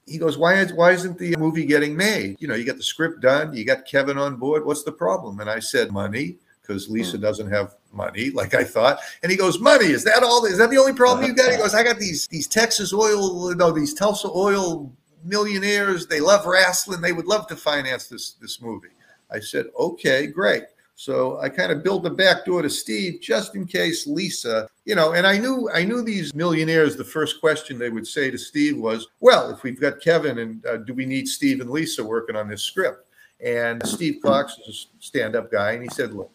He 0.06 0.18
goes, 0.18 0.38
why 0.38 0.54
is 0.54 0.72
why 0.72 0.94
isn't 0.94 1.18
the 1.18 1.36
movie 1.36 1.66
getting 1.66 1.94
made? 1.94 2.38
You 2.40 2.48
know, 2.48 2.56
you 2.56 2.64
got 2.64 2.78
the 2.78 2.84
script 2.84 3.20
done, 3.20 3.54
you 3.54 3.66
got 3.66 3.86
Kevin 3.86 4.18
on 4.18 4.38
board. 4.38 4.66
What's 4.66 4.84
the 4.84 4.92
problem? 4.94 5.42
And 5.42 5.50
I 5.50 5.60
said, 5.60 5.92
money, 5.92 6.38
because 6.62 6.88
Lisa 6.88 7.18
hmm. 7.18 7.24
doesn't 7.24 7.50
have 7.50 7.76
money, 7.94 8.30
like 8.32 8.54
I 8.54 8.64
thought. 8.64 9.00
And 9.24 9.32
he 9.32 9.38
goes, 9.38 9.60
money, 9.60 9.88
is 9.88 10.04
that 10.04 10.24
all? 10.24 10.46
Is 10.46 10.58
that 10.58 10.70
the 10.70 10.78
only 10.78 10.94
problem 10.94 11.26
you 11.26 11.34
got? 11.34 11.52
He 11.52 11.58
goes, 11.58 11.74
I 11.74 11.84
got 11.84 11.98
these 11.98 12.28
these 12.28 12.48
Texas 12.48 12.94
oil, 12.94 13.54
no, 13.56 13.72
these 13.72 13.94
Tulsa 13.94 14.30
oil 14.34 14.92
millionaires. 15.24 16.08
They 16.08 16.20
love 16.20 16.46
wrestling. 16.46 17.02
They 17.02 17.14
would 17.14 17.28
love 17.28 17.48
to 17.48 17.56
finance 17.56 18.08
this 18.08 18.34
this 18.34 18.62
movie. 18.62 18.90
I 19.32 19.40
said, 19.40 19.66
okay, 19.78 20.28
great. 20.28 20.64
So 21.00 21.40
I 21.40 21.50
kind 21.50 21.72
of 21.72 21.84
built 21.84 22.08
a 22.08 22.10
back 22.10 22.46
door 22.46 22.64
to 22.64 22.70
Steve 22.72 23.20
just 23.22 23.54
in 23.54 23.68
case 23.68 24.08
Lisa, 24.08 24.68
you 24.86 24.96
know, 24.96 25.14
and 25.14 25.28
I 25.28 25.38
knew 25.38 25.70
I 25.72 25.84
knew 25.84 26.02
these 26.02 26.34
millionaires. 26.34 26.96
The 26.96 27.04
first 27.04 27.40
question 27.40 27.78
they 27.78 27.92
would 27.92 28.08
say 28.08 28.32
to 28.32 28.38
Steve 28.38 28.78
was, 28.80 29.08
"Well, 29.20 29.52
if 29.52 29.62
we've 29.62 29.80
got 29.80 30.02
Kevin, 30.02 30.40
and 30.40 30.66
uh, 30.66 30.78
do 30.78 30.96
we 30.96 31.06
need 31.06 31.28
Steve 31.28 31.62
and 31.62 31.70
Lisa 31.70 32.04
working 32.04 32.36
on 32.36 32.48
this 32.48 32.64
script?" 32.64 33.06
And 33.40 33.86
Steve 33.88 34.22
Cox 34.24 34.58
is 34.68 34.88
a 34.98 35.04
stand-up 35.04 35.52
guy, 35.52 35.74
and 35.74 35.84
he 35.84 35.90
said, 35.90 36.16
"Look, 36.16 36.32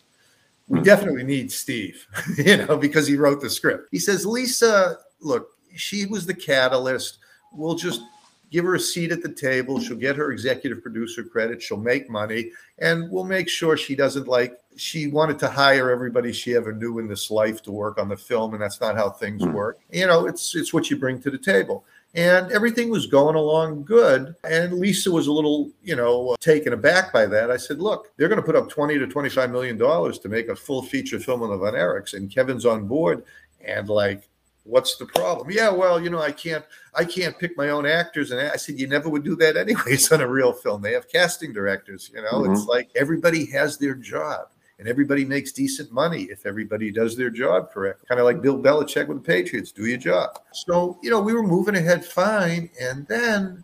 we 0.68 0.80
definitely 0.80 1.24
need 1.24 1.50
Steve, 1.52 2.06
you 2.36 2.58
know, 2.58 2.76
because 2.76 3.06
he 3.06 3.16
wrote 3.16 3.40
the 3.40 3.50
script." 3.50 3.88
He 3.90 3.98
says, 3.98 4.26
"Lisa, 4.26 4.98
look, 5.20 5.48
she 5.74 6.06
was 6.06 6.26
the 6.26 6.34
catalyst. 6.34 7.18
We'll 7.52 7.76
just." 7.76 8.02
Give 8.50 8.66
her 8.66 8.74
a 8.74 8.80
seat 8.80 9.12
at 9.12 9.22
the 9.22 9.32
table. 9.32 9.80
She'll 9.80 9.96
get 9.96 10.14
her 10.16 10.30
executive 10.30 10.82
producer 10.82 11.24
credit. 11.24 11.62
She'll 11.62 11.78
make 11.78 12.10
money 12.10 12.50
and 12.80 13.10
we'll 13.10 13.24
make 13.24 13.48
sure 13.48 13.76
she 13.76 13.94
doesn't 13.94 14.28
like 14.28 14.58
she 14.76 15.06
wanted 15.06 15.38
to 15.38 15.48
hire 15.48 15.90
everybody 15.90 16.32
she 16.32 16.54
ever 16.54 16.72
knew 16.72 16.98
in 16.98 17.06
this 17.06 17.30
life 17.30 17.62
to 17.62 17.72
work 17.72 17.98
on 17.98 18.08
the 18.08 18.16
film 18.16 18.54
and 18.54 18.62
that's 18.62 18.80
not 18.80 18.96
how 18.96 19.08
things 19.08 19.42
hmm. 19.42 19.52
work 19.52 19.78
you 19.90 20.06
know 20.06 20.26
it's 20.26 20.54
it's 20.54 20.72
what 20.72 20.90
you 20.90 20.96
bring 20.96 21.20
to 21.20 21.30
the 21.30 21.38
table 21.38 21.84
and 22.14 22.52
everything 22.52 22.90
was 22.90 23.06
going 23.06 23.36
along 23.36 23.84
good. 23.84 24.34
And 24.44 24.74
lisa 24.74 25.10
was 25.10 25.26
a 25.26 25.32
little 25.32 25.70
you 25.82 25.96
know 25.96 26.30
uh, 26.30 26.36
taken 26.40 26.72
aback 26.72 27.12
by 27.12 27.26
that. 27.26 27.50
I 27.50 27.56
said 27.56 27.80
look 27.80 28.08
they're 28.16 28.28
going 28.28 28.40
to 28.40 28.46
put 28.46 28.56
up 28.56 28.68
20 28.68 28.98
to 28.98 29.06
25 29.06 29.50
million 29.50 29.78
dollars 29.78 30.18
to 30.20 30.28
make 30.28 30.48
a 30.48 30.56
full 30.56 30.82
feature 30.82 31.18
film 31.18 31.42
on 31.42 31.50
the 31.50 31.56
von 31.56 31.74
erichs 31.74 32.14
and 32.14 32.32
kevin's 32.32 32.66
on 32.66 32.86
board. 32.86 33.24
And 33.64 33.88
like 33.88 34.28
what's 34.64 34.96
the 34.96 35.06
problem? 35.06 35.50
Yeah 35.50 35.70
well 35.70 36.00
you 36.00 36.10
know 36.10 36.20
i 36.20 36.32
can't 36.32 36.64
i 36.94 37.04
can't 37.04 37.38
pick 37.38 37.56
my 37.56 37.70
own 37.70 37.86
actors. 37.86 38.30
And 38.30 38.40
i 38.40 38.56
said 38.56 38.78
you 38.78 38.86
never 38.86 39.08
would 39.08 39.24
do 39.24 39.36
that 39.36 39.56
anyways 39.56 40.12
on 40.12 40.20
a 40.20 40.28
real 40.28 40.52
film. 40.52 40.82
They 40.82 40.92
have 40.92 41.08
casting 41.08 41.52
directors 41.52 42.10
you 42.14 42.22
know? 42.22 42.44
It's 42.44 42.60
mm-hmm. 42.60 42.70
like 42.70 42.90
everybody 42.94 43.46
has 43.46 43.78
their 43.78 43.94
job 43.94 44.48
and 44.82 44.88
everybody 44.88 45.24
makes 45.24 45.52
decent 45.52 45.92
money 45.92 46.22
if 46.24 46.44
everybody 46.44 46.90
does 46.90 47.16
their 47.16 47.30
job 47.30 47.70
correct 47.70 48.04
kind 48.08 48.18
of 48.18 48.24
like 48.24 48.42
bill 48.42 48.58
belichick 48.58 49.06
with 49.06 49.18
the 49.18 49.22
patriots 49.22 49.70
do 49.70 49.86
your 49.86 49.96
job 49.96 50.40
so 50.52 50.98
you 51.04 51.08
know 51.08 51.20
we 51.20 51.32
were 51.32 51.42
moving 51.44 51.76
ahead 51.76 52.04
fine 52.04 52.68
and 52.80 53.06
then 53.06 53.62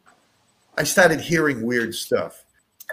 i 0.76 0.84
started 0.84 1.20
hearing 1.20 1.60
weird 1.62 1.92
stuff 1.92 2.44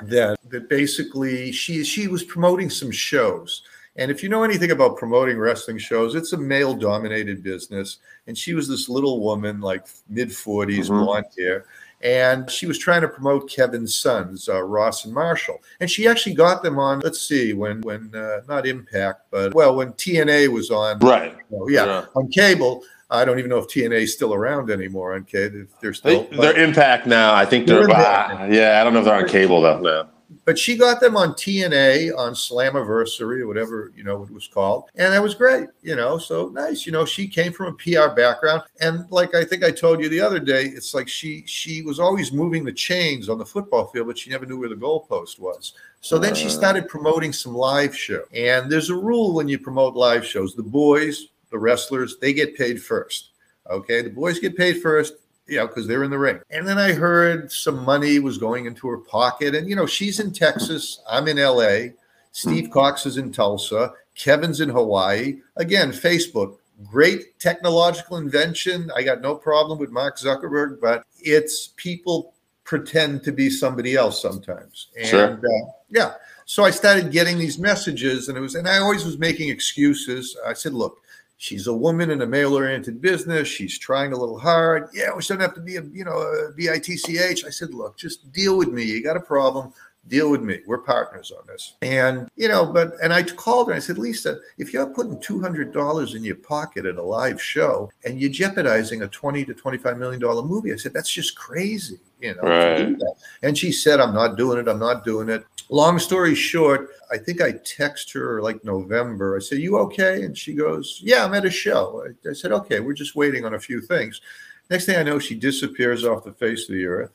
that 0.02 0.40
that 0.50 0.68
basically 0.70 1.52
she 1.52 1.84
she 1.84 2.08
was 2.08 2.24
promoting 2.24 2.68
some 2.68 2.90
shows 2.90 3.62
and 3.98 4.10
if 4.10 4.24
you 4.24 4.28
know 4.30 4.44
anything 4.44 4.72
about 4.72 4.98
promoting 4.98 5.38
wrestling 5.38 5.78
shows, 5.78 6.16
it's 6.16 6.34
a 6.34 6.38
male 6.38 6.74
dominated 6.74 7.42
business. 7.42 8.00
And 8.28 8.38
she 8.38 8.54
was 8.54 8.68
this 8.68 8.90
little 8.90 9.22
woman, 9.22 9.62
like 9.62 9.86
mid 10.10 10.30
40s, 10.34 10.90
Mhm. 10.90 11.00
blonde 11.06 11.26
hair. 11.38 11.66
And 12.02 12.50
she 12.52 12.66
was 12.68 12.78
trying 12.78 13.02
to 13.02 13.08
promote 13.08 13.50
Kevin's 13.50 13.96
sons, 13.96 14.48
uh, 14.48 14.62
Ross 14.62 15.06
and 15.06 15.14
Marshall. 15.14 15.60
And 15.80 15.90
she 15.90 16.08
actually 16.08 16.36
got 16.36 16.62
them 16.62 16.78
on, 16.78 17.00
let's 17.00 17.22
see, 17.22 17.54
when, 17.54 17.82
when 17.82 18.14
uh, 18.14 18.42
not 18.48 18.68
Impact, 18.68 19.22
but 19.32 19.54
well, 19.54 19.76
when 19.76 19.94
TNA 19.94 20.50
was 20.50 20.70
on, 20.72 21.00
Right. 21.00 21.36
oh, 21.54 21.68
yeah, 21.70 21.86
Yeah. 21.86 22.06
on 22.16 22.28
cable. 22.30 22.84
I 23.10 23.24
don't 23.24 23.38
even 23.40 23.50
know 23.50 23.60
if 23.60 23.68
TNA 23.68 24.02
is 24.02 24.14
still 24.14 24.34
around 24.34 24.70
anymore 24.72 25.14
on 25.16 25.24
cable. 25.26 25.62
If 25.62 25.80
they're 25.80 25.94
still, 25.94 26.24
They, 26.26 26.38
they're 26.38 26.60
Impact 26.60 27.06
now. 27.08 27.34
I 27.34 27.46
think 27.46 27.66
they're. 27.68 27.78
They're 27.78 27.90
Impact. 27.90 28.34
ah, 28.40 28.46
yeah, 28.46 28.82
I 28.82 28.84
don't 28.84 28.94
know 28.94 29.00
if 29.00 29.06
they're 29.06 29.16
on 29.16 29.28
cable 29.28 29.62
though. 29.62 29.80
No. 29.80 30.08
But 30.46 30.58
she 30.58 30.76
got 30.78 31.00
them 31.00 31.16
on 31.16 31.34
TNA 31.34 32.16
on 32.18 32.34
Slammiversary 32.34 33.42
or 33.42 33.48
whatever 33.48 33.92
you 33.96 34.04
know 34.04 34.24
it 34.24 34.32
was 34.32 34.48
called, 34.48 34.90
and 34.96 35.14
that 35.14 35.22
was 35.22 35.36
great. 35.36 35.68
You 35.82 35.96
know, 35.96 36.18
so 36.18 36.50
nice. 36.50 36.86
You 36.86 36.92
know, 36.92 37.06
she 37.06 37.28
came 37.28 37.52
from 37.52 37.68
a 37.68 37.74
PR 37.74 38.14
background, 38.16 38.64
and 38.80 39.10
like 39.12 39.36
I 39.36 39.44
think 39.44 39.64
I 39.64 39.72
told 39.72 40.02
you 40.02 40.10
the 40.10 40.22
other 40.22 40.40
day, 40.40 40.66
it's 40.66 40.94
like 40.94 41.08
she 41.08 41.44
she 41.46 41.82
was 41.82 42.00
always 42.00 42.32
moving 42.32 42.64
the 42.64 42.74
chains 42.74 43.30
on 43.30 43.38
the 43.38 43.46
football 43.46 43.88
field, 43.88 44.08
but 44.08 44.18
she 44.18 44.30
never 44.30 44.46
knew 44.46 44.60
where 44.60 44.70
the 44.70 44.76
goalpost 44.76 45.40
was. 45.40 45.74
So 46.02 46.18
then 46.18 46.36
she 46.36 46.48
Uh. 46.48 46.50
started 46.50 46.88
promoting 46.88 47.34
some 47.34 47.56
live 47.56 47.96
show, 47.96 48.24
and 48.34 48.72
there's 48.72 48.90
a 48.90 48.96
rule 48.96 49.34
when 49.34 49.48
you 49.48 49.60
promote 49.60 49.96
live 49.96 50.26
shows: 50.26 50.56
the 50.56 50.64
boys, 50.64 51.28
the 51.52 51.58
wrestlers, 51.58 52.18
they 52.18 52.34
get 52.34 52.58
paid 52.58 52.82
first. 52.82 53.32
Okay, 53.70 54.02
the 54.02 54.10
boys 54.10 54.40
get 54.40 54.56
paid 54.56 54.82
first 54.82 55.16
you 55.48 55.58
know, 55.58 55.68
because 55.68 55.88
they're 55.88 56.04
in 56.04 56.12
the 56.12 56.18
ring. 56.18 56.40
And 56.50 56.68
then 56.68 56.78
I 56.78 56.94
heard 56.94 57.52
some 57.52 57.84
money 57.84 58.20
was 58.20 58.38
going 58.38 58.66
into 58.66 58.88
her 58.88 58.98
pocket. 58.98 59.56
And, 59.56 59.70
you 59.70 59.76
know, 59.76 59.86
she's 59.86 60.20
in 60.20 60.34
Texas. 60.34 61.02
I'm 61.08 61.28
in 61.28 61.38
LA. 61.38 61.94
Steve 62.32 62.70
Cox 62.70 63.06
is 63.06 63.18
in 63.18 63.32
Tulsa. 63.32 63.94
Kevin's 64.16 64.62
in 64.62 64.70
Hawaii. 64.70 65.38
Again, 65.56 65.92
Facebook, 65.92 66.58
great 66.84 67.40
technological 67.40 68.18
invention. 68.18 68.92
I 68.96 69.04
got 69.04 69.22
no 69.22 69.36
problem 69.36 69.80
with 69.80 69.92
Mark 69.92 70.18
Zuckerberg, 70.18 70.82
but 70.82 71.04
it's 71.20 71.74
people 71.78 72.34
pretend 72.64 73.24
to 73.24 73.32
be 73.32 73.50
somebody 73.50 73.96
else 73.96 74.22
sometimes. 74.22 74.88
And 74.98 75.08
Sure. 75.08 75.34
uh, 75.34 75.72
yeah, 75.90 76.14
so 76.46 76.64
I 76.64 76.72
started 76.72 77.12
getting 77.12 77.38
these 77.38 77.60
messages, 77.60 78.28
and 78.28 78.38
it 78.38 78.42
was, 78.42 78.56
and 78.56 78.68
I 78.68 78.80
always 78.80 79.06
was 79.06 79.18
making 79.18 79.50
excuses. 79.50 80.36
I 80.46 80.54
said, 80.54 80.74
look. 80.74 81.02
She's 81.38 81.68
a 81.68 81.74
woman 81.74 82.12
in 82.12 82.22
a 82.22 82.26
male-oriented 82.26 83.02
business. 83.02 83.48
She's 83.48 83.78
trying 83.78 84.14
a 84.14 84.18
little 84.18 84.40
hard. 84.40 84.90
Yeah, 84.94 85.14
we 85.14 85.22
shouldn't 85.22 85.42
have 85.42 85.54
to 85.56 85.62
be 85.62 85.76
a, 85.76 85.84
you 85.84 86.06
know, 86.06 86.18
a 86.18 86.54
bitch. 86.56 87.46
I 87.46 87.50
said, 87.50 87.74
look, 87.74 87.98
just 87.98 88.32
deal 88.32 88.58
with 88.58 88.70
me. 88.70 88.84
You 88.84 89.04
got 89.04 89.18
a 89.18 89.22
problem 89.22 89.74
deal 90.08 90.30
with 90.30 90.42
me. 90.42 90.60
We're 90.66 90.80
partners 90.80 91.32
on 91.32 91.46
this. 91.48 91.76
And, 91.82 92.30
you 92.36 92.48
know, 92.48 92.66
but, 92.66 92.94
and 93.02 93.14
I 93.14 93.24
called 93.24 93.68
her 93.68 93.74
and 93.74 93.82
I 93.82 93.86
said, 93.86 93.98
Lisa, 93.98 94.40
if 94.58 94.74
you're 94.74 94.88
putting 94.88 95.18
$200 95.18 96.16
in 96.16 96.24
your 96.24 96.36
pocket 96.36 96.86
at 96.86 96.96
a 96.96 97.02
live 97.02 97.42
show 97.42 97.90
and 98.04 98.20
you're 98.20 98.32
jeopardizing 98.32 99.02
a 99.02 99.08
20 99.08 99.46
to 99.46 99.54
$25 99.54 99.98
million 99.98 100.22
movie, 100.48 100.74
I 100.74 100.76
said, 100.76 100.94
that's 100.94 101.12
just 101.12 101.36
crazy, 101.36 102.00
you 102.22 102.36
know. 102.36 102.42
Right. 102.42 102.96
And 103.42 103.58
she 103.58 103.72
said, 103.72 104.00
I'm 104.00 104.14
not 104.14 104.38
doing 104.38 104.60
it. 104.60 104.68
I'm 104.68 104.80
not 104.80 105.04
doing 105.04 105.30
it. 105.30 105.44
Long 105.70 105.98
story 105.98 106.36
short, 106.36 106.92
I 107.12 107.18
think 107.18 107.42
I 107.42 107.54
text 107.64 108.14
her 108.14 108.42
like 108.42 108.64
November. 108.64 109.36
I 109.36 109.40
said, 109.40 109.58
You 109.58 109.80
okay? 109.80 110.22
And 110.24 110.38
she 110.38 110.54
goes, 110.54 111.00
Yeah, 111.04 111.26
I'm 111.26 111.34
at 111.34 111.46
a 111.46 111.50
show. 111.50 112.06
I, 112.06 112.30
I 112.30 112.34
said, 112.34 112.52
Okay, 112.52 112.80
we're 112.80 112.94
just 112.94 113.16
waiting 113.16 113.46
on 113.46 113.56
a 113.56 113.60
few 113.60 113.82
things. 113.82 114.22
Next 114.70 114.86
thing 114.86 114.98
I 114.98 115.04
know, 115.04 115.18
she 115.18 115.34
disappears 115.34 116.06
off 116.06 116.24
the 116.24 116.34
face 116.34 116.70
of 116.70 116.76
the 116.76 116.86
earth. 116.86 117.12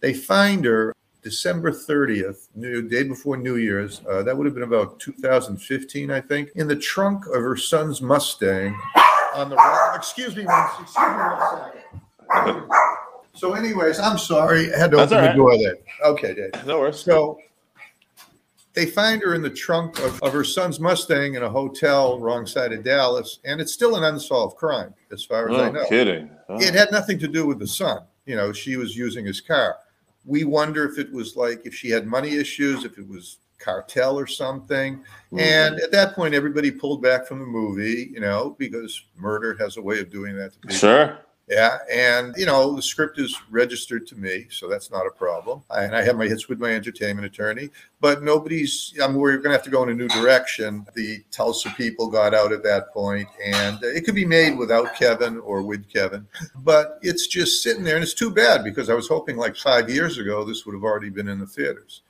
They 0.00 0.12
find 0.12 0.64
her 0.66 0.94
December 1.28 1.70
30th, 1.72 2.48
new 2.54 2.82
day 2.86 3.02
before 3.02 3.38
New 3.38 3.56
Year's. 3.56 4.02
Uh, 4.08 4.22
that 4.22 4.36
would 4.36 4.44
have 4.44 4.54
been 4.54 4.62
about 4.62 5.00
2015, 5.00 6.10
I 6.10 6.20
think, 6.20 6.50
in 6.54 6.68
the 6.68 6.76
trunk 6.76 7.26
of 7.26 7.42
her 7.42 7.56
son's 7.56 8.02
Mustang 8.02 8.78
on 9.34 9.48
the 9.48 9.56
right. 9.56 9.94
Excuse 9.96 10.36
me, 10.36 10.44
one, 10.44 10.68
excuse 10.82 10.96
me 10.96 11.02
one 11.02 11.72
second. 12.36 12.68
So, 13.32 13.54
anyways, 13.54 13.98
I'm 13.98 14.18
sorry. 14.18 14.72
I 14.74 14.78
had 14.78 14.90
to 14.92 14.98
That's 14.98 15.12
open 15.12 15.24
the 15.24 15.32
door 15.32 15.56
there. 15.56 15.76
Okay, 16.04 16.34
Dave. 16.34 16.66
No 16.66 16.80
worries. 16.80 17.00
So 17.00 17.38
they 18.74 18.84
find 18.86 19.22
her 19.22 19.34
in 19.34 19.40
the 19.40 19.50
trunk 19.50 19.98
of, 20.00 20.22
of 20.22 20.32
her 20.32 20.44
son's 20.44 20.78
Mustang 20.78 21.34
in 21.36 21.42
a 21.42 21.48
hotel 21.48 22.20
wrong 22.20 22.44
side 22.46 22.72
of 22.74 22.84
Dallas, 22.84 23.38
and 23.46 23.62
it's 23.62 23.72
still 23.72 23.96
an 23.96 24.04
unsolved 24.04 24.56
crime, 24.58 24.92
as 25.10 25.24
far 25.24 25.48
as 25.50 25.56
I 25.58 25.70
No 25.70 25.80
know. 25.80 25.88
kidding. 25.88 26.30
Oh. 26.50 26.60
It 26.60 26.74
had 26.74 26.92
nothing 26.92 27.18
to 27.20 27.28
do 27.28 27.46
with 27.46 27.58
the 27.58 27.66
son. 27.66 28.02
You 28.26 28.36
know, 28.36 28.52
she 28.52 28.76
was 28.76 28.94
using 28.94 29.24
his 29.24 29.40
car. 29.40 29.76
We 30.24 30.44
wonder 30.44 30.88
if 30.88 30.98
it 30.98 31.12
was 31.12 31.36
like 31.36 31.64
if 31.64 31.74
she 31.74 31.90
had 31.90 32.06
money 32.06 32.36
issues, 32.36 32.84
if 32.84 32.98
it 32.98 33.06
was 33.06 33.38
cartel 33.58 34.18
or 34.18 34.26
something. 34.26 35.02
Hmm. 35.30 35.38
And 35.38 35.80
at 35.80 35.90
that 35.92 36.14
point, 36.14 36.34
everybody 36.34 36.70
pulled 36.70 37.02
back 37.02 37.26
from 37.26 37.40
the 37.40 37.46
movie, 37.46 38.10
you 38.12 38.20
know, 38.20 38.56
because 38.58 39.04
murder 39.16 39.56
has 39.58 39.76
a 39.76 39.82
way 39.82 40.00
of 40.00 40.10
doing 40.10 40.36
that 40.36 40.52
to 40.52 40.58
people. 40.58 40.76
Sure. 40.76 41.18
Yeah, 41.46 41.76
and 41.92 42.34
you 42.38 42.46
know 42.46 42.74
the 42.74 42.80
script 42.80 43.18
is 43.18 43.38
registered 43.50 44.06
to 44.06 44.16
me, 44.16 44.46
so 44.48 44.66
that's 44.66 44.90
not 44.90 45.06
a 45.06 45.10
problem. 45.10 45.62
And 45.68 45.94
I 45.94 46.02
have 46.02 46.16
my 46.16 46.26
hits 46.26 46.48
with 46.48 46.58
my 46.58 46.70
entertainment 46.70 47.26
attorney, 47.26 47.68
but 48.00 48.22
nobody's. 48.22 48.94
I'm 49.02 49.14
we're 49.14 49.32
going 49.32 49.50
to 49.50 49.50
have 49.50 49.62
to 49.64 49.70
go 49.70 49.82
in 49.82 49.90
a 49.90 49.94
new 49.94 50.08
direction. 50.08 50.86
The 50.94 51.22
Tulsa 51.30 51.68
people 51.76 52.08
got 52.08 52.32
out 52.32 52.52
at 52.52 52.62
that 52.62 52.94
point, 52.94 53.28
and 53.44 53.78
it 53.82 54.06
could 54.06 54.14
be 54.14 54.24
made 54.24 54.56
without 54.56 54.94
Kevin 54.94 55.38
or 55.40 55.60
with 55.60 55.86
Kevin, 55.92 56.26
but 56.56 56.98
it's 57.02 57.26
just 57.26 57.62
sitting 57.62 57.84
there, 57.84 57.96
and 57.96 58.02
it's 58.02 58.14
too 58.14 58.30
bad 58.30 58.64
because 58.64 58.88
I 58.88 58.94
was 58.94 59.08
hoping 59.08 59.36
like 59.36 59.54
five 59.54 59.90
years 59.90 60.16
ago 60.16 60.44
this 60.44 60.64
would 60.64 60.74
have 60.74 60.84
already 60.84 61.10
been 61.10 61.28
in 61.28 61.40
the 61.40 61.46
theaters. 61.46 62.00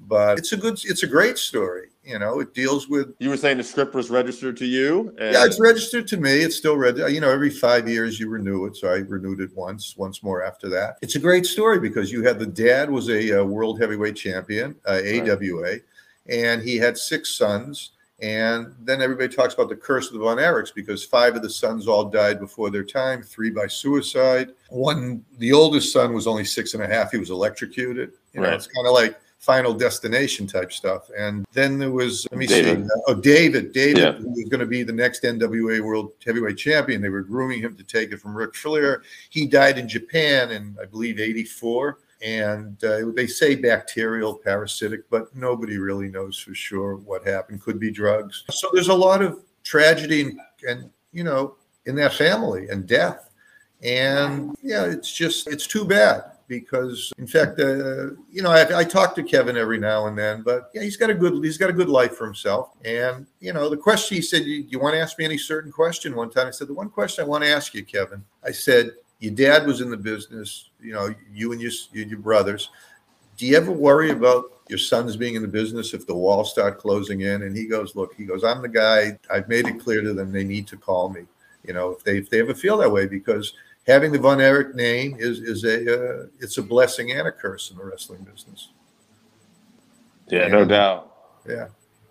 But 0.00 0.38
it's 0.38 0.52
a 0.52 0.56
good, 0.58 0.78
it's 0.84 1.02
a 1.02 1.06
great 1.06 1.38
story. 1.38 1.91
You 2.04 2.18
know, 2.18 2.40
it 2.40 2.52
deals 2.52 2.88
with 2.88 3.14
You 3.20 3.28
were 3.30 3.36
saying 3.36 3.58
the 3.58 3.64
script 3.64 3.94
was 3.94 4.10
registered 4.10 4.56
to 4.56 4.66
you? 4.66 5.14
And 5.20 5.34
yeah, 5.34 5.44
it's 5.44 5.60
registered 5.60 6.08
to 6.08 6.16
me. 6.16 6.30
It's 6.40 6.56
still 6.56 6.76
read. 6.76 6.98
You 6.98 7.20
know, 7.20 7.30
every 7.30 7.50
five 7.50 7.88
years 7.88 8.18
you 8.18 8.28
renew 8.28 8.64
it. 8.66 8.76
So 8.76 8.88
I 8.88 8.98
renewed 8.98 9.40
it 9.40 9.54
once, 9.54 9.96
once 9.96 10.20
more 10.22 10.42
after 10.42 10.68
that. 10.70 10.96
It's 11.00 11.14
a 11.14 11.20
great 11.20 11.46
story 11.46 11.78
because 11.78 12.10
you 12.10 12.24
had 12.24 12.40
the 12.40 12.46
dad 12.46 12.90
was 12.90 13.08
a 13.08 13.40
uh, 13.40 13.44
world 13.44 13.80
heavyweight 13.80 14.16
champion, 14.16 14.74
uh, 14.84 15.00
AWA, 15.06 15.76
and 16.28 16.60
he 16.60 16.76
had 16.76 16.98
six 16.98 17.36
sons. 17.36 17.92
And 18.20 18.74
then 18.80 19.00
everybody 19.02 19.34
talks 19.34 19.54
about 19.54 19.68
the 19.68 19.74
curse 19.76 20.06
of 20.08 20.12
the 20.14 20.20
Von 20.20 20.36
Erichs 20.38 20.72
because 20.72 21.04
five 21.04 21.34
of 21.34 21.42
the 21.42 21.50
sons 21.50 21.88
all 21.88 22.04
died 22.04 22.38
before 22.38 22.70
their 22.70 22.84
time, 22.84 23.20
three 23.22 23.50
by 23.50 23.66
suicide. 23.66 24.50
One, 24.70 25.24
the 25.38 25.52
oldest 25.52 25.92
son 25.92 26.14
was 26.14 26.28
only 26.28 26.44
six 26.44 26.74
and 26.74 26.82
a 26.82 26.86
half. 26.86 27.10
He 27.10 27.18
was 27.18 27.30
electrocuted. 27.30 28.12
You 28.32 28.40
know, 28.40 28.48
Right. 28.48 28.54
it's 28.54 28.68
kind 28.68 28.86
of 28.86 28.92
like 28.92 29.18
final 29.42 29.74
destination 29.74 30.46
type 30.46 30.72
stuff. 30.72 31.10
And 31.18 31.44
then 31.52 31.76
there 31.76 31.90
was, 31.90 32.28
let 32.30 32.38
me 32.38 32.46
David. 32.46 32.86
see, 32.86 32.90
oh, 33.08 33.14
David, 33.14 33.72
David, 33.72 33.98
Yeah. 33.98 34.12
who 34.12 34.30
was 34.30 34.48
going 34.48 34.60
to 34.60 34.66
be 34.66 34.84
the 34.84 34.92
next 34.92 35.24
NWA 35.24 35.80
World 35.80 36.12
Heavyweight 36.24 36.56
Champion. 36.56 37.02
They 37.02 37.08
were 37.08 37.22
grooming 37.22 37.60
him 37.60 37.76
to 37.76 37.82
take 37.82 38.12
it 38.12 38.20
from 38.20 38.36
Ric 38.36 38.54
Flair. 38.54 39.02
He 39.30 39.48
died 39.48 39.78
in 39.78 39.88
Japan 39.88 40.52
in, 40.52 40.76
I 40.80 40.84
believe, 40.86 41.18
84. 41.18 41.98
And 42.24 42.82
uh, 42.84 43.06
they 43.16 43.26
say 43.26 43.56
bacterial, 43.56 44.32
parasitic, 44.32 45.10
but 45.10 45.34
nobody 45.34 45.76
really 45.76 46.08
knows 46.08 46.38
for 46.38 46.54
sure 46.54 46.94
what 46.94 47.26
happened. 47.26 47.62
Could 47.62 47.80
be 47.80 47.90
drugs. 47.90 48.44
So 48.48 48.70
there's 48.72 48.88
a 48.88 48.94
lot 48.94 49.22
of 49.22 49.40
tragedy 49.64 50.20
and, 50.22 50.40
and 50.68 50.90
you 51.12 51.24
know, 51.24 51.56
in 51.86 51.96
that 51.96 52.14
family 52.14 52.68
and 52.68 52.86
death. 52.86 53.28
And 53.82 54.54
yeah, 54.62 54.84
it's 54.84 55.12
just, 55.12 55.48
it's 55.48 55.66
too 55.66 55.84
bad 55.84 56.22
because 56.52 57.14
in 57.16 57.26
fact, 57.26 57.58
uh, 57.58 58.10
you 58.30 58.42
know, 58.42 58.50
I, 58.50 58.80
I 58.80 58.84
talk 58.84 59.14
to 59.14 59.22
Kevin 59.22 59.56
every 59.56 59.78
now 59.78 60.06
and 60.06 60.18
then, 60.18 60.42
but 60.42 60.70
yeah, 60.74 60.82
he's 60.82 60.98
got 60.98 61.08
a 61.08 61.14
good, 61.14 61.42
he's 61.42 61.56
got 61.56 61.70
a 61.70 61.72
good 61.72 61.88
life 61.88 62.14
for 62.14 62.26
himself. 62.26 62.72
And, 62.84 63.26
you 63.40 63.54
know, 63.54 63.70
the 63.70 63.76
question 63.78 64.16
he 64.16 64.20
said, 64.20 64.44
you, 64.44 64.66
you 64.68 64.78
want 64.78 64.94
to 64.94 65.00
ask 65.00 65.18
me 65.18 65.24
any 65.24 65.38
certain 65.38 65.72
question 65.72 66.14
one 66.14 66.28
time? 66.28 66.48
I 66.48 66.50
said, 66.50 66.68
the 66.68 66.74
one 66.74 66.90
question 66.90 67.24
I 67.24 67.26
want 67.26 67.42
to 67.42 67.48
ask 67.48 67.72
you, 67.72 67.82
Kevin, 67.82 68.22
I 68.44 68.50
said, 68.50 68.90
your 69.18 69.32
dad 69.32 69.66
was 69.66 69.80
in 69.80 69.88
the 69.88 69.96
business, 69.96 70.68
you 70.78 70.92
know, 70.92 71.14
you 71.32 71.52
and 71.52 71.60
your, 71.60 71.72
you, 71.92 72.04
your 72.04 72.18
brothers. 72.18 72.68
Do 73.38 73.46
you 73.46 73.56
ever 73.56 73.72
worry 73.72 74.10
about 74.10 74.44
your 74.68 74.78
sons 74.78 75.16
being 75.16 75.36
in 75.36 75.42
the 75.42 75.48
business 75.48 75.94
if 75.94 76.06
the 76.06 76.14
walls 76.14 76.50
start 76.50 76.78
closing 76.78 77.22
in? 77.22 77.44
And 77.44 77.56
he 77.56 77.66
goes, 77.66 77.96
look, 77.96 78.14
he 78.14 78.26
goes, 78.26 78.44
I'm 78.44 78.60
the 78.60 78.68
guy. 78.68 79.18
I've 79.30 79.48
made 79.48 79.66
it 79.68 79.80
clear 79.80 80.02
to 80.02 80.12
them 80.12 80.32
they 80.32 80.44
need 80.44 80.66
to 80.66 80.76
call 80.76 81.08
me. 81.08 81.22
You 81.64 81.72
know, 81.72 81.92
if 81.92 82.04
they 82.04 82.18
if 82.18 82.28
they 82.28 82.40
ever 82.40 82.52
feel 82.54 82.76
that 82.78 82.90
way, 82.90 83.06
because 83.06 83.54
having 83.86 84.12
the 84.12 84.18
Von 84.18 84.40
Erich 84.40 84.74
name 84.74 85.16
is 85.18 85.40
is 85.40 85.64
a 85.64 86.22
uh, 86.22 86.26
it's 86.40 86.58
a 86.58 86.62
blessing 86.62 87.12
and 87.12 87.28
a 87.28 87.32
curse 87.32 87.70
in 87.70 87.76
the 87.76 87.84
wrestling 87.84 88.22
business. 88.22 88.68
yeah, 90.28 90.48
no 90.48 90.64
doubt. 90.64 91.12
Yeah. 91.48 91.68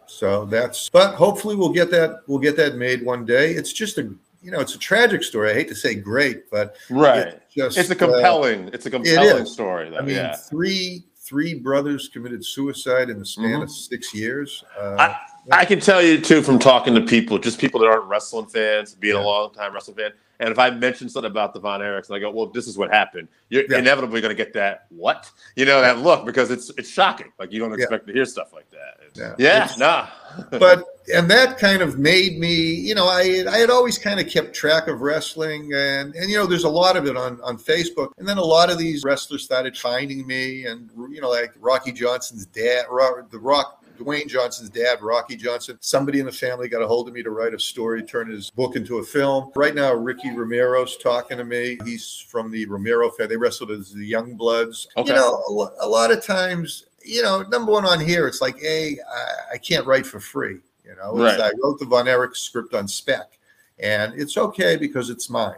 So 0.07 0.45
that's 0.45 0.89
but 0.89 1.15
hopefully 1.15 1.55
we'll 1.55 1.71
get 1.71 1.89
that 1.91 2.21
we'll 2.27 2.39
get 2.39 2.57
that 2.57 2.75
made 2.75 3.03
one 3.05 3.25
day. 3.25 3.51
It's 3.51 3.71
just 3.73 3.97
a 3.97 4.03
you 4.43 4.51
know 4.51 4.59
it's 4.59 4.75
a 4.75 4.79
tragic 4.79 5.23
story. 5.23 5.51
I 5.51 5.53
hate 5.53 5.69
to 5.69 5.75
say 5.75 5.95
great, 5.95 6.49
but 6.51 6.75
Right. 6.89 7.27
it's 7.27 7.53
just 7.55 7.77
It's 7.77 7.89
a 7.89 7.93
uh, 7.93 7.97
compelling, 7.97 8.69
it's 8.73 8.85
a 8.85 8.89
compelling 8.91 9.43
is. 9.43 9.51
story. 9.53 9.89
Though. 9.89 9.97
I 9.97 10.01
mean, 10.01 10.15
yeah. 10.17 10.35
three 10.35 11.05
three 11.17 11.53
brothers 11.53 12.09
committed 12.09 12.43
suicide 12.43 13.09
in 13.09 13.19
the 13.19 13.25
span 13.25 13.59
Mhm. 13.59 13.63
of 13.63 13.71
six 13.71 14.13
years. 14.13 14.65
Uh, 14.77 14.95
I, 14.99 15.17
I 15.51 15.65
can 15.65 15.79
tell 15.79 16.01
you 16.01 16.19
too 16.21 16.41
from 16.43 16.59
talking 16.59 16.93
to 16.95 17.01
people, 17.01 17.39
just 17.39 17.59
people 17.59 17.79
that 17.81 17.87
aren't 17.87 18.05
wrestling 18.05 18.45
fans, 18.45 18.93
being 18.93 19.15
Yeah. 19.15 19.21
a 19.21 19.25
long 19.25 19.51
time 19.53 19.73
wrestling 19.73 19.97
fan. 19.97 20.11
And 20.39 20.49
if 20.49 20.57
I 20.57 20.71
mention 20.71 21.07
something 21.07 21.29
about 21.29 21.53
the 21.53 21.59
Von 21.59 21.81
Erichs 21.81 22.07
and 22.07 22.15
I 22.15 22.19
go, 22.19 22.31
well, 22.31 22.47
this 22.47 22.67
is 22.67 22.75
what 22.75 22.89
happened, 22.91 23.27
you're 23.49 23.63
Yeah. 23.69 23.77
inevitably 23.77 24.21
going 24.21 24.35
to 24.35 24.43
get 24.43 24.53
that 24.53 24.85
what? 24.89 25.29
You 25.55 25.65
know, 25.65 25.81
that 25.81 25.99
look 25.99 26.25
because 26.25 26.49
it's 26.51 26.69
it's 26.77 26.89
shocking. 26.89 27.31
Like 27.39 27.51
you 27.51 27.59
don't 27.59 27.69
Yeah. 27.71 27.83
expect 27.83 28.07
to 28.07 28.13
hear 28.13 28.25
stuff 28.25 28.51
like 28.53 28.69
that. 28.71 28.97
Yeah. 29.15 29.35
Yeah, 29.37 29.71
nah. 29.77 30.07
but 30.59 30.83
and 31.13 31.29
that 31.29 31.57
kind 31.57 31.81
of 31.81 31.99
made 31.99 32.39
me 32.39 32.53
you 32.53 32.95
know 32.95 33.07
i 33.07 33.43
i 33.51 33.57
had 33.57 33.69
always 33.69 33.97
kind 33.97 34.19
of 34.21 34.27
kept 34.29 34.53
track 34.53 34.87
of 34.87 35.01
wrestling 35.01 35.73
and 35.73 36.15
and 36.15 36.29
you 36.29 36.37
know 36.37 36.45
there's 36.45 36.63
a 36.63 36.69
lot 36.69 36.95
of 36.95 37.05
it 37.05 37.17
on 37.17 37.41
on 37.41 37.57
facebook 37.57 38.11
and 38.17 38.25
then 38.27 38.37
a 38.37 38.41
lot 38.43 38.69
of 38.71 38.77
these 38.77 39.03
wrestlers 39.03 39.43
started 39.43 39.75
finding 39.77 40.25
me 40.25 40.65
and 40.67 40.89
you 41.11 41.19
know 41.19 41.27
like 41.29 41.51
rocky 41.59 41.91
johnson's 41.91 42.45
dad 42.45 42.85
Ro- 42.89 43.25
the 43.31 43.39
rock 43.39 43.80
Dwayne 44.01 44.27
Johnson's 44.27 44.69
dad, 44.69 45.01
Rocky 45.01 45.35
Johnson, 45.35 45.77
somebody 45.79 46.19
in 46.19 46.25
the 46.25 46.31
family 46.31 46.67
got 46.67 46.81
a 46.81 46.87
hold 46.87 47.07
of 47.07 47.13
me 47.13 47.21
to 47.23 47.29
write 47.29 47.53
a 47.53 47.59
story, 47.59 48.01
turn 48.01 48.29
his 48.29 48.49
book 48.49 48.75
into 48.75 48.97
a 48.97 49.03
film. 49.03 49.51
Right 49.55 49.75
now, 49.75 49.93
Ricky 49.93 50.31
Romero's 50.31 50.97
talking 50.97 51.37
to 51.37 51.43
me. 51.43 51.77
He's 51.85 52.25
from 52.27 52.51
the 52.51 52.65
Romero 52.65 53.11
family. 53.11 53.35
They 53.35 53.37
wrestled 53.37 53.71
as 53.71 53.91
the 53.93 54.05
Young 54.05 54.35
Bloods. 54.35 54.87
Okay. 54.97 55.09
You 55.09 55.15
know, 55.15 55.69
a, 55.81 55.87
lot 55.87 56.11
of 56.11 56.25
times, 56.25 56.85
you 57.05 57.21
know, 57.21 57.43
number 57.43 57.71
one 57.71 57.85
on 57.85 57.99
here, 57.99 58.27
it's 58.27 58.41
like, 58.41 58.59
hey, 58.59 58.97
I, 59.07 59.53
I 59.53 59.57
can't 59.57 59.85
write 59.85 60.05
for 60.05 60.19
free. 60.19 60.57
You 60.83 60.95
know, 60.95 61.15
Right. 61.15 61.39
I 61.39 61.51
wrote 61.63 61.79
the 61.79 61.85
Von 61.85 62.07
Erich 62.07 62.35
script 62.35 62.73
on 62.73 62.87
spec, 62.87 63.37
and 63.79 64.13
it's 64.19 64.35
okay 64.35 64.77
because 64.77 65.09
it's 65.09 65.29
mine. 65.29 65.55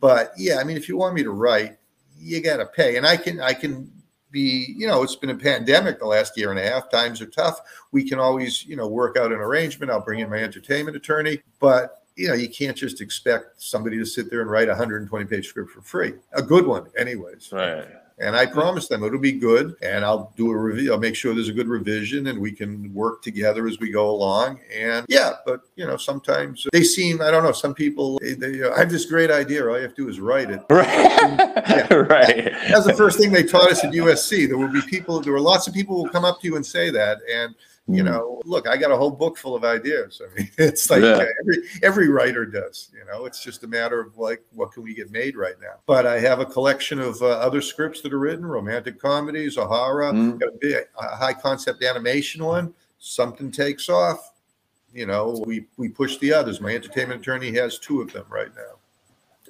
But 0.00 0.32
yeah, 0.36 0.58
I 0.58 0.64
mean, 0.64 0.76
if 0.76 0.88
you 0.88 0.96
want 0.96 1.14
me 1.14 1.22
to 1.22 1.30
write, 1.30 1.78
you 2.18 2.42
got 2.42 2.56
to 2.56 2.66
pay, 2.66 2.96
and 2.96 3.06
I 3.06 3.16
can, 3.16 3.40
I 3.40 3.54
can 3.54 3.90
be, 4.36 4.74
you 4.76 4.86
know, 4.86 5.02
it's 5.02 5.16
been 5.16 5.30
a 5.30 5.34
pandemic 5.34 5.98
the 5.98 6.04
last 6.04 6.36
year 6.36 6.50
and 6.50 6.58
a 6.58 6.62
half. 6.62 6.90
Times 6.90 7.22
are 7.22 7.26
tough. 7.26 7.58
We 7.90 8.06
can 8.06 8.18
always, 8.18 8.66
you 8.66 8.76
know, 8.76 8.86
work 8.86 9.16
out 9.16 9.32
an 9.32 9.38
arrangement. 9.38 9.90
I'll 9.90 10.04
bring 10.04 10.20
in 10.20 10.28
my 10.28 10.36
entertainment 10.36 10.94
attorney, 10.94 11.40
but 11.58 12.02
you 12.16 12.28
know, 12.28 12.34
you 12.34 12.50
can't 12.50 12.76
just 12.76 13.00
expect 13.00 13.62
somebody 13.62 13.96
to 13.96 14.04
sit 14.04 14.28
there 14.30 14.42
and 14.42 14.50
write 14.50 14.68
a 14.68 14.72
120 14.72 15.24
page 15.24 15.48
script 15.48 15.70
for 15.70 15.80
free. 15.80 16.12
A 16.34 16.42
good 16.42 16.66
one, 16.66 16.86
anyways. 16.98 17.50
Right. 17.50 17.86
And 18.18 18.34
I 18.34 18.46
promise 18.46 18.88
them 18.88 19.04
it'll 19.04 19.18
be 19.18 19.32
good. 19.32 19.76
And 19.82 20.04
I'll 20.04 20.32
do 20.36 20.50
a 20.50 20.56
review. 20.56 20.92
I'll 20.92 20.98
make 20.98 21.14
sure 21.14 21.34
there's 21.34 21.50
a 21.50 21.52
good 21.52 21.68
revision 21.68 22.28
and 22.28 22.40
we 22.40 22.50
can 22.50 22.92
work 22.94 23.22
together 23.22 23.66
as 23.66 23.78
we 23.78 23.90
go 23.90 24.10
along. 24.10 24.60
And 24.74 25.04
yeah, 25.08 25.32
but 25.44 25.62
you 25.76 25.86
know, 25.86 25.98
sometimes 25.98 26.66
they 26.72 26.82
seem, 26.82 27.20
I 27.20 27.30
don't 27.30 27.44
know, 27.44 27.52
some 27.52 27.74
people, 27.74 28.18
they, 28.22 28.32
they, 28.34 28.62
uh, 28.62 28.72
I 28.74 28.78
have 28.78 28.90
this 28.90 29.04
great 29.04 29.30
idea. 29.30 29.68
All 29.68 29.76
you 29.76 29.82
have 29.82 29.94
to 29.96 30.04
do 30.04 30.08
is 30.08 30.18
write 30.18 30.50
it. 30.50 30.62
Right. 30.70 31.90
right. 31.90 32.52
That's 32.68 32.86
the 32.86 32.94
first 32.96 33.18
thing 33.18 33.32
they 33.32 33.42
taught 33.42 33.70
us 33.70 33.84
at 33.84 33.92
USC. 33.92 34.48
There 34.48 34.56
will 34.56 34.72
be 34.72 34.82
people, 34.82 35.20
there 35.20 35.34
were 35.34 35.40
lots 35.40 35.66
of 35.66 35.74
people 35.74 35.96
who 35.96 36.04
will 36.04 36.10
come 36.10 36.24
up 36.24 36.40
to 36.40 36.46
you 36.46 36.56
and 36.56 36.64
say 36.64 36.90
that. 36.90 37.18
And 37.30 37.54
you 37.88 38.02
Mm. 38.02 38.06
know, 38.06 38.42
look, 38.44 38.66
I 38.66 38.76
got 38.76 38.90
a 38.90 38.96
whole 38.96 39.10
book 39.10 39.36
full 39.38 39.54
of 39.54 39.64
ideas. 39.64 40.20
I 40.24 40.34
mean, 40.38 40.50
it's 40.58 40.90
like 40.90 41.02
Yeah. 41.02 41.24
every 41.40 41.62
every 41.82 42.08
writer 42.08 42.44
does. 42.44 42.90
You 42.92 43.04
know, 43.04 43.24
it's 43.26 43.42
just 43.42 43.62
a 43.64 43.68
matter 43.68 44.00
of 44.00 44.16
like, 44.18 44.42
what 44.52 44.72
can 44.72 44.82
we 44.82 44.92
get 44.94 45.10
made 45.10 45.36
right 45.36 45.54
now? 45.60 45.74
But 45.86 46.06
I 46.06 46.18
have 46.18 46.40
a 46.40 46.46
collection 46.46 46.98
of 47.00 47.20
uh, 47.22 47.26
other 47.26 47.60
scripts 47.60 48.00
that 48.02 48.12
are 48.12 48.18
written, 48.18 48.44
romantic 48.44 49.00
comedies, 49.00 49.56
a 49.56 49.66
horror, 49.66 50.12
Mm. 50.12 50.40
got 50.40 50.48
a, 50.48 50.58
big, 50.60 50.84
a 50.98 51.16
high 51.16 51.34
concept 51.34 51.82
animation 51.84 52.44
one. 52.44 52.74
Something 52.98 53.50
takes 53.52 53.88
off. 53.88 54.32
You 54.92 55.06
know, 55.06 55.42
we 55.46 55.66
we 55.76 55.88
push 55.88 56.16
the 56.18 56.32
others. 56.32 56.60
My 56.60 56.74
entertainment 56.74 57.20
attorney 57.20 57.52
has 57.52 57.78
two 57.78 58.00
of 58.00 58.12
them 58.12 58.24
right 58.30 58.54
now. 58.56 58.75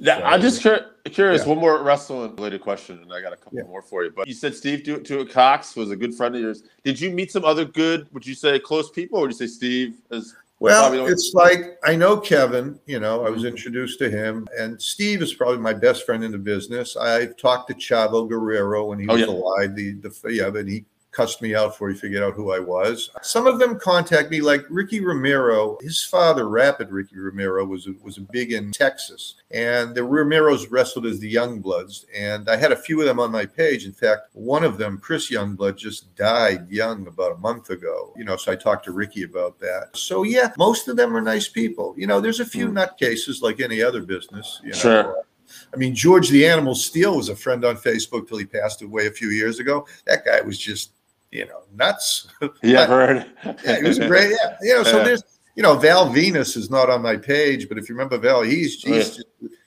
Now, 0.00 0.22
I'm 0.24 0.40
just 0.40 0.62
cur- 0.62 0.86
curious. 1.04 1.42
Yeah. 1.42 1.48
One 1.48 1.58
more 1.58 1.82
wrestling 1.82 2.34
related 2.36 2.60
question, 2.60 2.98
and 3.02 3.12
I 3.12 3.20
got 3.20 3.32
a 3.32 3.36
couple 3.36 3.58
Yeah. 3.58 3.64
more 3.64 3.82
for 3.82 4.04
you. 4.04 4.10
But 4.14 4.26
you 4.28 4.34
said 4.34 4.54
Steve 4.54 4.84
Do- 4.84 5.00
Tuitt 5.00 5.30
Cox 5.30 5.76
was 5.76 5.90
a 5.90 5.96
good 5.96 6.14
friend 6.14 6.34
of 6.34 6.40
yours. 6.40 6.62
Did 6.84 7.00
you 7.00 7.10
meet 7.10 7.30
some 7.32 7.44
other 7.44 7.64
good? 7.64 8.06
Would 8.12 8.26
you 8.26 8.34
say 8.34 8.58
close 8.58 8.90
people, 8.90 9.18
or 9.18 9.22
would 9.22 9.30
you 9.32 9.36
say 9.36 9.46
Steve 9.46 9.94
is? 10.10 10.34
Well, 10.58 11.06
it's 11.06 11.34
like 11.34 11.76
I 11.84 11.94
know 11.96 12.16
Kevin, 12.16 12.80
you 12.86 12.98
know, 12.98 13.26
I 13.26 13.28
was 13.28 13.44
introduced 13.44 13.98
to 13.98 14.08
him, 14.08 14.48
and 14.58 14.80
Steve 14.80 15.20
is 15.20 15.34
probably 15.34 15.58
my 15.58 15.74
best 15.74 16.06
friend 16.06 16.24
in 16.24 16.32
the 16.32 16.38
business. 16.38 16.96
I've 16.96 17.36
talked 17.36 17.68
to 17.68 17.74
Chavo 17.74 18.26
Guerrero 18.26 18.86
when 18.86 18.98
he 18.98 19.06
Oh, 19.06 19.12
was 19.12 19.20
yeah. 19.20 19.28
alive. 19.28 19.76
The, 19.76 19.92
the 19.92 20.32
yeah, 20.32 20.48
but 20.48 20.66
he 20.66 20.86
cussed 21.16 21.40
me 21.40 21.54
out 21.54 21.70
before 21.70 21.88
he 21.88 21.96
figured 21.96 22.22
out 22.22 22.34
who 22.34 22.52
I 22.52 22.58
was. 22.58 23.10
Some 23.22 23.46
of 23.46 23.58
them 23.58 23.78
contact 23.78 24.30
me, 24.30 24.42
like 24.42 24.64
Ricky 24.68 25.00
Romero. 25.00 25.78
His 25.80 26.04
father, 26.04 26.46
Rapid 26.46 26.90
Ricky 26.90 27.18
Romero, 27.18 27.64
was 27.64 27.88
was 28.02 28.18
big 28.18 28.52
in 28.52 28.70
Texas, 28.70 29.36
and 29.50 29.94
the 29.94 30.02
Romeros 30.02 30.66
wrestled 30.70 31.06
as 31.06 31.18
the 31.18 31.34
Youngbloods, 31.34 32.04
and 32.14 32.50
I 32.50 32.56
had 32.56 32.72
a 32.72 32.76
few 32.76 33.00
of 33.00 33.06
them 33.06 33.18
on 33.18 33.32
my 33.32 33.46
page. 33.46 33.86
In 33.86 33.92
fact, 33.92 34.28
one 34.34 34.62
of 34.62 34.76
them, 34.76 34.98
Chris 34.98 35.30
Youngblood, 35.30 35.76
just 35.76 36.14
died 36.16 36.70
young 36.70 37.06
about 37.06 37.32
a 37.32 37.38
month 37.38 37.70
ago. 37.70 38.12
You 38.16 38.24
know, 38.24 38.36
so 38.36 38.52
I 38.52 38.56
talked 38.56 38.84
to 38.84 38.92
Ricky 38.92 39.22
about 39.22 39.58
that. 39.60 39.90
So 39.94 40.22
yeah, 40.22 40.52
most 40.58 40.88
of 40.88 40.96
them 40.96 41.16
are 41.16 41.22
nice 41.22 41.48
people. 41.48 41.94
You 41.96 42.06
know, 42.06 42.20
there's 42.20 42.40
a 42.40 42.46
few 42.46 42.68
hmm. 42.68 42.76
nutcases 42.76 43.40
like 43.40 43.60
any 43.60 43.82
other 43.82 44.02
business. 44.02 44.60
You 44.62 44.72
know? 44.72 44.76
Sure. 44.76 45.24
I 45.72 45.76
mean, 45.76 45.94
George 45.94 46.28
the 46.28 46.46
Animal 46.46 46.74
Steele 46.74 47.16
was 47.16 47.28
a 47.28 47.36
friend 47.36 47.64
on 47.64 47.76
Facebook 47.76 48.28
till 48.28 48.38
he 48.38 48.44
passed 48.44 48.82
away 48.82 49.06
a 49.06 49.12
few 49.12 49.30
years 49.30 49.58
ago. 49.58 49.86
That 50.06 50.24
guy 50.24 50.40
was 50.40 50.58
just, 50.58 50.92
you 51.36 51.46
know, 51.46 51.62
nuts. 51.74 52.28
Yeah, 52.62 52.86
heard. 52.96 53.26
yeah, 53.64 53.76
he 53.76 53.82
was 53.84 53.98
great. 53.98 54.30
Yeah, 54.30 54.56
you 54.62 54.74
know. 54.74 54.82
So 54.82 54.98
Yeah. 54.98 55.04
there's, 55.04 55.22
you 55.54 55.62
know, 55.62 55.76
Val 55.76 56.08
Venis 56.08 56.56
is 56.56 56.70
not 56.70 56.90
on 56.90 57.02
my 57.02 57.16
page, 57.16 57.68
but 57.68 57.78
if 57.78 57.88
you 57.88 57.94
remember 57.94 58.18
Val, 58.18 58.42
he's 58.42 58.82
Oh, 58.86 58.92
he's 58.92 59.22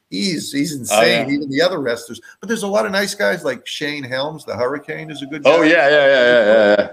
he's 0.10 0.54
oh, 0.54 0.58
he's 0.58 0.74
insane. 0.76 1.28
yeah. 1.30 1.34
Even 1.36 1.50
the 1.50 1.62
other 1.62 1.80
wrestlers, 1.80 2.20
but 2.40 2.48
there's 2.48 2.64
a 2.64 2.68
lot 2.68 2.86
of 2.86 2.92
nice 2.92 3.14
guys 3.16 3.44
like 3.44 3.66
Shane 3.68 4.04
Helms, 4.04 4.44
the 4.46 4.56
Hurricane, 4.56 5.10
is 5.12 5.22
a 5.22 5.26
good. 5.28 5.44
Oh 5.46 5.62
guy. 5.62 5.70
yeah, 5.70 5.90
yeah, 5.90 6.06
yeah, 6.06 6.06
yeah, 6.08 6.46
yeah, 6.46 6.76
yeah. 6.80 6.88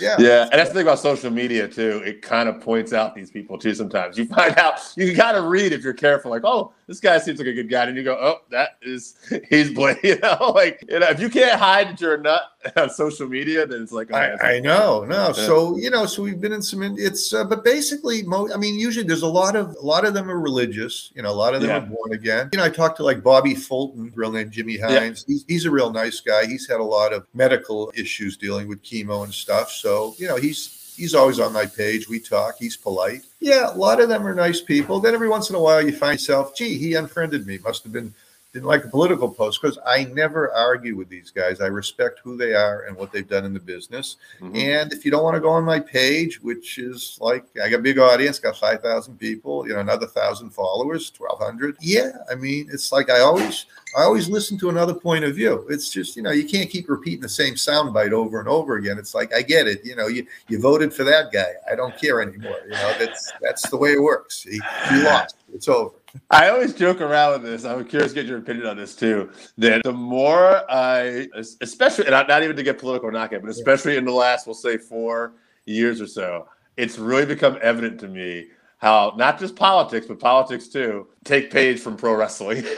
yeah, 0.00 0.16
Yeah, 0.18 0.42
and 0.44 0.52
that's 0.52 0.70
the 0.70 0.74
thing 0.74 0.82
about 0.86 0.98
social 0.98 1.30
media 1.30 1.66
too. 1.68 2.02
It 2.06 2.22
kind 2.22 2.48
of 2.48 2.60
points 2.60 2.92
out 2.92 3.14
these 3.14 3.30
people 3.30 3.58
too. 3.58 3.74
Sometimes 3.74 4.16
you 4.16 4.26
find 4.26 4.56
out 4.58 4.74
you 4.96 5.14
got 5.14 5.32
to 5.32 5.42
read 5.42 5.72
if 5.72 5.82
you're 5.82 5.92
careful. 5.92 6.30
Like, 6.30 6.44
oh, 6.44 6.72
this 6.86 7.00
guy 7.00 7.18
seems 7.18 7.38
like 7.38 7.48
a 7.48 7.52
good 7.54 7.68
guy, 7.68 7.84
and 7.84 7.96
you 7.96 8.04
go, 8.04 8.16
oh, 8.20 8.36
that 8.50 8.78
is 8.82 9.16
he's 9.50 9.72
bla 9.72 9.94
You 10.04 10.18
know, 10.20 10.52
like 10.54 10.84
you 10.88 11.00
know, 11.00 11.08
if 11.08 11.20
you 11.20 11.28
can't 11.28 11.58
hide 11.58 11.88
that 11.88 12.00
you're 12.00 12.14
a 12.14 12.20
nut 12.20 12.42
on 12.76 12.90
social 12.90 13.28
media, 13.28 13.64
then 13.66 13.82
it's 13.82 13.92
like, 13.92 14.08
oh, 14.12 14.16
I, 14.16 14.54
I 14.54 14.60
know, 14.60 15.04
no. 15.04 15.26
Yeah. 15.28 15.32
So 15.32 15.76
you 15.76 15.90
know, 15.90 16.06
so 16.06 16.22
we've 16.22 16.40
been 16.40 16.52
in 16.52 16.60
some. 16.62 16.82
It's 16.98 17.32
uh, 17.32 17.44
but 17.44 17.62
basically, 17.64 18.22
mo- 18.22 18.50
I 18.52 18.56
mean, 18.56 18.78
usually 18.78 19.06
there's 19.06 19.22
a 19.22 19.28
lot 19.28 19.54
of 19.54 19.76
a 19.76 19.86
lot 19.86 20.04
of 20.04 20.12
them 20.14 20.28
are 20.30 20.40
religious. 20.40 21.12
You 21.14 21.22
know, 21.22 21.30
a 21.30 21.34
lot 21.34 21.54
of 21.54 21.60
them 21.60 21.70
Yeah. 21.70 21.76
are 21.78 21.86
born 21.86 22.12
again. 22.12 22.48
You 22.52 22.58
know, 22.58 22.64
I 22.64 22.70
talked 22.70 22.96
to 22.96 23.04
like 23.04 23.22
Bobby 23.22 23.54
Fulton, 23.54 24.12
real 24.14 24.32
name 24.32 24.50
Jimmy 24.50 24.76
Hines. 24.76 25.24
He's 25.26 25.44
he's 25.46 25.66
a 25.66 25.70
real 25.70 25.90
nice 25.92 26.20
guy. 26.20 26.46
He's 26.46 26.68
had 26.68 26.80
a 26.80 26.84
lot 26.84 27.12
of 27.12 27.26
medical 27.32 27.92
issues 27.94 28.36
dealing 28.36 28.66
with 28.68 28.82
chemo 28.82 29.22
and 29.24 29.32
stuff. 29.32 29.70
So 29.70 30.14
you 30.18 30.26
know, 30.26 30.36
he's 30.36 30.94
he's 30.96 31.14
always 31.14 31.38
on 31.38 31.52
my 31.52 31.64
page. 31.66 32.08
We 32.08 32.18
talk. 32.18 32.56
He's 32.58 32.76
polite. 32.76 33.22
Yeah, 33.38 33.72
a 33.72 33.76
lot 33.76 34.00
of 34.00 34.08
them 34.08 34.26
are 34.26 34.34
nice 34.34 34.60
people. 34.60 34.98
Then 34.98 35.14
every 35.14 35.28
once 35.28 35.48
in 35.48 35.54
a 35.54 35.60
while, 35.60 35.80
you 35.80 35.92
find 35.92 36.18
yourself, 36.18 36.56
gee, 36.56 36.76
he 36.76 36.94
unfriended 36.94 37.46
me. 37.46 37.58
Must 37.58 37.84
have 37.84 37.92
been 37.92 38.12
didn't 38.52 38.66
like 38.66 38.84
a 38.84 38.88
political 38.88 39.28
post 39.28 39.60
because 39.60 39.78
I 39.84 40.04
never 40.04 40.50
argue 40.52 40.96
with 40.96 41.10
these 41.10 41.30
guys. 41.30 41.60
I 41.60 41.66
respect 41.66 42.20
who 42.24 42.36
they 42.36 42.54
are 42.54 42.84
and 42.86 42.96
what 42.96 43.12
they've 43.12 43.28
done 43.28 43.44
in 43.44 43.52
the 43.52 43.60
business. 43.60 44.16
Mhm. 44.40 44.56
And 44.56 44.92
if 44.92 45.04
you 45.04 45.10
don't 45.10 45.22
want 45.22 45.34
to 45.34 45.40
go 45.40 45.50
on 45.50 45.64
my 45.64 45.78
page, 45.78 46.40
which 46.40 46.78
is 46.78 47.18
like 47.20 47.44
I 47.62 47.68
got 47.68 47.80
a 47.80 47.82
big 47.82 47.98
audience, 47.98 48.38
got 48.38 48.56
five 48.56 48.80
thousand 48.80 49.18
people, 49.18 49.68
you 49.68 49.74
know, 49.74 49.80
another 49.80 50.06
thousand 50.06 50.50
followers, 50.50 51.10
twelve 51.10 51.38
hundred. 51.38 51.76
Yeah, 51.80 52.12
I 52.30 52.36
mean, 52.36 52.68
it's 52.72 52.90
like 52.90 53.10
I 53.10 53.20
always, 53.20 53.66
I 53.96 54.02
always 54.04 54.30
listen 54.30 54.58
to 54.60 54.70
another 54.70 54.94
point 54.94 55.24
of 55.24 55.34
view. 55.34 55.66
It's 55.68 55.90
just 55.90 56.16
you 56.16 56.22
know, 56.22 56.30
you 56.30 56.48
can't 56.48 56.70
keep 56.70 56.88
repeating 56.88 57.20
the 57.20 57.28
same 57.28 57.54
soundbite 57.54 58.12
over 58.12 58.40
and 58.40 58.48
over 58.48 58.76
again. 58.76 58.96
It's 58.98 59.14
like 59.14 59.34
I 59.34 59.42
get 59.42 59.66
it, 59.68 59.84
you 59.84 59.94
know, 59.94 60.06
you 60.06 60.26
you 60.48 60.58
voted 60.58 60.94
for 60.94 61.04
that 61.04 61.32
guy. 61.32 61.52
I 61.70 61.74
don't 61.74 61.96
care 62.00 62.22
anymore. 62.22 62.60
You 62.64 62.72
know, 62.72 62.94
that's 62.98 63.30
that's 63.42 63.68
the 63.68 63.76
way 63.76 63.92
it 63.92 64.02
works. 64.02 64.42
He, 64.42 64.58
he 64.88 65.02
lost. 65.02 65.36
It's 65.52 65.68
over. 65.68 65.97
I 66.30 66.48
always 66.48 66.74
joke 66.74 67.00
around 67.00 67.32
with 67.32 67.50
this. 67.50 67.64
I'm 67.64 67.84
curious 67.84 68.12
to 68.12 68.14
get 68.14 68.26
your 68.26 68.38
opinion 68.38 68.66
on 68.66 68.76
this 68.76 68.94
too. 68.94 69.30
That 69.58 69.82
the 69.84 69.92
more 69.92 70.62
I, 70.70 71.28
especially, 71.60 72.04
and 72.06 72.12
not 72.12 72.28
not 72.28 72.42
even 72.42 72.56
to 72.56 72.62
get 72.62 72.78
political 72.78 73.08
or 73.08 73.12
not 73.12 73.30
get, 73.30 73.42
but 73.42 73.50
especially 73.50 73.96
in 73.96 74.04
the 74.04 74.12
last, 74.12 74.46
we'll 74.46 74.54
say, 74.54 74.78
four 74.78 75.34
years 75.66 76.00
or 76.00 76.06
so, 76.06 76.48
it's 76.76 76.98
really 76.98 77.26
become 77.26 77.58
evident 77.62 78.00
to 78.00 78.08
me 78.08 78.48
how 78.78 79.12
not 79.16 79.38
just 79.38 79.56
politics, 79.56 80.06
but 80.06 80.18
politics 80.18 80.68
too, 80.68 81.08
take 81.28 81.50
page 81.50 81.78
from 81.80 81.96
pro 81.96 82.14
wrestling. 82.14 82.64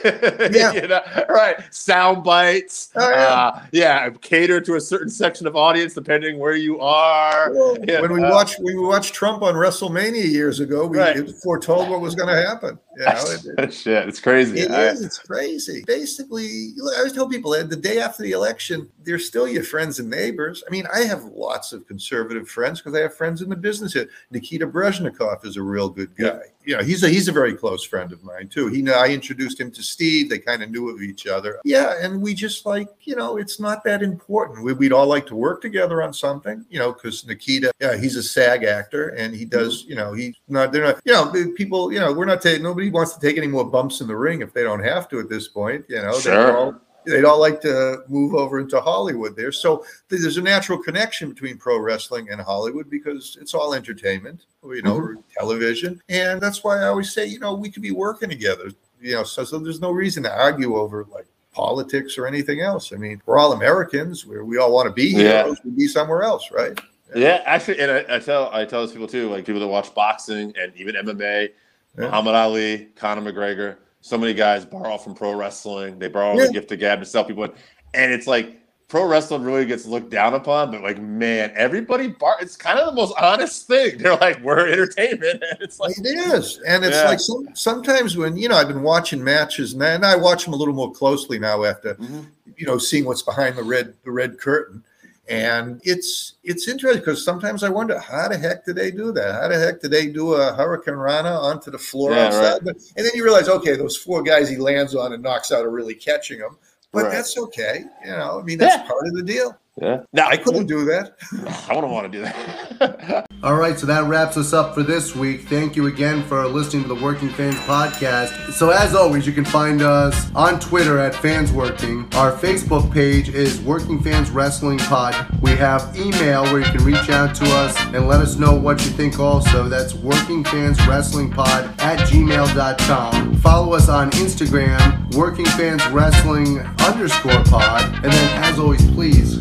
Yeah. 0.51 0.73
you 0.73 0.89
know, 0.89 1.01
right. 1.29 1.57
Sound 1.73 2.25
bites. 2.25 2.91
Oh, 2.97 3.09
yeah. 3.11 3.17
Uh, 3.17 3.63
yeah. 3.73 4.11
Cater 4.21 4.61
to 4.63 4.75
a 4.75 4.81
certain 4.81 5.09
section 5.09 5.47
of 5.47 5.55
audience 5.57 5.95
depending 5.95 6.39
where 6.39 6.57
you 6.57 6.81
are. 6.81 7.53
Yeah, 7.85 8.01
when 8.01 8.13
we 8.13 8.23
uh, 8.23 8.31
watched 8.31 8.59
we 8.61 8.77
watched 8.77 9.15
Trump 9.15 9.43
on 9.43 9.55
WrestleMania 9.55 10.25
years 10.29 10.61
ago, 10.61 10.87
we 10.87 10.99
Right. 10.99 11.31
foretold 11.43 11.89
what 11.89 12.01
was 12.01 12.15
going 12.15 12.29
to 12.35 12.47
happen. 12.49 12.79
You 12.97 13.05
know, 13.05 13.13
it- 13.27 13.47
it- 13.59 13.73
Shit, 13.75 14.09
it's 14.09 14.21
crazy. 14.21 14.61
It 14.61 14.71
I- 14.71 14.89
is. 14.89 15.03
It's 15.03 15.19
crazy. 15.19 15.85
Basically, 15.87 16.73
look, 16.77 16.95
I 16.95 16.99
always 16.99 17.13
tell 17.13 17.29
people 17.29 17.53
that 17.53 17.71
the 17.71 17.77
day 17.77 18.01
after 18.01 18.23
the 18.23 18.33
election, 18.33 18.89
they're 19.05 19.19
still 19.19 19.47
your 19.47 19.63
friends 19.65 20.01
and 20.01 20.11
neighbors. 20.11 20.65
I 20.67 20.71
mean, 20.71 20.87
I 20.93 21.01
have 21.05 21.25
lots 21.25 21.73
of 21.73 21.87
conservative 21.87 22.49
friends 22.49 22.81
because 22.81 22.99
I 22.99 23.03
have 23.03 23.15
friends 23.15 23.43
in 23.43 23.49
the 23.49 23.57
business 23.57 23.93
here. 23.93 24.09
Nikita 24.31 24.67
Brezhnikov 24.67 25.45
is 25.47 25.57
a 25.57 25.63
real 25.63 25.89
good 25.89 26.15
guy. 26.17 26.25
Yeah. 26.25 26.39
You 26.65 26.77
know, 26.77 26.83
he's 26.83 27.03
a 27.03 27.09
he's 27.09 27.29
a 27.29 27.33
very 27.33 27.55
close 27.55 27.85
friend 27.85 28.13
of 28.13 28.23
mine 28.23 28.49
too. 28.49 28.69
He 28.69 28.89
I 28.91 29.09
introduced 29.09 29.61
him 29.61 29.71
to 29.71 29.83
Steve. 29.83 30.29
They 30.29 30.39
kind 30.39 30.63
of 30.63 30.71
knew 30.71 30.91
of 30.91 31.01
each 31.03 31.27
other. 31.27 31.59
Yeah, 31.65 31.95
and 32.01 32.21
we 32.21 32.35
just 32.35 32.67
like 32.67 32.89
you 33.03 33.17
know, 33.17 33.37
it's 33.39 33.59
not 33.59 33.83
that 33.85 34.03
important. 34.03 34.63
We, 34.63 34.73
we'd 34.75 34.93
all 34.93 35.07
like 35.07 35.27
to 35.27 35.37
work 35.37 35.63
together 35.63 36.03
on 36.03 36.13
something. 36.13 36.65
You 36.71 36.79
know, 36.79 36.93
because 36.93 37.27
Nikita, 37.27 37.73
yeah, 37.81 37.97
he's 37.97 38.17
a 38.17 38.23
SAG 38.23 38.65
actor 38.65 39.09
and 39.11 39.35
he 39.35 39.45
does. 39.45 39.83
Mm-hmm. 39.83 39.91
You 39.91 39.97
know, 39.97 40.13
he's 40.13 40.35
not. 40.49 40.73
They're 40.73 40.85
not. 40.85 41.01
You 41.05 41.13
know, 41.13 41.33
people. 41.57 41.93
You 41.93 42.01
know, 42.01 42.13
we're 42.13 42.27
not 42.27 42.43
taking. 42.43 42.63
Nobody 42.63 42.91
wants 42.91 43.15
to 43.15 43.21
take 43.21 43.37
any 43.37 43.47
more 43.47 43.65
bumps 43.65 44.01
in 44.01 44.07
the 44.07 44.17
ring 44.17 44.43
if 44.43 44.53
they 44.53 44.63
don't 44.63 44.83
have 44.85 45.09
to 45.11 45.21
at 45.21 45.29
this 45.29 45.49
point. 45.49 45.85
You 45.89 46.03
know, 46.03 46.19
Sure. 46.19 46.35
they're 46.35 46.57
all 46.57 46.81
they'd 47.07 47.25
all 47.25 47.41
like 47.41 47.61
to 47.63 48.03
move 48.09 48.35
over 48.35 48.61
into 48.61 48.81
Hollywood 48.81 49.37
there. 49.37 49.53
So 49.53 49.85
there's 50.09 50.37
a 50.37 50.43
natural 50.43 50.79
connection 50.79 51.31
between 51.31 51.57
pro 51.57 51.79
wrestling 51.79 52.31
and 52.31 52.41
Hollywood 52.41 52.91
because 52.91 53.39
it's 53.41 53.55
all 53.55 53.75
entertainment, 53.75 54.45
you 54.65 54.83
know, 54.83 55.01
mm-hmm. 55.01 55.21
television. 55.39 56.01
And 56.09 56.41
that's 56.41 56.63
why 56.63 56.79
I 56.79 56.89
always 56.89 57.13
say, 57.13 57.27
you 57.27 57.39
know, 57.39 57.55
we 57.55 57.71
could 57.71 57.83
be 57.83 57.93
working 57.93 58.29
together, 58.29 58.71
you 59.01 59.15
know, 59.15 59.25
so, 59.25 59.45
so 59.45 59.59
there's 59.59 59.81
no 59.81 59.91
reason 59.91 60.23
to 60.25 60.33
argue 60.33 60.77
over 60.77 61.07
like 61.11 61.27
politics 61.53 62.17
or 62.19 62.27
anything 62.27 62.61
else. 62.61 62.93
I 62.93 62.97
mean, 62.97 63.21
we're 63.27 63.39
all 63.39 63.53
Americans. 63.53 64.27
Where 64.27 64.45
we 64.45 64.59
all 64.59 64.73
want 64.73 64.87
to 64.87 64.93
be 64.93 65.11
here. 65.11 65.29
Yeah. 65.29 65.55
We'd 65.65 65.77
be 65.77 65.87
somewhere 65.89 66.23
else, 66.23 66.51
right? 66.51 66.79
Yeah, 67.15 67.43
actually, 67.45 67.81
and 67.81 67.91
I, 67.91 68.17
I 68.17 68.19
tell 68.21 68.51
I 68.53 68.65
tell 68.65 68.83
those 68.83 68.93
people 68.93 69.09
too, 69.09 69.29
like 69.29 69.45
people 69.45 69.61
that 69.61 69.67
watch 69.67 69.93
boxing 69.95 70.55
and 70.61 70.73
even 70.77 70.95
MMA, 70.95 71.51
Yeah. 71.99 72.05
Muhammad 72.05 72.35
Ali, 72.35 72.89
Conor 72.97 73.33
McGregor, 73.33 73.77
so 74.01 74.17
many 74.19 74.35
guys 74.35 74.65
borrow 74.65 74.97
from 74.99 75.15
pro 75.15 75.35
wrestling. 75.35 75.99
They 75.99 76.09
borrow 76.09 76.39
Yeah. 76.39 76.47
the 76.47 76.53
gift 76.53 76.73
of 76.73 76.79
gab 76.79 77.01
to 77.01 77.07
sell 77.07 77.25
people, 77.25 77.45
in. 77.45 77.53
and 77.95 78.13
it's 78.13 78.27
like 78.27 78.57
pro 78.89 79.05
wrestling 79.05 79.43
really 79.45 79.65
gets 79.67 79.87
looked 79.87 80.11
down 80.11 80.35
upon. 80.35 80.71
But 80.71 80.83
like, 80.83 81.01
man, 81.01 81.53
everybody 81.55 82.09
bar. 82.09 82.37
It's 82.41 82.57
kind 82.57 82.79
of 82.79 82.87
the 82.87 82.93
most 82.93 83.15
honest 83.21 83.67
thing. 83.67 83.99
They're 83.99 84.17
like, 84.17 84.41
we're 84.43 84.67
entertainment, 84.69 85.43
and 85.49 85.59
it's 85.61 85.79
like, 85.79 85.97
It 85.99 86.07
is, 86.35 86.59
and 86.67 86.85
it's 86.85 86.97
Yeah. 86.97 87.09
like 87.09 87.21
some, 87.21 87.49
sometimes 87.55 88.17
when 88.17 88.37
you 88.37 88.49
know 88.49 88.57
I've 88.57 88.69
been 88.69 88.83
watching 88.83 89.23
matches, 89.23 89.75
and 89.75 89.83
I, 89.85 89.91
and 89.91 90.05
I 90.05 90.17
watch 90.17 90.45
them 90.45 90.55
a 90.55 90.57
little 90.57 90.75
more 90.75 90.91
closely 90.93 91.39
now 91.39 91.65
after 91.65 91.95
Mhm. 91.95 92.27
you 92.57 92.67
know 92.67 92.79
seeing 92.79 93.05
what's 93.05 93.23
behind 93.23 93.57
the 93.57 93.63
red 93.63 93.95
the 94.05 94.11
red 94.11 94.39
curtain, 94.39 94.83
and 95.29 95.81
it's 95.85 96.35
it's 96.43 96.67
interesting 96.69 97.01
because 97.01 97.25
sometimes 97.25 97.63
I 97.63 97.69
wonder 97.69 97.99
how 97.99 98.29
the 98.29 98.37
heck 98.39 98.65
did 98.65 98.77
they 98.77 98.91
do 98.91 99.13
that? 99.13 99.35
How 99.43 99.49
the 99.49 99.59
heck 99.59 99.81
did 99.81 99.91
they 99.93 100.09
do 100.09 100.35
a 100.35 100.53
Hurricanrana 100.53 101.41
onto 101.41 101.71
the 101.71 101.79
floor 101.79 102.13
Yeah, 102.15 102.27
outside? 102.27 102.65
But, 102.65 102.77
and 102.97 103.05
then 103.07 103.13
you 103.15 103.23
realize, 103.25 103.49
okay, 103.49 103.77
those 103.77 103.97
four 103.97 104.23
guys 104.23 104.49
he 104.49 104.57
lands 104.57 104.95
on 104.95 105.13
and 105.13 105.23
knocks 105.23 105.53
out 105.53 105.65
are 105.65 105.71
really 105.71 105.95
catching 105.95 106.39
him. 106.39 106.57
but 106.93 107.05
Right. 107.05 107.13
that's 107.13 107.39
okay. 107.39 107.85
You 108.05 108.11
know, 108.11 108.41
I 108.41 108.43
mean, 108.43 108.59
that's 108.59 108.75
Yeah. 108.77 108.89
part 108.89 109.07
of 109.07 109.15
the 109.15 109.23
deal. 109.23 109.57
Yeah. 109.81 110.03
Now 110.13 110.29
I 110.29 110.37
couldn't 110.37 110.67
do 110.67 110.85
that. 110.87 111.15
I 111.69 111.75
wouldn't 111.75 111.93
want 111.93 112.13
to 112.13 112.19
do 112.19 112.25
that. 112.25 113.27
All 113.43 113.57
right, 113.57 113.79
so 113.79 113.87
that 113.87 114.05
wraps 114.05 114.37
us 114.37 114.53
up 114.53 114.75
for 114.75 114.83
this 114.83 115.17
week. 115.17 115.43
Thank 115.43 115.75
you 115.77 115.87
again 115.87 116.23
for 116.25 116.47
listening 116.47 116.83
to 116.83 116.89
the 116.89 117.03
Working 117.03 117.31
Fans 117.31 117.55
podcast. 117.61 118.53
So, 118.53 118.69
as 118.71 118.95
always, 118.95 119.27
you 119.27 119.33
can 119.33 119.47
find 119.47 119.81
us 119.81 120.31
on 120.35 120.61
Twitter 120.61 120.99
at 120.99 121.15
Fans 121.15 121.51
Working. 121.51 122.07
Our 122.15 122.33
Facebook 122.33 122.93
page 122.93 123.31
is 123.31 123.61
Working 123.63 124.03
Fans 124.03 124.31
Wrestling 124.31 124.79
Pod. 124.79 125.15
We 125.41 125.53
have 125.53 125.97
email 125.97 126.43
where 126.45 126.59
you 126.59 126.71
can 126.71 126.85
reach 126.85 127.09
out 127.09 127.35
to 127.37 127.45
us 127.47 127.75
and 127.95 128.07
let 128.07 128.21
us 128.21 128.37
know 128.37 128.55
what 128.55 128.85
you 128.85 128.91
think 128.91 129.19
also. 129.19 129.69
That's 129.69 129.95
Working 129.95 130.45
Fans 130.45 130.79
Wrestling 130.87 131.31
Pod 131.31 131.65
at 131.81 132.01
gmail.com. 132.01 133.37
Follow 133.37 133.73
us 133.73 133.89
on 133.89 134.11
Instagram, 134.11 135.15
Working 135.15 135.47
Fans 135.47 135.87
Wrestling 135.89 136.59
underscore 136.81 137.43
pod. 137.45 137.83
And 138.05 138.13
then, 138.13 138.43
as 138.43 138.59
always, 138.59 138.87
please 138.91 139.41